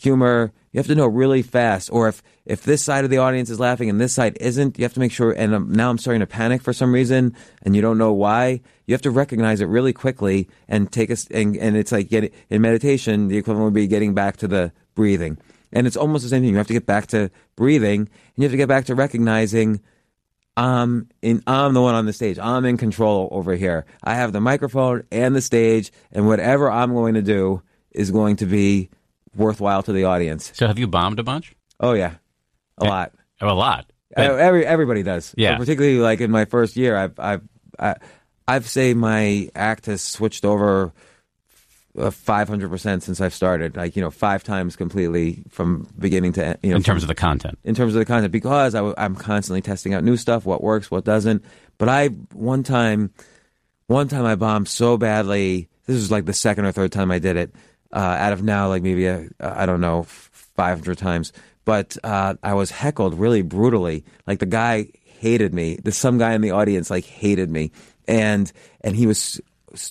humor. 0.00 0.52
You 0.72 0.78
have 0.78 0.86
to 0.86 0.94
know 0.94 1.06
really 1.06 1.42
fast. 1.42 1.90
Or 1.92 2.08
if 2.08 2.22
if 2.44 2.62
this 2.62 2.82
side 2.82 3.04
of 3.04 3.10
the 3.10 3.18
audience 3.18 3.50
is 3.50 3.60
laughing 3.60 3.90
and 3.90 4.00
this 4.00 4.12
side 4.12 4.36
isn't, 4.40 4.78
you 4.78 4.84
have 4.84 4.94
to 4.94 5.00
make 5.00 5.12
sure. 5.12 5.32
And 5.32 5.54
um, 5.54 5.72
now 5.72 5.90
I'm 5.90 5.98
starting 5.98 6.20
to 6.20 6.26
panic 6.26 6.62
for 6.62 6.72
some 6.72 6.92
reason, 6.92 7.36
and 7.62 7.76
you 7.76 7.82
don't 7.82 7.98
know 7.98 8.12
why. 8.12 8.60
You 8.86 8.94
have 8.94 9.02
to 9.02 9.10
recognize 9.10 9.60
it 9.60 9.66
really 9.66 9.92
quickly 9.92 10.48
and 10.68 10.90
take 10.90 11.10
us. 11.10 11.26
And, 11.30 11.56
and 11.56 11.76
it's 11.76 11.92
like 11.92 12.08
getting 12.08 12.30
in 12.48 12.62
meditation, 12.62 13.28
the 13.28 13.36
equivalent 13.36 13.66
would 13.66 13.74
be 13.74 13.86
getting 13.86 14.14
back 14.14 14.38
to 14.38 14.48
the 14.48 14.72
breathing. 14.94 15.38
And 15.72 15.86
it's 15.86 15.96
almost 15.96 16.24
the 16.24 16.28
same 16.28 16.42
thing. 16.42 16.50
You 16.50 16.56
have 16.56 16.66
to 16.66 16.72
get 16.72 16.86
back 16.86 17.06
to 17.08 17.30
breathing, 17.56 18.00
and 18.00 18.36
you 18.36 18.44
have 18.44 18.52
to 18.52 18.56
get 18.56 18.68
back 18.68 18.86
to 18.86 18.94
recognizing. 18.94 19.80
I'm 20.56 21.08
in. 21.22 21.42
I'm 21.46 21.74
the 21.74 21.80
one 21.80 21.94
on 21.94 22.06
the 22.06 22.12
stage. 22.12 22.38
I'm 22.38 22.64
in 22.64 22.76
control 22.76 23.28
over 23.30 23.54
here. 23.54 23.86
I 24.02 24.14
have 24.14 24.32
the 24.32 24.40
microphone 24.40 25.04
and 25.12 25.34
the 25.34 25.40
stage, 25.40 25.92
and 26.10 26.26
whatever 26.26 26.70
I'm 26.70 26.92
going 26.92 27.14
to 27.14 27.22
do 27.22 27.62
is 27.92 28.10
going 28.10 28.36
to 28.36 28.46
be 28.46 28.90
worthwhile 29.34 29.82
to 29.84 29.92
the 29.92 30.04
audience. 30.04 30.52
So 30.54 30.66
have 30.66 30.78
you 30.78 30.86
bombed 30.86 31.18
a 31.18 31.22
bunch? 31.22 31.54
Oh 31.78 31.92
yeah, 31.92 32.14
a 32.78 32.84
lot. 32.84 33.12
Oh, 33.40 33.50
a 33.50 33.54
lot. 33.54 33.86
Uh, 34.16 34.22
Every 34.22 34.66
everybody 34.66 35.02
does. 35.02 35.34
Yeah. 35.36 35.52
But 35.52 35.60
particularly 35.60 35.98
like 35.98 36.20
in 36.20 36.30
my 36.30 36.44
first 36.44 36.76
year, 36.76 36.96
I've 36.96 37.18
I've 37.18 37.42
I, 37.78 37.96
I've 38.46 38.68
say 38.68 38.94
my 38.94 39.48
act 39.54 39.86
has 39.86 40.02
switched 40.02 40.44
over 40.44 40.92
five 42.10 42.48
hundred 42.48 42.70
percent 42.70 43.02
since 43.02 43.20
I've 43.20 43.34
started. 43.34 43.76
Like 43.76 43.96
you 43.96 44.02
know, 44.02 44.10
five 44.10 44.42
times 44.42 44.76
completely 44.76 45.44
from 45.48 45.88
beginning 45.98 46.32
to 46.34 46.44
end. 46.44 46.58
You 46.62 46.70
know, 46.70 46.76
in 46.76 46.82
terms 46.82 47.02
of 47.02 47.08
the 47.08 47.14
content. 47.14 47.58
in 47.64 47.74
terms 47.74 47.94
of 47.94 47.98
the 47.98 48.04
content 48.04 48.32
because 48.32 48.74
I, 48.74 48.92
am 48.96 49.14
constantly 49.16 49.62
testing 49.62 49.94
out 49.94 50.02
new 50.02 50.16
stuff, 50.16 50.44
what 50.44 50.62
works, 50.62 50.90
what 50.90 51.04
doesn't. 51.04 51.44
But 51.78 51.88
I 51.88 52.08
one 52.32 52.62
time, 52.62 53.12
one 53.86 54.08
time 54.08 54.24
I 54.24 54.34
bombed 54.34 54.68
so 54.68 54.96
badly. 54.96 55.68
This 55.86 55.96
was 55.96 56.10
like 56.10 56.24
the 56.24 56.32
second 56.32 56.66
or 56.66 56.72
third 56.72 56.92
time 56.92 57.10
I 57.10 57.18
did 57.18 57.36
it. 57.36 57.54
Uh, 57.92 57.98
out 57.98 58.32
of 58.32 58.42
now, 58.42 58.68
like 58.68 58.82
maybe 58.82 59.06
a, 59.06 59.28
I 59.40 59.66
don't 59.66 59.80
know, 59.80 60.04
500 60.04 60.96
times. 60.96 61.32
But 61.64 61.96
uh, 62.04 62.34
I 62.42 62.54
was 62.54 62.70
heckled 62.70 63.18
really 63.18 63.42
brutally. 63.42 64.04
Like 64.26 64.38
the 64.38 64.46
guy 64.46 64.88
hated 65.04 65.52
me. 65.52 65.76
The 65.76 65.92
some 65.92 66.18
guy 66.18 66.32
in 66.32 66.40
the 66.40 66.52
audience 66.52 66.90
like 66.90 67.04
hated 67.04 67.50
me, 67.50 67.72
and 68.08 68.50
and 68.80 68.96
he 68.96 69.06
was 69.06 69.40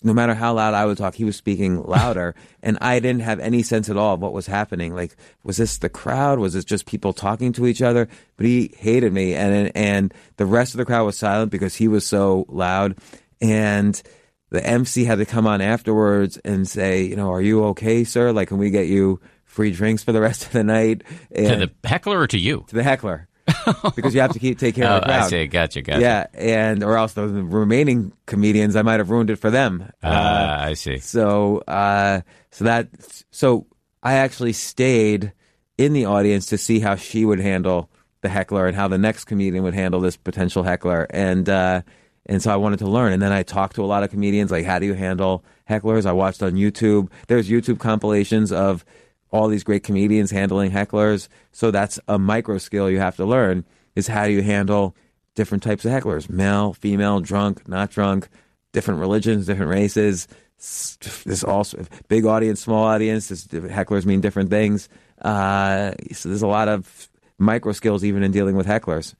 no 0.03 0.13
matter 0.13 0.33
how 0.33 0.53
loud 0.53 0.73
I 0.73 0.85
would 0.85 0.97
talk, 0.97 1.15
he 1.15 1.23
was 1.23 1.35
speaking 1.35 1.81
louder, 1.83 2.35
and 2.63 2.77
I 2.81 2.99
didn't 2.99 3.21
have 3.21 3.39
any 3.39 3.63
sense 3.63 3.89
at 3.89 3.97
all 3.97 4.15
of 4.15 4.21
what 4.21 4.33
was 4.33 4.47
happening. 4.47 4.93
Like, 4.93 5.15
was 5.43 5.57
this 5.57 5.77
the 5.77 5.89
crowd? 5.89 6.39
Was 6.39 6.53
this 6.53 6.65
just 6.65 6.85
people 6.85 7.13
talking 7.13 7.53
to 7.53 7.67
each 7.67 7.81
other? 7.81 8.09
But 8.37 8.45
he 8.45 8.73
hated 8.77 9.13
me, 9.13 9.35
and 9.35 9.71
and 9.75 10.13
the 10.37 10.45
rest 10.45 10.73
of 10.73 10.79
the 10.79 10.85
crowd 10.85 11.05
was 11.05 11.17
silent 11.17 11.51
because 11.51 11.75
he 11.75 11.87
was 11.87 12.05
so 12.05 12.45
loud, 12.49 12.97
and 13.39 14.01
the 14.49 14.65
MC 14.65 15.05
had 15.05 15.19
to 15.19 15.25
come 15.25 15.45
on 15.47 15.61
afterwards 15.61 16.37
and 16.37 16.67
say, 16.67 17.03
you 17.03 17.15
know, 17.15 17.31
are 17.31 17.41
you 17.41 17.63
okay, 17.65 18.03
sir? 18.03 18.31
Like, 18.31 18.47
can 18.49 18.57
we 18.57 18.69
get 18.69 18.87
you 18.87 19.19
free 19.45 19.71
drinks 19.71 20.03
for 20.03 20.11
the 20.11 20.21
rest 20.21 20.45
of 20.45 20.51
the 20.51 20.63
night? 20.63 21.03
To 21.35 21.55
the 21.55 21.71
heckler 21.87 22.19
or 22.19 22.27
to 22.27 22.37
you? 22.37 22.65
to 22.67 22.75
the 22.75 22.83
heckler. 22.83 23.27
because 23.95 24.13
you 24.13 24.21
have 24.21 24.33
to 24.33 24.37
keep 24.39 24.59
take 24.59 24.75
care 24.75 24.85
Oh, 24.87 24.97
of 24.97 25.01
the 25.01 25.07
crowd. 25.07 25.23
I 25.23 25.27
see. 25.27 25.47
Gotcha. 25.47 25.81
Gotcha. 25.81 26.01
Yeah, 26.01 26.27
and 26.35 26.83
or 26.83 26.97
else 26.97 27.13
the 27.13 27.27
remaining 27.27 28.13
comedians, 28.27 28.75
I 28.75 28.83
might 28.83 28.99
have 28.99 29.09
ruined 29.09 29.31
it 29.31 29.37
for 29.37 29.49
them. 29.49 29.91
Uh, 30.03 30.57
I 30.59 30.73
see. 30.75 30.99
So, 30.99 31.57
uh, 31.67 32.21
so 32.51 32.65
that, 32.65 32.89
so 33.31 33.65
I 34.03 34.13
actually 34.15 34.53
stayed 34.53 35.33
in 35.79 35.93
the 35.93 36.05
audience 36.05 36.45
to 36.47 36.59
see 36.59 36.79
how 36.79 36.95
she 36.95 37.25
would 37.25 37.39
handle 37.39 37.89
the 38.21 38.29
heckler 38.29 38.67
and 38.67 38.75
how 38.75 38.87
the 38.87 38.97
next 38.99 39.25
comedian 39.25 39.63
would 39.63 39.73
handle 39.73 39.99
this 39.99 40.15
potential 40.17 40.61
heckler, 40.61 41.07
and 41.09 41.49
uh, 41.49 41.81
and 42.29 42.41
so 42.41 42.53
I 42.53 42.55
wanted 42.55 42.79
to 42.79 42.87
learn. 42.87 43.11
And 43.11 43.21
then 43.21 43.33
I 43.33 43.43
talked 43.43 43.75
to 43.75 43.83
a 43.83 43.85
lot 43.87 44.03
of 44.03 44.11
comedians, 44.11 44.51
like 44.51 44.63
how 44.65 44.79
do 44.79 44.85
you 44.85 44.93
handle 44.93 45.43
hecklers? 45.69 46.05
I 46.05 46.13
watched 46.13 46.41
on 46.41 46.53
YouTube. 46.53 47.09
There's 47.27 47.49
YouTube 47.49 47.79
compilations 47.79 48.51
of 48.53 48.85
all 49.31 49.47
these 49.49 49.63
great 49.63 49.83
comedians 49.83 50.31
handling 50.31 50.71
hecklers. 50.71 51.27
So 51.51 51.71
that's 51.71 51.99
a 52.07 52.17
micro 52.17 52.57
skill 52.59 52.89
you 52.89 52.99
have 52.99 53.15
to 53.17 53.25
learn 53.25 53.65
is 53.95 54.07
how 54.07 54.25
do 54.27 54.31
you 54.31 54.41
handle 54.43 54.95
different 55.35 55.63
types 55.63 55.85
of 55.85 55.91
hecklers, 55.91 56.29
male, 56.29 56.73
female, 56.73 57.19
drunk, 57.19 57.67
not 57.67 57.89
drunk, 57.91 58.29
different 58.73 58.99
religions, 58.99 59.45
different 59.45 59.71
races. 59.71 60.27
S- 60.59 60.97
There's 61.25 61.43
also 61.43 61.85
big 62.07 62.25
audience, 62.25 62.61
small 62.61 62.83
audience. 62.83 63.29
There's, 63.29 63.47
hecklers 63.47 64.05
mean 64.05 64.21
different 64.21 64.49
things. 64.49 64.87
Uh, 65.21 65.93
so 66.13 66.29
there's 66.29 66.41
a 66.43 66.47
lot 66.47 66.67
of 66.67 67.09
micro 67.37 67.71
skills 67.71 68.03
even 68.03 68.21
in 68.23 68.31
dealing 68.31 68.55
with 68.55 68.67
hecklers. 68.67 69.15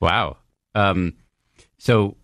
Wow. 0.00 0.36
Um, 0.74 1.14
so, 1.78 2.16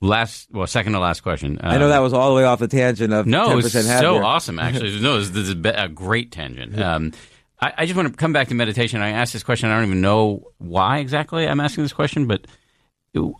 last, 0.00 0.48
well, 0.52 0.66
second 0.66 0.92
to 0.92 0.98
last 0.98 1.20
question. 1.20 1.58
I 1.62 1.78
know 1.78 1.88
that 1.88 1.98
was 1.98 2.12
all 2.12 2.30
the 2.30 2.36
way 2.36 2.44
off 2.44 2.58
the 2.58 2.68
tangent 2.68 3.12
of 3.12 3.26
No, 3.26 3.48
10% 3.48 3.64
it's 3.64 4.00
so 4.00 4.22
awesome. 4.22 4.58
Actually, 4.58 5.00
no, 5.00 5.18
this, 5.18 5.30
this 5.30 5.48
is 5.48 5.56
a 5.64 5.88
great 5.88 6.32
tangent. 6.32 6.80
Um, 6.80 7.12
I, 7.60 7.72
I 7.78 7.86
just 7.86 7.96
want 7.96 8.10
to 8.10 8.14
come 8.14 8.32
back 8.32 8.48
to 8.48 8.54
meditation. 8.54 9.00
I 9.00 9.10
asked 9.10 9.32
this 9.32 9.42
question. 9.42 9.70
I 9.70 9.76
don't 9.76 9.86
even 9.86 10.00
know 10.00 10.48
why 10.58 10.98
exactly 10.98 11.46
I'm 11.46 11.60
asking 11.60 11.84
this 11.84 11.92
question, 11.92 12.26
but 12.26 12.46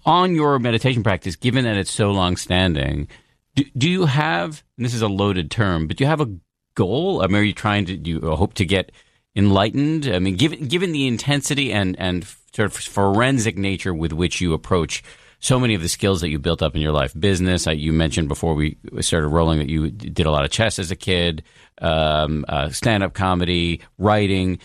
on 0.05 0.35
your 0.35 0.59
meditation 0.59 1.03
practice, 1.03 1.37
given 1.37 1.65
that 1.65 1.77
it's 1.77 1.91
so 1.91 2.11
long 2.11 2.37
standing, 2.37 3.09
do, 3.55 3.65
do 3.77 3.91
you 3.91 4.07
have? 4.07 4.63
And 4.77 4.87
this 4.87 4.95
is 4.95 5.03
a 5.03 5.09
loaded 5.09 5.51
term, 5.51 5.87
but 5.87 5.97
do 5.99 6.05
you 6.05 6.09
have 6.09 6.21
a 6.21 6.35
goal? 6.75 7.23
I 7.23 7.27
mean, 7.27 7.37
are 7.37 7.43
you 7.43 7.53
trying 7.53 7.85
to? 7.87 7.97
Do 7.97 8.11
you 8.11 8.21
hope 8.21 8.55
to 8.55 8.65
get 8.65 8.93
enlightened? 9.35 10.07
I 10.07 10.19
mean, 10.19 10.37
given 10.37 10.67
given 10.67 10.93
the 10.93 11.07
intensity 11.07 11.73
and 11.73 11.99
and 11.99 12.27
sort 12.55 12.67
of 12.67 12.75
forensic 12.75 13.59
nature 13.59 13.93
with 13.93 14.13
which 14.13 14.41
you 14.41 14.55
approach 14.55 15.03
so 15.47 15.61
many 15.61 15.75
of 15.75 15.83
the 15.83 15.89
skills 15.89 16.21
that 16.23 16.29
you 16.29 16.41
built 16.41 16.61
up 16.61 16.75
in 16.75 16.83
your 16.83 16.91
life, 16.91 17.15
business. 17.19 17.69
Uh, 17.69 17.71
you 17.71 17.93
mentioned 17.93 18.27
before 18.27 18.55
we 18.55 18.77
started 19.01 19.29
rolling 19.29 19.59
that 19.61 19.69
you 19.69 19.91
did 19.91 20.27
a 20.27 20.31
lot 20.31 20.45
of 20.45 20.51
chess 20.51 20.81
as 20.81 20.91
a 20.91 20.97
kid, 20.97 21.45
um, 21.81 22.45
uh, 22.49 22.69
stand 22.71 23.05
up 23.05 23.15
comedy, 23.15 23.81
writing. 23.97 24.59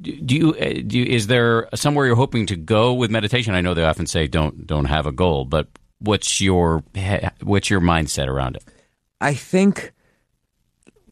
Do 0.00 0.34
you, 0.34 0.54
uh, 0.54 0.80
do 0.86 0.98
you, 0.98 1.04
is 1.04 1.26
there 1.26 1.68
somewhere 1.74 2.06
you're 2.06 2.16
hoping 2.16 2.46
to 2.46 2.56
go 2.56 2.94
with 2.94 3.10
meditation? 3.10 3.54
I 3.54 3.60
know 3.60 3.74
they 3.74 3.84
often 3.84 4.06
say 4.06 4.26
don't 4.26 4.66
don't 4.66 4.86
have 4.86 5.06
a 5.06 5.12
goal, 5.12 5.44
but 5.44 5.68
what's 5.98 6.40
your 6.40 6.82
what's 7.42 7.68
your 7.68 7.80
mindset 7.82 8.26
around 8.26 8.56
it? 8.56 8.64
I 9.20 9.34
think, 9.34 9.92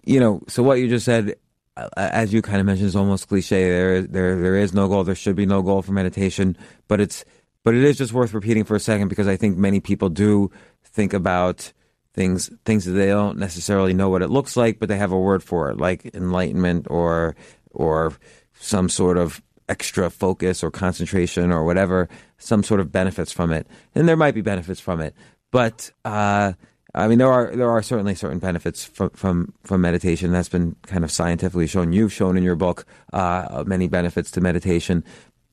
you 0.04 0.18
know, 0.18 0.40
so 0.48 0.62
what 0.62 0.80
you 0.80 0.88
just 0.88 1.04
said, 1.04 1.36
uh, 1.76 1.88
as 1.96 2.32
you 2.32 2.40
kind 2.42 2.58
of 2.58 2.66
mentioned, 2.66 2.88
is 2.88 2.96
almost 2.96 3.28
cliche. 3.28 3.68
There, 3.68 4.02
there, 4.02 4.40
there 4.40 4.56
is 4.56 4.72
no 4.72 4.88
goal. 4.88 5.04
There 5.04 5.14
should 5.14 5.36
be 5.36 5.46
no 5.46 5.62
goal 5.62 5.82
for 5.82 5.92
meditation, 5.92 6.56
but 6.88 7.00
it's, 7.00 7.24
but 7.64 7.74
it 7.74 7.84
is 7.84 7.98
just 7.98 8.12
worth 8.12 8.34
repeating 8.34 8.64
for 8.64 8.74
a 8.74 8.80
second 8.80 9.08
because 9.08 9.28
I 9.28 9.36
think 9.36 9.56
many 9.56 9.80
people 9.80 10.08
do 10.08 10.50
think 10.84 11.12
about 11.12 11.72
things, 12.14 12.50
things 12.64 12.84
that 12.84 12.92
they 12.92 13.08
don't 13.08 13.38
necessarily 13.38 13.94
know 13.94 14.08
what 14.08 14.22
it 14.22 14.30
looks 14.30 14.56
like, 14.56 14.78
but 14.78 14.88
they 14.88 14.96
have 14.96 15.12
a 15.12 15.18
word 15.18 15.42
for 15.42 15.70
it, 15.70 15.78
like 15.78 16.14
enlightenment 16.14 16.86
or, 16.90 17.36
or 17.70 18.12
some 18.54 18.88
sort 18.88 19.18
of 19.18 19.42
extra 19.68 20.10
focus 20.10 20.64
or 20.64 20.70
concentration 20.70 21.52
or 21.52 21.64
whatever, 21.64 22.08
some 22.38 22.62
sort 22.62 22.80
of 22.80 22.90
benefits 22.90 23.30
from 23.30 23.52
it. 23.52 23.66
And 23.94 24.08
there 24.08 24.16
might 24.16 24.34
be 24.34 24.40
benefits 24.40 24.80
from 24.80 25.00
it, 25.00 25.14
but, 25.50 25.90
uh, 26.04 26.54
I 26.92 27.06
mean, 27.06 27.18
there 27.18 27.30
are 27.30 27.54
there 27.54 27.70
are 27.70 27.82
certainly 27.82 28.16
certain 28.16 28.40
benefits 28.40 28.84
from 28.84 29.10
from, 29.10 29.54
from 29.62 29.80
meditation. 29.80 30.32
That's 30.32 30.48
been 30.48 30.74
kind 30.86 31.04
of 31.04 31.10
scientifically 31.10 31.68
shown. 31.68 31.92
You've 31.92 32.12
shown 32.12 32.36
in 32.36 32.42
your 32.42 32.56
book 32.56 32.84
uh, 33.12 33.62
many 33.66 33.86
benefits 33.86 34.30
to 34.32 34.40
meditation, 34.40 35.04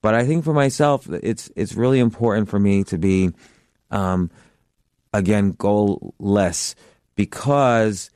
but 0.01 0.13
I 0.13 0.25
think 0.25 0.43
for 0.43 0.53
myself, 0.53 1.07
it's 1.09 1.51
it's 1.55 1.73
really 1.73 1.99
important 1.99 2.49
for 2.49 2.59
me 2.59 2.83
to 2.85 2.97
be, 2.97 3.31
um, 3.91 4.29
again, 5.13 5.51
goal-less 5.51 6.75
because 7.15 8.09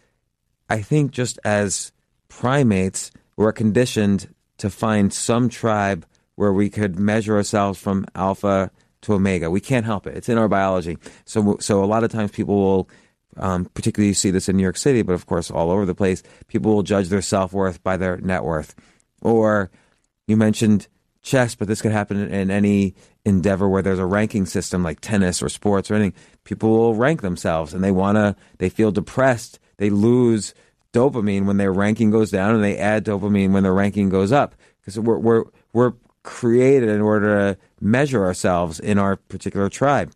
I 0.70 0.82
think 0.82 1.12
just 1.12 1.40
as 1.44 1.92
primates, 2.30 3.12
we're 3.36 3.52
conditioned 3.52 4.34
to 4.58 4.70
find 4.70 5.12
some 5.12 5.50
tribe 5.50 6.06
where 6.36 6.54
we 6.54 6.70
could 6.70 7.00
measure 7.00 7.36
ourselves 7.36 7.80
from 7.80 8.06
alpha 8.16 8.72
to 9.02 9.14
omega. 9.14 9.50
We 9.50 9.62
can't 9.62 9.86
help 9.86 10.08
it; 10.08 10.16
it's 10.16 10.30
in 10.30 10.38
our 10.38 10.48
biology. 10.48 10.98
So, 11.26 11.58
so 11.60 11.84
a 11.84 11.86
lot 11.86 12.04
of 12.04 12.12
times 12.12 12.32
people 12.32 12.56
will 12.56 12.90
um, 13.38 13.66
particularly, 13.74 14.10
you 14.10 14.14
see 14.14 14.32
this 14.32 14.50
in 14.50 14.58
New 14.58 14.64
York 14.64 14.78
City, 14.78 15.02
but 15.02 15.14
of 15.14 15.26
course, 15.26 15.50
all 15.50 15.72
over 15.72 15.86
the 15.86 15.96
place. 15.96 16.24
People 16.48 16.74
will 16.74 16.84
judge 16.84 17.10
their 17.10 17.22
self 17.22 17.54
worth 17.54 17.82
by 17.84 17.98
their 17.98 18.18
net 18.18 18.44
worth. 18.44 18.76
Or 19.22 19.72
you 20.28 20.36
mentioned 20.36 20.88
chess, 21.22 21.56
but 21.56 21.68
this 21.68 21.82
could 21.82 21.92
happen 21.92 22.18
in 22.18 22.50
any 22.52 22.96
endeavor 23.26 23.70
where 23.70 23.82
there's 23.82 24.00
a 24.00 24.06
ranking 24.06 24.46
system 24.46 24.84
like 24.84 25.00
tennis 25.02 25.42
or 25.42 25.50
sports 25.50 25.92
or 25.92 25.96
anything, 25.96 26.14
people 26.44 26.72
will 26.72 26.96
rank 26.96 27.22
themselves 27.22 27.74
and 27.74 27.84
they 27.84 27.92
want 27.92 28.16
to, 28.16 28.36
they 28.58 28.70
feel 28.70 28.92
depressed. 28.92 29.60
They 29.78 29.90
lose 29.90 30.54
dopamine 30.94 31.46
when 31.46 31.58
their 31.58 31.72
ranking 31.72 32.12
goes 32.12 32.32
down 32.32 32.56
and 32.56 32.64
they 32.64 32.78
add 32.78 33.06
dopamine 33.06 33.52
when 33.52 33.64
their 33.64 33.74
ranking 33.74 34.10
goes 34.10 34.32
up 34.32 34.56
because 34.80 35.00
we're, 35.00 35.18
we're, 35.18 35.44
we're 35.74 35.94
created 36.24 36.90
in 36.90 37.02
order 37.02 37.54
to 37.54 37.60
measure 37.80 38.24
ourselves 38.26 38.80
in 38.80 38.98
our 38.98 39.16
particular 39.16 39.70
tribe. 39.70 40.12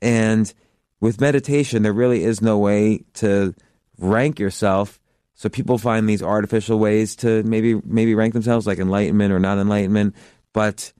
And 0.00 0.52
with 1.00 1.20
meditation, 1.20 1.82
there 1.82 1.92
really 1.92 2.24
is 2.24 2.40
no 2.40 2.58
way 2.58 3.04
to 3.14 3.54
rank 3.98 4.38
yourself. 4.38 5.00
So 5.34 5.48
people 5.48 5.78
find 5.78 6.08
these 6.08 6.22
artificial 6.22 6.78
ways 6.78 7.16
to 7.16 7.42
maybe 7.42 7.74
maybe 7.84 8.14
rank 8.14 8.34
themselves, 8.34 8.66
like 8.66 8.78
enlightenment 8.78 9.32
or 9.32 9.40
not 9.40 9.58
enlightenment. 9.58 10.14
But 10.52 10.92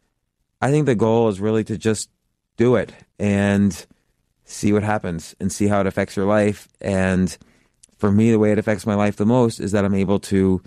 I 0.61 0.71
think 0.71 0.87
the 0.87 0.95
goal 0.95 1.29
is 1.29 1.41
really 1.41 1.65
to 1.65 1.77
just 1.77 2.11
do 2.57 2.77
it 2.77 2.93
and 3.19 3.87
see 4.45 4.73
what 4.73 4.83
happens 4.83 5.35
and 5.41 5.53
see 5.53 5.67
how 5.67 5.81
it 5.81 5.87
affects 5.87 6.17
your 6.17 6.27
life. 6.27 6.69
And 6.81 7.37
for 7.99 8.11
me, 8.11 8.31
the 8.31 8.39
way 8.39 8.53
it 8.53 8.59
affects 8.59 8.87
my 8.87 8.95
life 8.95 9.17
the 9.17 9.27
most 9.27 9.61
is 9.61 9.73
that 9.73 9.85
I'm 9.85 9.95
able 9.95 10.21
to 10.21 10.63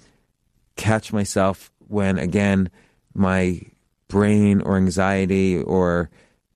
catch 0.76 1.14
myself 1.14 1.72
when, 1.88 2.18
again, 2.18 2.70
my 3.14 3.62
brain 4.08 4.62
or 4.62 4.78
anxiety 4.78 5.62
or 5.62 6.10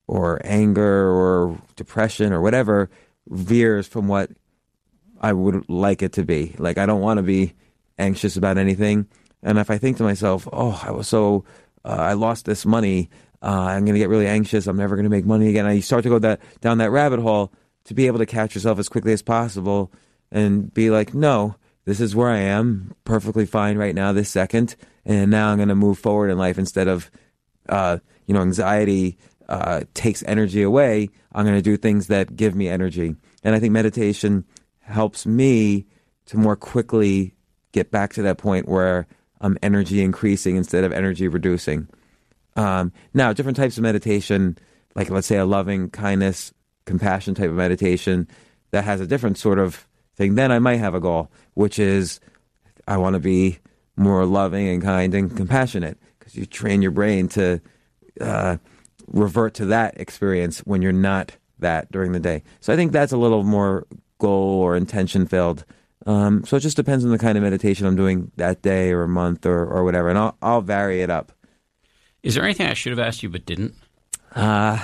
or 0.08 0.42
anger 0.44 1.08
or 1.08 1.62
depression 1.76 2.34
or 2.34 2.42
whatever 2.42 2.90
veers 3.28 3.88
from 3.88 4.08
what 4.08 4.32
I 5.22 5.34
would 5.34 5.70
like 5.70 6.02
it 6.02 6.14
to 6.14 6.24
be. 6.24 6.56
Like 6.58 6.78
I 6.80 6.86
don't 6.88 7.02
want 7.02 7.18
to 7.18 7.24
be 7.24 7.54
anxious 8.00 8.36
about 8.36 8.58
anything. 8.58 9.08
And 9.44 9.60
if 9.60 9.70
I 9.70 9.78
think 9.78 9.98
to 9.98 10.04
myself, 10.04 10.48
"Oh, 10.52 10.82
I 10.84 10.92
was 10.92 11.08
so 11.08 11.46
uh, 11.86 11.96
I 12.00 12.14
lost 12.14 12.46
this 12.46 12.66
money. 12.66 13.10
Uh, 13.42 13.68
I'm 13.70 13.86
going 13.86 13.94
to 13.94 14.00
get 14.00 14.10
really 14.10 14.28
anxious. 14.28 14.68
I'm 14.68 14.78
never 14.78 14.96
going 14.96 15.06
to 15.06 15.10
make 15.10 15.26
money 15.26 15.50
again." 15.50 15.66
And 15.66 15.76
you 15.76 15.82
start 15.82 16.04
to 16.04 16.10
go 16.10 16.20
that 16.20 16.42
down 16.62 16.80
that 16.80 16.92
rabbit 16.92 17.20
hole 17.20 17.52
to 17.86 17.94
be 17.94 18.08
able 18.08 18.20
to 18.20 18.26
catch 18.26 18.56
yourself 18.56 18.80
as 18.80 18.90
quickly 18.90 19.14
as 19.14 19.22
possible 19.22 19.92
and 20.32 20.74
be 20.74 20.90
like, 20.90 21.14
"No, 21.14 21.56
this 21.86 22.00
is 22.00 22.16
where 22.16 22.30
I 22.30 22.40
am, 22.40 22.94
perfectly 23.04 23.46
fine 23.46 23.78
right 23.78 23.96
now, 23.96 24.12
this 24.12 24.30
second, 24.30 24.76
and 25.06 25.32
now 25.32 25.50
I'm 25.50 25.58
going 25.58 25.70
to 25.70 25.76
move 25.76 25.98
forward 25.98 26.30
in 26.30 26.38
life 26.38 26.60
instead 26.60 26.88
of, 26.88 27.10
uh, 27.68 27.98
you 28.28 28.34
know, 28.34 28.42
anxiety 28.42 29.18
uh, 29.48 29.82
takes 29.96 30.24
energy 30.28 30.62
away. 30.62 31.10
I'm 31.34 31.46
going 31.46 31.58
to 31.58 31.64
do 31.64 31.78
things 31.78 32.08
that 32.08 32.36
give 32.36 32.54
me 32.54 32.68
energy, 32.68 33.16
and 33.44 33.56
I 33.56 33.60
think 33.60 33.72
meditation 33.72 34.46
helps 34.82 35.26
me 35.26 35.88
to 36.28 36.38
more 36.38 36.56
quickly 36.56 37.34
get 37.72 37.90
back 37.90 38.14
to 38.14 38.22
that 38.24 38.38
point 38.38 38.68
where 38.68 39.08
I'm 39.42 39.58
energy 39.62 40.02
increasing 40.02 40.56
instead 40.56 40.84
of 40.84 40.92
energy 40.92 41.28
reducing. 41.28 41.88
Um, 42.56 42.92
now, 43.14 43.32
different 43.34 43.58
types 43.58 43.78
of 43.78 43.84
meditation, 43.84 44.58
like 44.96 45.10
let's 45.10 45.28
say 45.28 45.38
a 45.38 45.46
loving 45.46 45.90
kindness, 45.90 46.54
compassion 46.86 47.36
type 47.36 47.50
of 47.50 47.56
meditation, 47.56 48.28
that 48.72 48.84
has 48.84 49.02
a 49.02 49.08
different 49.08 49.38
sort 49.38 49.60
of 49.60 49.88
thing. 50.16 50.36
Then 50.36 50.52
I 50.52 50.60
might 50.60 50.78
have 50.78 50.94
a 50.94 51.00
goal, 51.00 51.32
which 51.54 51.80
is 51.80 52.20
I 52.88 52.98
want 52.98 53.14
to 53.14 53.20
be 53.20 53.60
more 53.96 54.26
loving 54.26 54.68
and 54.68 54.82
kind 54.82 55.14
and 55.14 55.36
compassionate 55.36 55.98
because 56.18 56.36
you 56.36 56.46
train 56.46 56.82
your 56.82 56.92
brain 56.92 57.28
to 57.30 57.62
uh, 58.20 58.58
revert 59.08 59.54
to 59.56 59.66
that 59.66 60.00
experience 60.00 60.60
when 60.60 60.82
you're 60.82 60.92
not 60.92 61.36
that 61.60 61.92
during 61.92 62.12
the 62.12 62.20
day. 62.20 62.44
So 62.62 62.74
I 62.74 62.76
think 62.76 62.92
that's 62.92 63.12
a 63.12 63.18
little 63.18 63.44
more 63.44 63.86
goal 64.20 64.62
or 64.62 64.76
intention 64.76 65.26
filled. 65.26 65.66
Um, 66.06 66.46
so 66.46 66.56
it 66.58 66.62
just 66.62 66.78
depends 66.78 67.04
on 67.04 67.12
the 67.12 67.18
kind 67.18 67.38
of 67.38 67.44
meditation 67.44 67.86
I'm 67.86 67.96
doing 67.96 68.32
that 68.38 68.62
day 68.62 68.92
or 68.92 69.06
month 69.08 69.46
or, 69.46 69.66
or 69.66 69.84
whatever, 69.84 70.10
and 70.10 70.18
I'll, 70.18 70.38
I'll 70.42 70.62
vary 70.62 71.02
it 71.02 71.10
up. 71.10 71.32
Is 72.24 72.36
there 72.36 72.44
anything 72.44 72.68
I 72.68 72.74
should 72.74 72.92
have 72.92 73.00
asked 73.00 73.22
you 73.24 73.30
but 73.30 73.46
didn't? 73.46 73.76
Uh, 74.36 74.80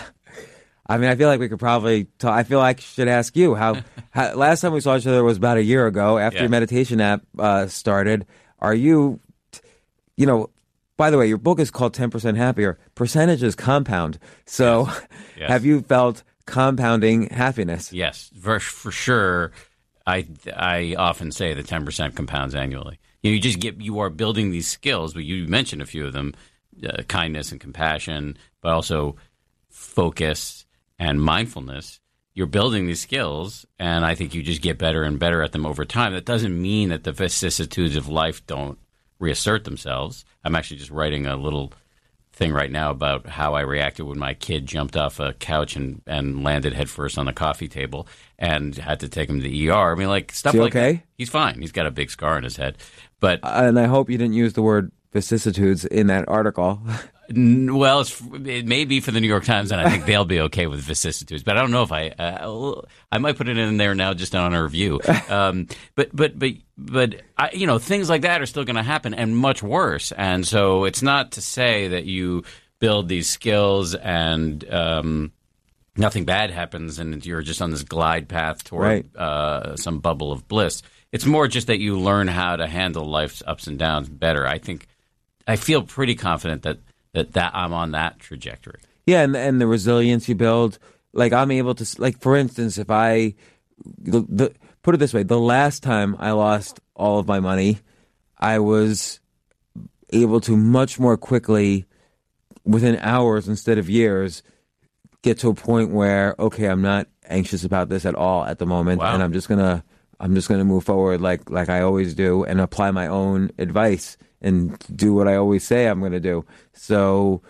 I 0.88 0.97
mean, 0.97 1.09
I 1.09 1.16
feel 1.16 1.28
like 1.28 1.39
we 1.39 1.49
could 1.49 1.59
probably. 1.59 2.05
Talk, 2.20 2.34
I 2.34 2.43
feel 2.43 2.59
like 2.59 2.80
I 2.80 2.82
should 2.82 3.07
ask 3.07 3.36
you 3.36 3.55
how, 3.55 3.78
how. 4.11 4.34
Last 4.36 4.61
time 4.61 4.74
we 4.74 4.82
saw 4.82 4.97
each 4.97 5.07
other 5.07 5.24
was 5.24 5.38
about 5.38 5.57
a 5.57 5.63
year 5.63 5.88
ago 5.88 6.18
after 6.18 6.38
Yeah. 6.38 6.43
your 6.43 6.49
meditation 6.49 7.01
app 7.01 7.22
uh, 7.39 7.68
started. 7.68 8.26
Are 8.59 8.74
you, 8.74 9.20
you 10.18 10.26
know? 10.26 10.49
By 10.97 11.09
the 11.11 11.18
way, 11.18 11.28
your 11.28 11.38
book 11.38 11.59
is 11.59 11.72
called 11.72 11.93
Ten 11.93 12.09
Percent 12.09 12.38
Happier. 12.38 12.78
Percentages 12.95 13.53
compound. 13.55 14.18
So, 14.45 14.88
Yes. 15.38 15.49
have 15.49 15.66
you 15.66 15.82
felt 15.82 16.24
compounding 16.45 17.30
happiness? 17.30 17.91
Yes, 17.91 18.32
for, 18.39 18.59
for 18.61 18.91
sure. 18.91 19.51
I 20.06 20.28
I 20.56 20.95
often 20.97 21.32
say 21.32 21.53
that 21.53 21.68
ten 21.68 21.86
percent 21.86 22.16
compounds 22.16 22.56
annually. 22.56 22.99
You, 23.22 23.32
know, 23.32 23.36
you 23.36 23.41
just 23.41 23.60
get 23.60 23.82
you 23.82 23.99
are 23.99 24.10
building 24.10 24.51
these 24.51 24.68
skills, 24.68 25.14
but 25.14 25.24
you 25.24 25.47
mentioned 25.47 25.82
a 25.82 25.86
few 25.86 26.06
of 26.06 26.14
them: 26.14 26.34
uh, 26.88 27.03
kindness 27.03 27.51
and 27.51 27.60
compassion, 27.60 28.38
but 28.62 28.72
also 28.74 29.16
focus 29.70 30.66
and 30.99 31.22
mindfulness. 31.22 31.99
You're 32.34 32.47
building 32.47 32.86
these 32.86 33.01
skills, 33.01 33.66
and 33.80 34.03
I 34.03 34.14
think 34.14 34.36
you 34.36 34.43
just 34.43 34.62
get 34.62 34.78
better 34.78 35.03
and 35.03 35.18
better 35.18 35.41
at 35.41 35.53
them 35.53 35.66
over 35.66 35.86
time. 35.86 36.14
That 36.14 36.26
doesn't 36.26 36.62
mean 36.62 36.89
that 36.89 37.06
the 37.06 37.14
vicissitudes 37.14 37.95
of 37.95 38.10
life 38.10 38.45
don't 38.45 38.78
reassert 39.20 39.64
themselves. 39.64 40.26
I'm 40.43 40.56
actually 40.56 40.78
just 40.78 40.91
writing 40.91 41.26
a 41.26 41.38
little 41.38 41.72
thing 42.36 42.51
right 42.51 42.69
now 42.69 42.91
about 42.91 43.25
how 43.27 43.53
I 43.53 43.61
reacted 43.61 44.05
when 44.05 44.19
my 44.19 44.33
kid 44.33 44.65
jumped 44.65 44.97
off 44.97 45.19
a 45.19 45.33
couch 45.33 45.77
and, 45.77 46.01
and 46.05 46.43
landed 46.43 46.73
headfirst 46.73 47.17
on 47.17 47.25
the 47.25 47.33
coffee 47.33 47.69
table 47.69 48.07
and 48.38 48.75
had 48.75 48.99
to 48.99 49.09
take 49.09 49.29
him 49.29 49.41
to 49.41 49.43
the 49.43 49.69
ER. 49.69 49.93
I 49.93 49.95
mean, 49.95 50.09
like 50.09 50.33
stuff 50.33 50.53
like 50.53 50.75
okay? 50.75 50.93
that. 50.93 51.03
He's 51.17 51.29
fine. 51.29 51.61
He's 51.61 51.71
got 51.71 51.86
a 51.86 51.91
big 51.91 52.09
scar 52.09 52.36
on 52.36 52.43
his 52.43 52.57
head, 52.57 52.77
but 53.21 53.39
And 53.43 53.79
I 53.79 53.86
hope 53.86 54.09
you 54.09 54.17
didn't 54.17 54.33
use 54.33 54.53
the 54.53 54.61
word 54.61 54.91
vicissitudes 55.13 55.86
in 55.86 56.07
that 56.07 56.27
article. 56.27 56.81
Well, 57.34 58.01
it's, 58.01 58.21
it 58.45 58.65
may 58.67 58.86
be 58.86 58.99
for 58.99 59.11
the 59.11 59.19
New 59.19 59.28
York 59.28 59.45
Times, 59.45 59.71
and 59.71 59.82
I 59.82 59.89
think 59.89 60.05
they'll 60.05 60.26
be 60.26 60.41
okay 60.41 60.67
with 60.67 60.80
vicissitudes. 60.82 61.43
But 61.43 61.57
I 61.57 61.61
don't 61.61 61.71
know 61.71 61.84
if 61.84 61.91
I, 61.91 62.09
uh, 62.09 62.82
I 63.11 63.17
might 63.17 63.36
put 63.38 63.47
it 63.49 63.57
in 63.57 63.78
there 63.78 63.95
now 63.95 64.13
just 64.13 64.36
on 64.36 64.53
a 64.53 64.61
review. 64.63 64.99
Um, 65.30 65.67
but 65.95 66.15
but 66.15 66.38
but 66.38 66.51
but 66.78 67.21
I, 67.38 67.49
you 67.53 67.65
know, 67.65 67.80
things 67.80 68.09
like 68.09 68.21
that 68.21 68.41
are 68.41 68.45
still 68.45 68.63
going 68.63 68.76
to 68.76 68.84
happen, 68.84 69.13
and 69.15 69.36
much 69.36 69.63
worse. 69.63 70.11
And 70.11 70.45
so 70.45 70.84
it's 70.86 71.01
not 71.01 71.32
to 71.34 71.41
say 71.41 71.88
that 71.89 72.05
you 72.05 72.43
build 72.80 73.07
these 73.09 73.28
skills 73.30 73.95
and 73.95 74.63
um, 74.71 75.32
nothing 75.97 76.26
bad 76.26 76.51
happens, 76.51 76.99
and 76.99 77.26
you're 77.26 77.41
just 77.41 77.61
on 77.61 77.71
this 77.71 77.84
glide 77.84 78.28
path 78.30 78.63
toward 78.63 78.84
Right. 78.84 79.15
uh, 79.15 79.76
some 79.78 79.99
bubble 79.99 80.32
of 80.32 80.47
bliss. 80.47 80.84
It's 81.11 81.26
more 81.26 81.47
just 81.47 81.67
that 81.67 81.80
you 81.80 81.97
learn 81.99 82.28
how 82.28 82.57
to 82.57 82.67
handle 82.67 83.05
life's 83.05 83.41
ups 83.47 83.67
and 83.67 83.80
downs 83.80 84.07
better. 84.09 84.45
I 84.45 84.57
think 84.59 84.88
I 85.47 85.55
feel 85.55 85.82
pretty 85.82 86.15
confident 86.15 86.63
that 86.63 86.80
that, 87.16 87.34
that 87.34 87.51
I'm 87.55 87.74
on 87.74 87.91
that 87.91 88.20
trajectory. 88.20 88.80
Yeah, 89.05 89.22
and 89.22 89.36
and 89.36 89.59
the 89.59 89.68
resilience 89.68 90.30
you 90.30 90.36
build. 90.36 90.78
Like 91.13 91.32
I'm 91.34 91.51
able 91.51 91.76
to, 91.76 92.01
like 92.01 92.20
for 92.22 92.36
instance, 92.36 92.78
if 92.78 92.89
I 92.91 93.36
the, 93.97 94.22
the 94.28 94.53
put 94.84 94.95
it 94.95 94.97
this 94.99 95.13
way, 95.13 95.24
the 95.24 95.39
last 95.39 95.82
time 95.84 96.16
I 96.20 96.32
lost 96.32 96.80
all 96.95 97.20
of 97.20 97.28
my 97.28 97.39
money, 97.39 97.80
I 98.38 98.59
was 98.59 99.20
able 100.11 100.39
to 100.41 100.55
much 100.57 100.99
more 100.99 101.18
quickly, 101.18 101.86
within 102.63 102.97
hours 102.99 103.47
instead 103.47 103.78
of 103.78 103.89
years, 103.89 104.43
get 105.22 105.39
to 105.39 105.49
a 105.49 105.53
point 105.55 105.91
where 105.91 106.36
okay, 106.39 106.68
I'm 106.68 106.82
not 106.82 107.07
anxious 107.28 107.63
about 107.63 107.89
this 107.89 108.05
at 108.05 108.16
all 108.16 108.43
at 108.45 108.59
the 108.59 108.66
moment, 108.66 108.99
Wow. 109.01 109.13
and 109.13 109.24
I'm 109.24 109.34
just 109.34 109.47
gonna 109.47 109.84
I'm 110.20 110.36
just 110.36 110.47
gonna 110.49 110.66
move 110.66 110.84
forward 110.84 111.22
like 111.22 111.49
like 111.49 111.70
I 111.70 111.82
always 111.82 112.13
do 112.13 112.43
and 112.43 112.59
apply 112.59 112.91
my 112.91 113.07
own 113.07 113.51
advice 113.57 114.18
and 114.41 114.77
do 114.95 115.13
what 115.13 115.27
I 115.27 115.36
always 115.36 115.63
say 115.63 115.88
I'm 115.88 116.01
gonna 116.01 116.19
do. 116.19 116.45
So 116.73 117.41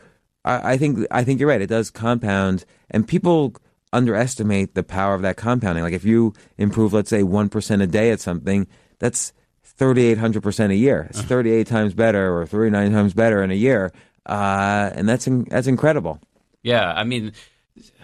I, 0.43 0.73
I 0.73 0.77
think 0.77 1.05
I 1.11 1.23
think 1.23 1.39
you're 1.39 1.49
right. 1.49 1.61
It 1.61 1.67
does 1.67 1.89
compound, 1.89 2.65
and 2.89 3.07
people 3.07 3.55
underestimate 3.91 4.75
the 4.75 4.83
power 4.83 5.15
of 5.15 5.21
that 5.21 5.37
compounding. 5.37 5.83
Like 5.83 5.93
if 5.93 6.05
you 6.05 6.33
improve, 6.57 6.93
let's 6.93 7.09
say 7.09 7.23
one 7.23 7.49
percent 7.49 7.81
a 7.81 7.87
day 7.87 8.11
at 8.11 8.19
something, 8.19 8.67
that's 8.99 9.33
thirty 9.63 10.05
eight 10.05 10.17
hundred 10.17 10.43
percent 10.43 10.71
a 10.71 10.75
year. 10.75 11.07
It's 11.09 11.21
thirty 11.21 11.51
eight 11.51 11.67
times 11.67 11.93
better, 11.93 12.37
or 12.37 12.45
thirty 12.45 12.69
nine 12.69 12.91
times 12.91 13.13
better 13.13 13.43
in 13.43 13.51
a 13.51 13.55
year, 13.55 13.91
uh, 14.25 14.91
and 14.93 15.09
that's 15.09 15.27
in, 15.27 15.45
that's 15.45 15.67
incredible. 15.67 16.19
Yeah, 16.63 16.91
I 16.91 17.03
mean, 17.03 17.33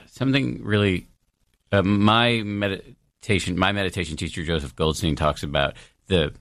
something 0.07 0.63
really. 0.63 1.07
Uh, 1.73 1.81
my 1.83 2.41
meditation, 2.41 3.57
my 3.57 3.71
meditation 3.71 4.17
teacher 4.17 4.43
Joseph 4.43 4.75
Goldstein 4.75 5.15
talks 5.15 5.41
about 5.41 5.75
the 6.07 6.33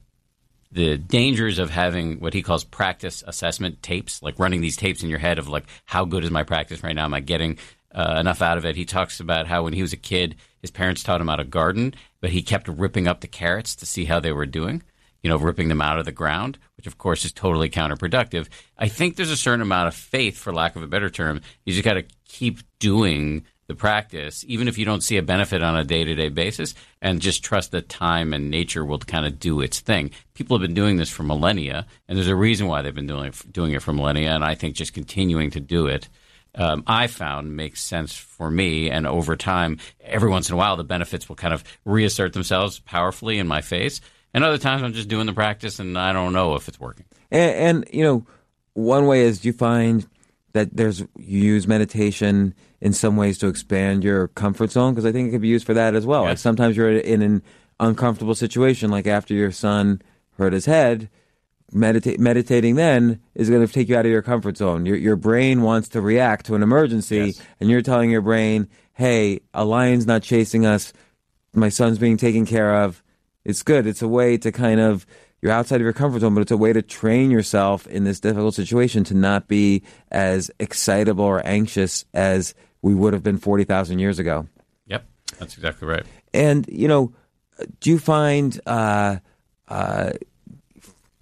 the 0.72 0.96
dangers 0.96 1.58
of 1.58 1.70
having 1.70 2.20
what 2.20 2.34
he 2.34 2.42
calls 2.42 2.64
practice 2.64 3.24
assessment 3.26 3.82
tapes, 3.82 4.22
like 4.22 4.38
running 4.38 4.60
these 4.60 4.76
tapes 4.76 5.02
in 5.02 5.10
your 5.10 5.18
head 5.18 5.38
of 5.38 5.48
like 5.48 5.64
how 5.84 6.04
good 6.04 6.24
is 6.24 6.30
my 6.30 6.44
practice 6.44 6.82
right 6.82 6.94
now? 6.94 7.04
Am 7.04 7.14
I 7.14 7.20
getting 7.20 7.58
uh, 7.92 8.16
enough 8.20 8.40
out 8.40 8.58
of 8.58 8.64
it? 8.64 8.76
He 8.76 8.84
talks 8.84 9.20
about 9.20 9.46
how 9.46 9.64
when 9.64 9.72
he 9.72 9.82
was 9.82 9.92
a 9.92 9.98
kid, 9.98 10.36
his 10.60 10.70
parents 10.70 11.02
taught 11.02 11.20
him 11.20 11.28
how 11.28 11.36
to 11.36 11.44
garden, 11.44 11.94
but 12.20 12.30
he 12.30 12.42
kept 12.42 12.68
ripping 12.68 13.08
up 13.08 13.20
the 13.20 13.26
carrots 13.26 13.74
to 13.76 13.86
see 13.86 14.04
how 14.04 14.20
they 14.20 14.32
were 14.32 14.46
doing. 14.46 14.82
You 15.22 15.28
know, 15.28 15.36
ripping 15.36 15.68
them 15.68 15.82
out 15.82 15.98
of 15.98 16.06
the 16.06 16.12
ground, 16.12 16.56
which 16.78 16.86
of 16.86 16.96
course 16.96 17.26
is 17.26 17.32
totally 17.32 17.68
counterproductive. 17.68 18.48
I 18.78 18.88
think 18.88 19.16
there's 19.16 19.30
a 19.30 19.36
certain 19.36 19.60
amount 19.60 19.88
of 19.88 19.94
faith, 19.94 20.38
for 20.38 20.50
lack 20.50 20.76
of 20.76 20.82
a 20.82 20.86
better 20.86 21.10
term. 21.10 21.42
You 21.66 21.74
just 21.74 21.84
got 21.84 21.94
to 21.94 22.04
keep 22.24 22.60
doing 22.78 23.44
the 23.70 23.76
practice, 23.76 24.44
even 24.46 24.68
if 24.68 24.76
you 24.76 24.84
don't 24.84 25.02
see 25.02 25.16
a 25.16 25.22
benefit 25.22 25.62
on 25.62 25.76
a 25.76 25.84
day 25.84 26.04
to 26.04 26.14
day 26.14 26.28
basis, 26.28 26.74
and 27.00 27.20
just 27.20 27.42
trust 27.42 27.70
that 27.70 27.88
time 27.88 28.34
and 28.34 28.50
nature 28.50 28.84
will 28.84 28.98
kind 28.98 29.24
of 29.24 29.38
do 29.38 29.60
its 29.60 29.80
thing. 29.80 30.10
People 30.34 30.56
have 30.56 30.62
been 30.62 30.74
doing 30.74 30.96
this 30.96 31.08
for 31.08 31.22
millennia, 31.22 31.86
and 32.08 32.18
there's 32.18 32.28
a 32.28 32.36
reason 32.36 32.66
why 32.66 32.82
they've 32.82 32.94
been 32.94 33.06
doing 33.06 33.26
it, 33.26 33.52
doing 33.52 33.72
it 33.72 33.82
for 33.82 33.92
millennia, 33.92 34.34
and 34.34 34.44
I 34.44 34.54
think 34.54 34.74
just 34.74 34.92
continuing 34.92 35.50
to 35.52 35.60
do 35.60 35.86
it 35.86 36.08
um, 36.54 36.82
I 36.86 37.06
found 37.06 37.56
makes 37.56 37.80
sense 37.80 38.14
for 38.14 38.50
me. 38.50 38.90
And 38.90 39.06
over 39.06 39.36
time, 39.36 39.78
every 40.02 40.28
once 40.28 40.48
in 40.48 40.54
a 40.54 40.58
while, 40.58 40.76
the 40.76 40.84
benefits 40.84 41.28
will 41.28 41.36
kind 41.36 41.54
of 41.54 41.64
reassert 41.84 42.32
themselves 42.32 42.80
powerfully 42.80 43.38
in 43.38 43.46
my 43.46 43.60
face. 43.60 44.00
And 44.34 44.44
other 44.44 44.58
times, 44.58 44.82
I'm 44.82 44.92
just 44.92 45.08
doing 45.08 45.26
the 45.26 45.32
practice 45.32 45.78
and 45.78 45.96
I 45.98 46.12
don't 46.12 46.32
know 46.32 46.54
if 46.54 46.68
it's 46.68 46.80
working. 46.80 47.06
And, 47.30 47.50
and 47.52 47.88
you 47.92 48.02
know, 48.02 48.26
one 48.74 49.06
way 49.06 49.22
is 49.22 49.44
you 49.44 49.52
find 49.52 50.06
that 50.52 50.76
there's 50.76 51.00
you 51.16 51.40
use 51.40 51.66
meditation 51.66 52.54
in 52.80 52.92
some 52.92 53.16
ways 53.16 53.38
to 53.38 53.46
expand 53.48 54.02
your 54.04 54.28
comfort 54.28 54.70
zone 54.70 54.92
because 54.94 55.04
I 55.06 55.12
think 55.12 55.28
it 55.28 55.32
could 55.32 55.40
be 55.42 55.48
used 55.48 55.66
for 55.66 55.74
that 55.74 55.94
as 55.94 56.06
well. 56.06 56.24
Like 56.24 56.38
sometimes 56.38 56.76
you're 56.76 56.90
in 56.98 57.22
an 57.22 57.42
uncomfortable 57.78 58.34
situation, 58.34 58.90
like 58.90 59.06
after 59.06 59.34
your 59.34 59.52
son 59.52 60.02
hurt 60.38 60.52
his 60.52 60.66
head. 60.66 61.08
Medita- 61.72 62.18
meditating 62.18 62.74
then 62.74 63.20
is 63.36 63.48
going 63.48 63.64
to 63.64 63.72
take 63.72 63.88
you 63.88 63.96
out 63.96 64.04
of 64.04 64.10
your 64.10 64.22
comfort 64.22 64.56
zone. 64.56 64.86
Your 64.86 64.96
your 64.96 65.14
brain 65.14 65.62
wants 65.62 65.88
to 65.90 66.00
react 66.00 66.46
to 66.46 66.56
an 66.56 66.64
emergency, 66.64 67.16
Yes. 67.26 67.40
and 67.60 67.70
you're 67.70 67.80
telling 67.80 68.10
your 68.10 68.22
brain, 68.22 68.66
"Hey, 68.94 69.40
a 69.54 69.64
lion's 69.64 70.04
not 70.04 70.22
chasing 70.22 70.66
us. 70.66 70.92
My 71.54 71.68
son's 71.68 71.98
being 71.98 72.16
taken 72.16 72.44
care 72.44 72.82
of. 72.82 73.04
It's 73.44 73.62
good. 73.62 73.86
It's 73.86 74.02
a 74.02 74.08
way 74.08 74.36
to 74.38 74.50
kind 74.50 74.80
of 74.80 75.06
you're 75.42 75.52
outside 75.52 75.76
of 75.76 75.82
your 75.82 75.92
comfort 75.92 76.20
zone, 76.20 76.34
but 76.34 76.42
it's 76.42 76.50
a 76.50 76.56
way 76.56 76.72
to 76.72 76.82
train 76.82 77.30
yourself 77.30 77.86
in 77.86 78.04
this 78.04 78.20
difficult 78.20 78.54
situation 78.54 79.04
to 79.04 79.14
not 79.14 79.48
be 79.48 79.82
as 80.10 80.50
excitable 80.58 81.24
or 81.24 81.44
anxious 81.46 82.04
as 82.12 82.54
we 82.82 82.94
would 82.94 83.12
have 83.12 83.22
been 83.22 83.38
forty 83.38 83.64
thousand 83.64 83.98
years 83.98 84.18
ago. 84.18 84.46
Yep, 84.86 85.06
that's 85.38 85.54
exactly 85.54 85.88
right. 85.88 86.04
And 86.34 86.66
you 86.68 86.88
know, 86.88 87.12
do 87.80 87.90
you 87.90 87.98
find? 87.98 88.58
Uh, 88.66 89.16
uh, 89.68 90.12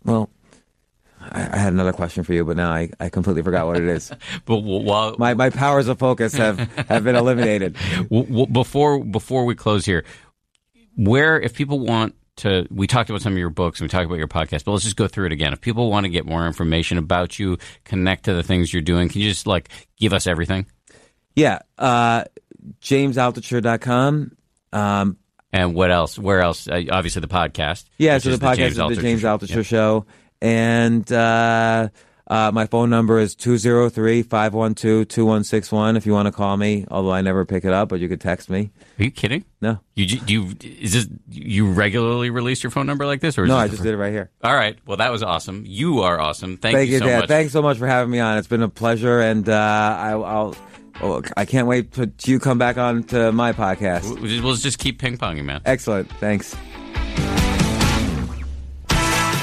well, 0.05 0.31
I, 1.21 1.49
I 1.53 1.57
had 1.57 1.73
another 1.73 1.93
question 1.93 2.25
for 2.25 2.33
you, 2.33 2.45
but 2.45 2.57
now 2.57 2.71
I, 2.71 2.91
I 2.99 3.09
completely 3.09 3.43
forgot 3.43 3.67
what 3.67 3.77
it 3.77 3.85
is. 3.85 4.11
But 4.45 4.59
while 4.59 5.15
my 5.19 5.35
my 5.35 5.51
powers 5.51 5.89
of 5.89 5.99
focus 5.99 6.35
have 6.35 6.59
have 6.89 7.05
been 7.05 7.17
eliminated. 7.17 7.77
before 8.53 9.05
before 9.05 9.45
we 9.45 9.55
close 9.55 9.85
here, 9.85 10.05
where 10.97 11.41
if 11.41 11.55
people 11.55 11.81
want 11.81 12.15
to, 12.39 12.67
we 12.71 12.87
talked 12.87 13.11
about 13.11 13.23
some 13.23 13.33
of 13.33 13.39
your 13.39 13.51
books 13.51 13.81
and 13.81 13.85
we 13.85 13.89
talked 13.91 14.07
about 14.07 14.19
your 14.19 14.29
podcast, 14.29 14.65
but 14.65 14.73
let's 14.73 14.85
just 14.85 14.97
go 14.97 15.07
through 15.09 15.27
it 15.27 15.33
again. 15.33 15.53
If 15.53 15.61
people 15.61 15.91
want 15.91 16.05
to 16.05 16.11
get 16.11 16.27
more 16.27 16.47
information 16.47 16.99
about 16.99 17.39
you, 17.39 17.59
connect 17.85 18.25
to 18.25 18.35
the 18.35 18.43
things 18.43 18.73
you're 18.73 18.83
doing, 18.83 19.09
can 19.09 19.21
you 19.21 19.29
just 19.29 19.47
like 19.47 19.69
give 19.97 20.13
us 20.13 20.27
everything? 20.27 20.67
Yeah, 21.37 21.61
uh, 21.79 22.25
JamesAltucher.com. 22.83 24.37
Um, 24.73 25.17
And 25.53 25.75
what 25.75 25.91
else? 25.91 26.19
Where 26.19 26.41
else? 26.41 26.69
Uh, 26.69 26.83
obviously, 26.91 27.21
the 27.21 27.29
podcast. 27.29 27.85
Yeah, 27.97 28.19
so 28.19 28.31
the 28.37 28.45
podcast 28.45 28.57
James 28.57 28.73
is 28.73 28.77
the 28.77 28.83
Altucher 28.85 29.01
James 29.01 29.23
Altucher 29.23 29.57
Yeah. 29.57 29.63
Show. 29.63 30.07
And 30.41 31.13
uh, 31.13 31.89
uh, 32.29 32.53
my 32.53 32.67
phone 32.67 32.91
number 32.91 33.19
is 33.19 33.35
203 33.35 34.23
512 34.23 35.09
2161 35.09 35.97
if 35.97 36.05
you 36.05 36.13
want 36.13 36.27
to 36.27 36.33
call 36.33 36.57
me, 36.57 36.87
although 36.91 37.13
I 37.13 37.23
never 37.23 37.45
pick 37.47 37.65
it 37.65 37.73
up, 37.73 37.89
but 37.89 38.01
you 38.01 38.09
could 38.09 38.21
text 38.21 38.51
me. 38.51 38.71
Are 38.99 39.05
you 39.05 39.11
kidding? 39.11 39.45
No. 39.63 39.81
You 39.95 40.21
you 40.27 40.55
is 40.63 40.93
this 40.93 41.09
you 41.31 41.71
regularly 41.71 42.31
release 42.31 42.63
your 42.63 42.71
phone 42.71 42.87
number 42.87 43.07
like 43.07 43.21
this 43.21 43.39
or 43.39 43.45
is 43.45 43.49
No, 43.49 43.57
I 43.57 43.69
just 43.69 43.83
did 43.83 43.95
it 43.95 43.97
right 43.97 44.13
here. 44.13 44.31
All 44.45 44.55
right. 44.55 44.77
Well, 44.87 44.99
that 44.99 45.11
was 45.11 45.23
awesome. 45.23 45.65
You 45.67 46.01
are 46.01 46.21
awesome. 46.21 46.59
Thank, 46.59 46.77
Thank 46.77 46.91
you, 46.91 46.99
so 46.99 47.07
Dad. 47.07 47.21
much. 47.21 47.29
Thanks 47.29 47.53
so 47.53 47.63
much 47.63 47.79
for 47.79 47.87
having 47.87 48.11
me 48.11 48.21
on. 48.21 48.37
It's 48.39 48.49
been 48.49 48.63
a 48.63 48.69
pleasure, 48.69 49.21
and 49.21 49.49
uh, 49.49 49.53
I, 49.55 50.11
I'll. 50.11 50.55
Oh, 51.01 51.23
I 51.37 51.45
can't 51.45 51.69
wait 51.69 51.93
to, 51.93 52.09
to 52.09 52.31
you 52.31 52.41
come 52.41 52.59
back 52.59 52.77
on 52.77 53.05
to 53.05 53.31
my 53.31 53.53
podcast. 53.53 54.43
We'll 54.43 54.57
just 54.57 54.81
keep 54.81 54.99
ping 54.99 55.17
ponging, 55.17 55.45
man. 55.45 55.61
Excellent. 55.65 56.11
Thanks. 56.15 56.57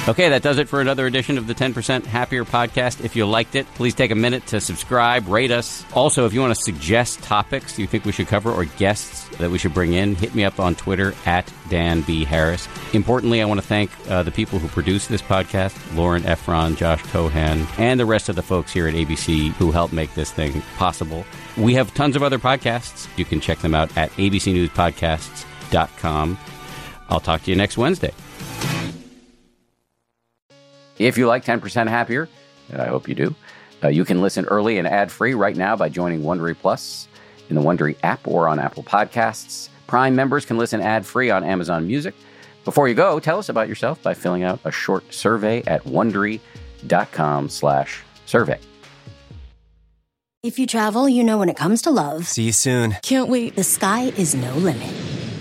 Okay, 0.07 0.29
that 0.29 0.43
does 0.43 0.59
it 0.59 0.69
for 0.69 0.81
another 0.81 1.07
edition 1.07 1.39
of 1.39 1.47
the 1.47 1.55
10% 1.55 2.05
Happier 2.05 2.45
podcast. 2.45 3.03
If 3.03 3.15
you 3.15 3.25
liked 3.25 3.55
it, 3.55 3.65
please 3.73 3.95
take 3.95 4.11
a 4.11 4.15
minute 4.15 4.45
to 4.47 4.61
subscribe, 4.61 5.27
rate 5.27 5.49
us. 5.49 5.83
Also, 5.93 6.27
if 6.27 6.33
you 6.33 6.41
want 6.41 6.55
to 6.55 6.61
suggest 6.61 7.23
topics 7.23 7.79
you 7.79 7.87
think 7.87 8.05
we 8.05 8.11
should 8.11 8.27
cover 8.27 8.51
or 8.51 8.65
guests 8.65 9.27
that 9.39 9.49
we 9.49 9.57
should 9.57 9.73
bring 9.73 9.93
in, 9.93 10.13
hit 10.13 10.35
me 10.35 10.45
up 10.45 10.59
on 10.59 10.75
Twitter 10.75 11.15
at 11.25 11.51
Dan 11.69 12.01
B. 12.01 12.23
Harris. 12.23 12.67
Importantly, 12.93 13.41
I 13.41 13.45
want 13.45 13.59
to 13.59 13.65
thank 13.65 13.89
uh, 14.07 14.21
the 14.21 14.29
people 14.29 14.59
who 14.59 14.67
produce 14.67 15.07
this 15.07 15.23
podcast 15.23 15.75
Lauren 15.95 16.21
Efron, 16.21 16.77
Josh 16.77 17.01
Cohan, 17.07 17.65
and 17.79 17.99
the 17.99 18.05
rest 18.05 18.29
of 18.29 18.35
the 18.35 18.43
folks 18.43 18.71
here 18.71 18.87
at 18.87 18.93
ABC 18.93 19.53
who 19.53 19.71
helped 19.71 19.91
make 19.91 20.13
this 20.13 20.31
thing 20.31 20.61
possible. 20.77 21.25
We 21.57 21.73
have 21.73 21.91
tons 21.95 22.15
of 22.15 22.21
other 22.21 22.37
podcasts. 22.37 23.07
You 23.17 23.25
can 23.25 23.39
check 23.39 23.57
them 23.57 23.73
out 23.73 23.97
at 23.97 24.11
abcnewspodcasts.com. 24.11 26.37
I'll 27.09 27.19
talk 27.19 27.41
to 27.41 27.49
you 27.49 27.57
next 27.57 27.75
Wednesday. 27.75 28.13
If 30.97 31.17
you 31.17 31.27
like 31.27 31.43
10% 31.43 31.87
Happier, 31.89 32.29
and 32.71 32.81
I 32.81 32.87
hope 32.87 33.07
you 33.07 33.15
do, 33.15 33.35
uh, 33.83 33.89
you 33.89 34.05
can 34.05 34.21
listen 34.21 34.45
early 34.45 34.77
and 34.77 34.87
ad 34.87 35.11
free 35.11 35.33
right 35.33 35.55
now 35.55 35.75
by 35.75 35.89
joining 35.89 36.21
Wondery 36.21 36.57
Plus 36.57 37.07
in 37.49 37.55
the 37.55 37.61
Wondery 37.61 37.95
app 38.03 38.27
or 38.27 38.47
on 38.47 38.59
Apple 38.59 38.83
Podcasts. 38.83 39.69
Prime 39.87 40.15
members 40.15 40.45
can 40.45 40.57
listen 40.57 40.81
ad 40.81 41.05
free 41.05 41.29
on 41.29 41.43
Amazon 41.43 41.85
Music. 41.85 42.15
Before 42.63 42.87
you 42.87 42.95
go, 42.95 43.19
tell 43.19 43.37
us 43.37 43.49
about 43.49 43.67
yourself 43.67 44.01
by 44.01 44.13
filling 44.15 44.43
out 44.43 44.59
a 44.63 44.71
short 44.71 45.13
survey 45.13 45.61
at 45.67 45.83
wondery.com 45.83 47.49
slash 47.49 48.01
survey. 48.25 48.59
If 50.41 50.57
you 50.59 50.65
travel, 50.67 51.09
you 51.09 51.23
know 51.23 51.37
when 51.39 51.49
it 51.49 51.57
comes 51.57 51.81
to 51.83 51.91
love, 51.91 52.25
See 52.27 52.43
you 52.43 52.51
soon. 52.51 52.95
Can't 53.03 53.29
wait. 53.29 53.55
the 53.55 53.63
sky 53.63 54.05
is 54.17 54.33
no 54.35 54.53
limit. 54.55 54.93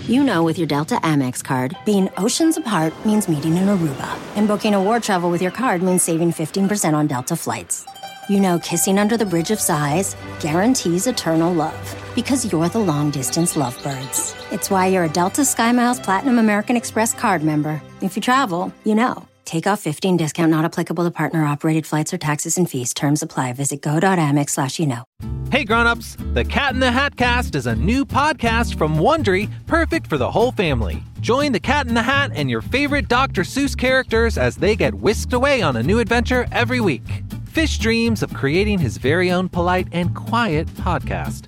You 0.07 0.23
know 0.23 0.43
with 0.43 0.59
your 0.59 0.67
Delta 0.67 0.97
Amex 0.97 1.43
card, 1.43 1.75
being 1.83 2.11
oceans 2.17 2.57
apart 2.57 2.93
means 3.07 3.27
meeting 3.27 3.57
in 3.57 3.63
Aruba, 3.63 4.07
and 4.35 4.47
booking 4.47 4.75
a 4.75 4.79
war 4.81 4.99
travel 4.99 5.31
with 5.31 5.41
your 5.41 5.49
card 5.49 5.81
means 5.81 6.03
saving 6.03 6.31
15% 6.31 6.93
on 6.93 7.07
Delta 7.07 7.35
flights. 7.35 7.87
You 8.29 8.39
know 8.39 8.59
kissing 8.59 8.99
under 8.99 9.17
the 9.17 9.25
bridge 9.25 9.49
of 9.49 9.59
sighs 9.59 10.15
guarantees 10.39 11.07
eternal 11.07 11.51
love 11.51 11.95
because 12.13 12.51
you're 12.51 12.69
the 12.69 12.77
long 12.77 13.09
distance 13.09 13.55
lovebirds. 13.55 14.35
It's 14.51 14.69
why 14.69 14.85
you're 14.87 15.05
a 15.05 15.09
Delta 15.09 15.41
SkyMiles 15.41 16.03
Platinum 16.03 16.37
American 16.37 16.77
Express 16.77 17.11
card 17.11 17.43
member. 17.43 17.81
If 18.01 18.15
you 18.15 18.21
travel, 18.21 18.71
you 18.83 18.93
know. 18.93 19.27
Take 19.45 19.67
off 19.67 19.79
15 19.79 20.17
discount 20.17 20.49
not 20.49 20.65
applicable 20.65 21.03
to 21.03 21.11
partner 21.11 21.45
operated 21.45 21.85
flights 21.85 22.13
or 22.13 22.17
taxes 22.17 22.57
and 22.57 22.69
fees. 22.69 22.93
Terms 22.93 23.21
apply. 23.21 23.53
Visit 23.53 23.81
go.amex 23.81 24.49
slash 24.49 24.79
you 24.79 24.87
know. 24.87 25.03
Hey 25.51 25.63
grown-ups, 25.63 26.17
the 26.33 26.43
Cat 26.43 26.73
in 26.73 26.79
the 26.79 26.91
Hat 26.91 27.15
Cast 27.15 27.53
is 27.53 27.67
a 27.67 27.75
new 27.75 28.03
podcast 28.03 28.77
from 28.77 28.97
Wondery, 28.97 29.49
perfect 29.67 30.07
for 30.07 30.17
the 30.17 30.29
whole 30.29 30.51
family. 30.51 31.03
Join 31.21 31.51
the 31.51 31.59
Cat 31.59 31.87
in 31.87 31.93
the 31.93 32.01
Hat 32.01 32.31
and 32.33 32.49
your 32.49 32.61
favorite 32.61 33.07
Dr. 33.07 33.43
Seuss 33.43 33.77
characters 33.77 34.37
as 34.37 34.55
they 34.57 34.75
get 34.75 34.95
whisked 34.95 35.33
away 35.33 35.61
on 35.61 35.75
a 35.75 35.83
new 35.83 35.99
adventure 35.99 36.47
every 36.51 36.81
week. 36.81 37.23
Fish 37.45 37.77
dreams 37.77 38.23
of 38.23 38.33
creating 38.33 38.79
his 38.79 38.97
very 38.97 39.31
own 39.31 39.47
polite 39.47 39.87
and 39.91 40.15
quiet 40.15 40.67
podcast. 40.69 41.47